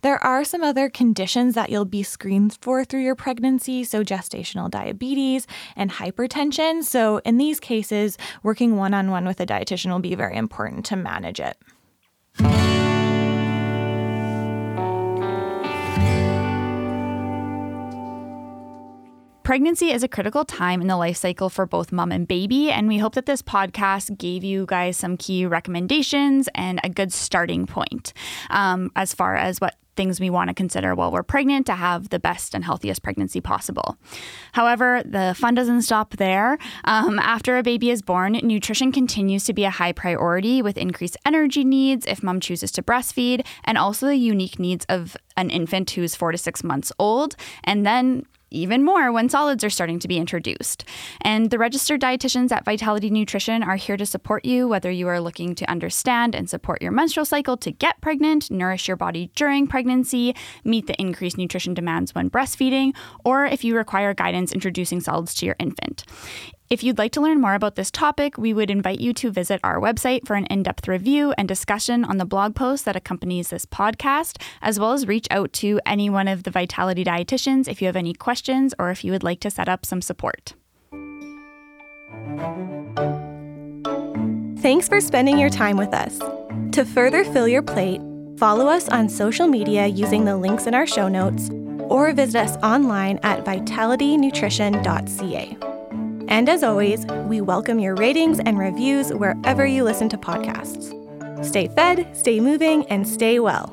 There 0.01 0.23
are 0.23 0.43
some 0.43 0.61
other 0.61 0.87
conditions 0.87 1.55
that 1.55 1.71
you'll 1.71 1.83
be 1.83 2.03
screened 2.03 2.59
for 2.61 2.85
through 2.85 2.99
your 3.01 3.15
pregnancy, 3.15 3.83
so 3.83 4.03
gestational 4.03 4.69
diabetes 4.69 5.47
and 5.75 5.89
hypertension. 5.89 6.83
So, 6.83 7.21
in 7.25 7.37
these 7.37 7.59
cases, 7.59 8.15
working 8.43 8.75
one 8.75 8.93
on 8.93 9.09
one 9.09 9.25
with 9.25 9.39
a 9.39 9.47
dietitian 9.47 9.91
will 9.91 9.97
be 9.97 10.13
very 10.13 10.37
important 10.37 10.85
to 10.87 10.95
manage 10.95 11.39
it. 11.39 11.57
Pregnancy 19.45 19.91
is 19.91 20.01
a 20.01 20.07
critical 20.07 20.43
time 20.43 20.81
in 20.81 20.87
the 20.87 20.97
life 20.97 21.17
cycle 21.17 21.51
for 21.51 21.67
both 21.67 21.91
mom 21.91 22.11
and 22.11 22.27
baby, 22.27 22.71
and 22.71 22.87
we 22.87 22.97
hope 22.97 23.13
that 23.13 23.27
this 23.27 23.43
podcast 23.43 24.17
gave 24.17 24.43
you 24.43 24.65
guys 24.65 24.97
some 24.97 25.17
key 25.17 25.45
recommendations 25.45 26.49
and 26.55 26.79
a 26.83 26.89
good 26.89 27.13
starting 27.13 27.67
point 27.67 28.11
um, 28.49 28.91
as 28.95 29.13
far 29.13 29.35
as 29.35 29.61
what 29.61 29.75
things 29.95 30.19
we 30.19 30.29
want 30.29 30.49
to 30.49 30.53
consider 30.53 30.95
while 30.95 31.11
we're 31.11 31.23
pregnant 31.23 31.65
to 31.67 31.75
have 31.75 32.09
the 32.09 32.19
best 32.19 32.53
and 32.53 32.63
healthiest 32.63 33.03
pregnancy 33.03 33.41
possible. 33.41 33.97
However, 34.53 35.01
the 35.05 35.35
fun 35.37 35.55
doesn't 35.55 35.83
stop 35.83 36.17
there. 36.17 36.57
Um, 36.85 37.19
after 37.19 37.57
a 37.57 37.63
baby 37.63 37.89
is 37.89 38.01
born, 38.01 38.33
nutrition 38.33 38.91
continues 38.91 39.45
to 39.45 39.53
be 39.53 39.63
a 39.63 39.69
high 39.69 39.91
priority 39.91 40.61
with 40.61 40.77
increased 40.77 41.17
energy 41.25 41.63
needs 41.63 42.05
if 42.05 42.23
mom 42.23 42.39
chooses 42.39 42.71
to 42.73 42.83
breastfeed, 42.83 43.45
and 43.63 43.77
also 43.77 44.07
the 44.07 44.15
unique 44.15 44.59
needs 44.59 44.85
of 44.89 45.17
an 45.37 45.49
infant 45.49 45.91
who's 45.91 46.15
four 46.15 46.31
to 46.31 46.37
six 46.37 46.63
months 46.63 46.91
old, 46.99 47.35
and 47.63 47.85
then 47.85 48.25
even 48.51 48.83
more 48.83 49.11
when 49.11 49.29
solids 49.29 49.63
are 49.63 49.69
starting 49.69 49.99
to 49.99 50.07
be 50.07 50.17
introduced. 50.17 50.85
And 51.21 51.49
the 51.49 51.57
registered 51.57 52.01
dietitians 52.01 52.51
at 52.51 52.65
Vitality 52.65 53.09
Nutrition 53.09 53.63
are 53.63 53.75
here 53.75 53.97
to 53.97 54.05
support 54.05 54.45
you, 54.45 54.67
whether 54.67 54.91
you 54.91 55.07
are 55.07 55.19
looking 55.19 55.55
to 55.55 55.69
understand 55.69 56.35
and 56.35 56.49
support 56.49 56.81
your 56.81 56.91
menstrual 56.91 57.25
cycle 57.25 57.57
to 57.57 57.71
get 57.71 58.01
pregnant, 58.01 58.49
nourish 58.49 58.87
your 58.87 58.97
body 58.97 59.31
during 59.35 59.67
pregnancy, 59.67 60.35
meet 60.63 60.87
the 60.87 60.99
increased 60.99 61.37
nutrition 61.37 61.73
demands 61.73 62.15
when 62.15 62.29
breastfeeding, 62.29 62.95
or 63.23 63.45
if 63.45 63.63
you 63.63 63.75
require 63.75 64.13
guidance 64.13 64.51
introducing 64.51 65.01
solids 65.01 65.33
to 65.35 65.45
your 65.45 65.55
infant. 65.59 66.03
If 66.67 66.83
you'd 66.83 66.97
like 66.97 67.11
to 67.11 67.21
learn 67.21 67.39
more 67.39 67.53
about 67.53 67.75
this 67.75 67.91
topic, 67.91 68.39
we 68.39 68.51
would 68.51 68.71
invite 68.71 68.99
you 68.99 69.13
to 69.13 69.29
visit 69.29 69.59
our 69.63 69.79
website 69.79 70.25
for 70.25 70.35
an 70.35 70.47
in 70.47 70.63
depth 70.63 70.87
review 70.87 71.31
and 71.37 71.47
discussion 71.47 72.03
on 72.03 72.17
the 72.17 72.25
blog 72.25 72.55
post 72.55 72.85
that 72.85 72.95
accompanies 72.95 73.49
this 73.49 73.67
podcast, 73.67 74.41
as 74.63 74.79
well 74.79 74.91
as 74.91 75.07
reach 75.07 75.27
out 75.29 75.53
to 75.53 75.79
any 75.85 76.09
one 76.09 76.27
of 76.27 76.41
the 76.41 76.49
Vitality 76.49 77.03
dietitians 77.03 77.67
if 77.67 77.83
you 77.83 77.85
have 77.85 77.95
any 77.95 78.15
questions 78.15 78.73
or 78.79 78.89
if 78.89 79.03
you 79.03 79.11
would 79.11 79.21
like 79.21 79.39
to 79.41 79.51
set 79.51 79.69
up 79.69 79.85
some 79.85 80.01
support. 80.01 80.55
Thanks 84.59 84.87
for 84.87 84.99
spending 84.99 85.37
your 85.37 85.51
time 85.51 85.77
with 85.77 85.93
us. 85.93 86.17
To 86.71 86.83
further 86.83 87.23
fill 87.25 87.47
your 87.47 87.61
plate, 87.61 88.01
follow 88.37 88.67
us 88.67 88.89
on 88.89 89.07
social 89.07 89.45
media 89.45 89.85
using 89.85 90.25
the 90.25 90.35
links 90.35 90.65
in 90.65 90.73
our 90.73 90.87
show 90.87 91.09
notes 91.09 91.51
or 91.89 92.11
visit 92.13 92.39
us 92.39 92.57
online 92.63 93.19
at 93.21 93.45
vitalitynutrition.ca. 93.45 95.74
And 96.27 96.49
as 96.49 96.63
always, 96.63 97.05
we 97.27 97.41
welcome 97.41 97.79
your 97.79 97.95
ratings 97.95 98.39
and 98.39 98.57
reviews 98.57 99.13
wherever 99.13 99.65
you 99.65 99.83
listen 99.83 100.09
to 100.09 100.17
podcasts. 100.17 100.93
Stay 101.45 101.67
fed, 101.67 102.15
stay 102.15 102.39
moving, 102.39 102.85
and 102.87 103.07
stay 103.07 103.39
well. 103.39 103.69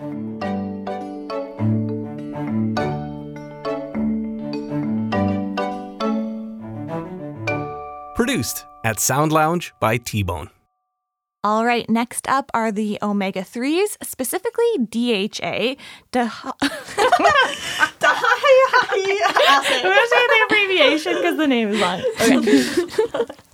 Produced 8.15 8.67
at 8.85 9.01
Sound 9.01 9.33
Lounge 9.33 9.73
by 9.81 9.97
T 9.97 10.23
Bone. 10.23 10.51
All 11.45 11.67
right, 11.67 11.91
next 11.91 12.29
up 12.29 12.53
are 12.55 12.71
the 12.71 13.01
omega 13.03 13.41
3s, 13.41 13.97
specifically 14.01 14.79
DHA. 14.79 15.75
I'm 19.43 19.83
going 19.83 19.99
to 19.99 20.09
say 20.09 20.27
the 20.29 20.45
abbreviation 20.47 21.15
because 21.17 21.37
the 21.37 21.49
name 21.49 21.71
is 21.71 21.81
long. 21.81 22.01
Okay. 22.21 23.25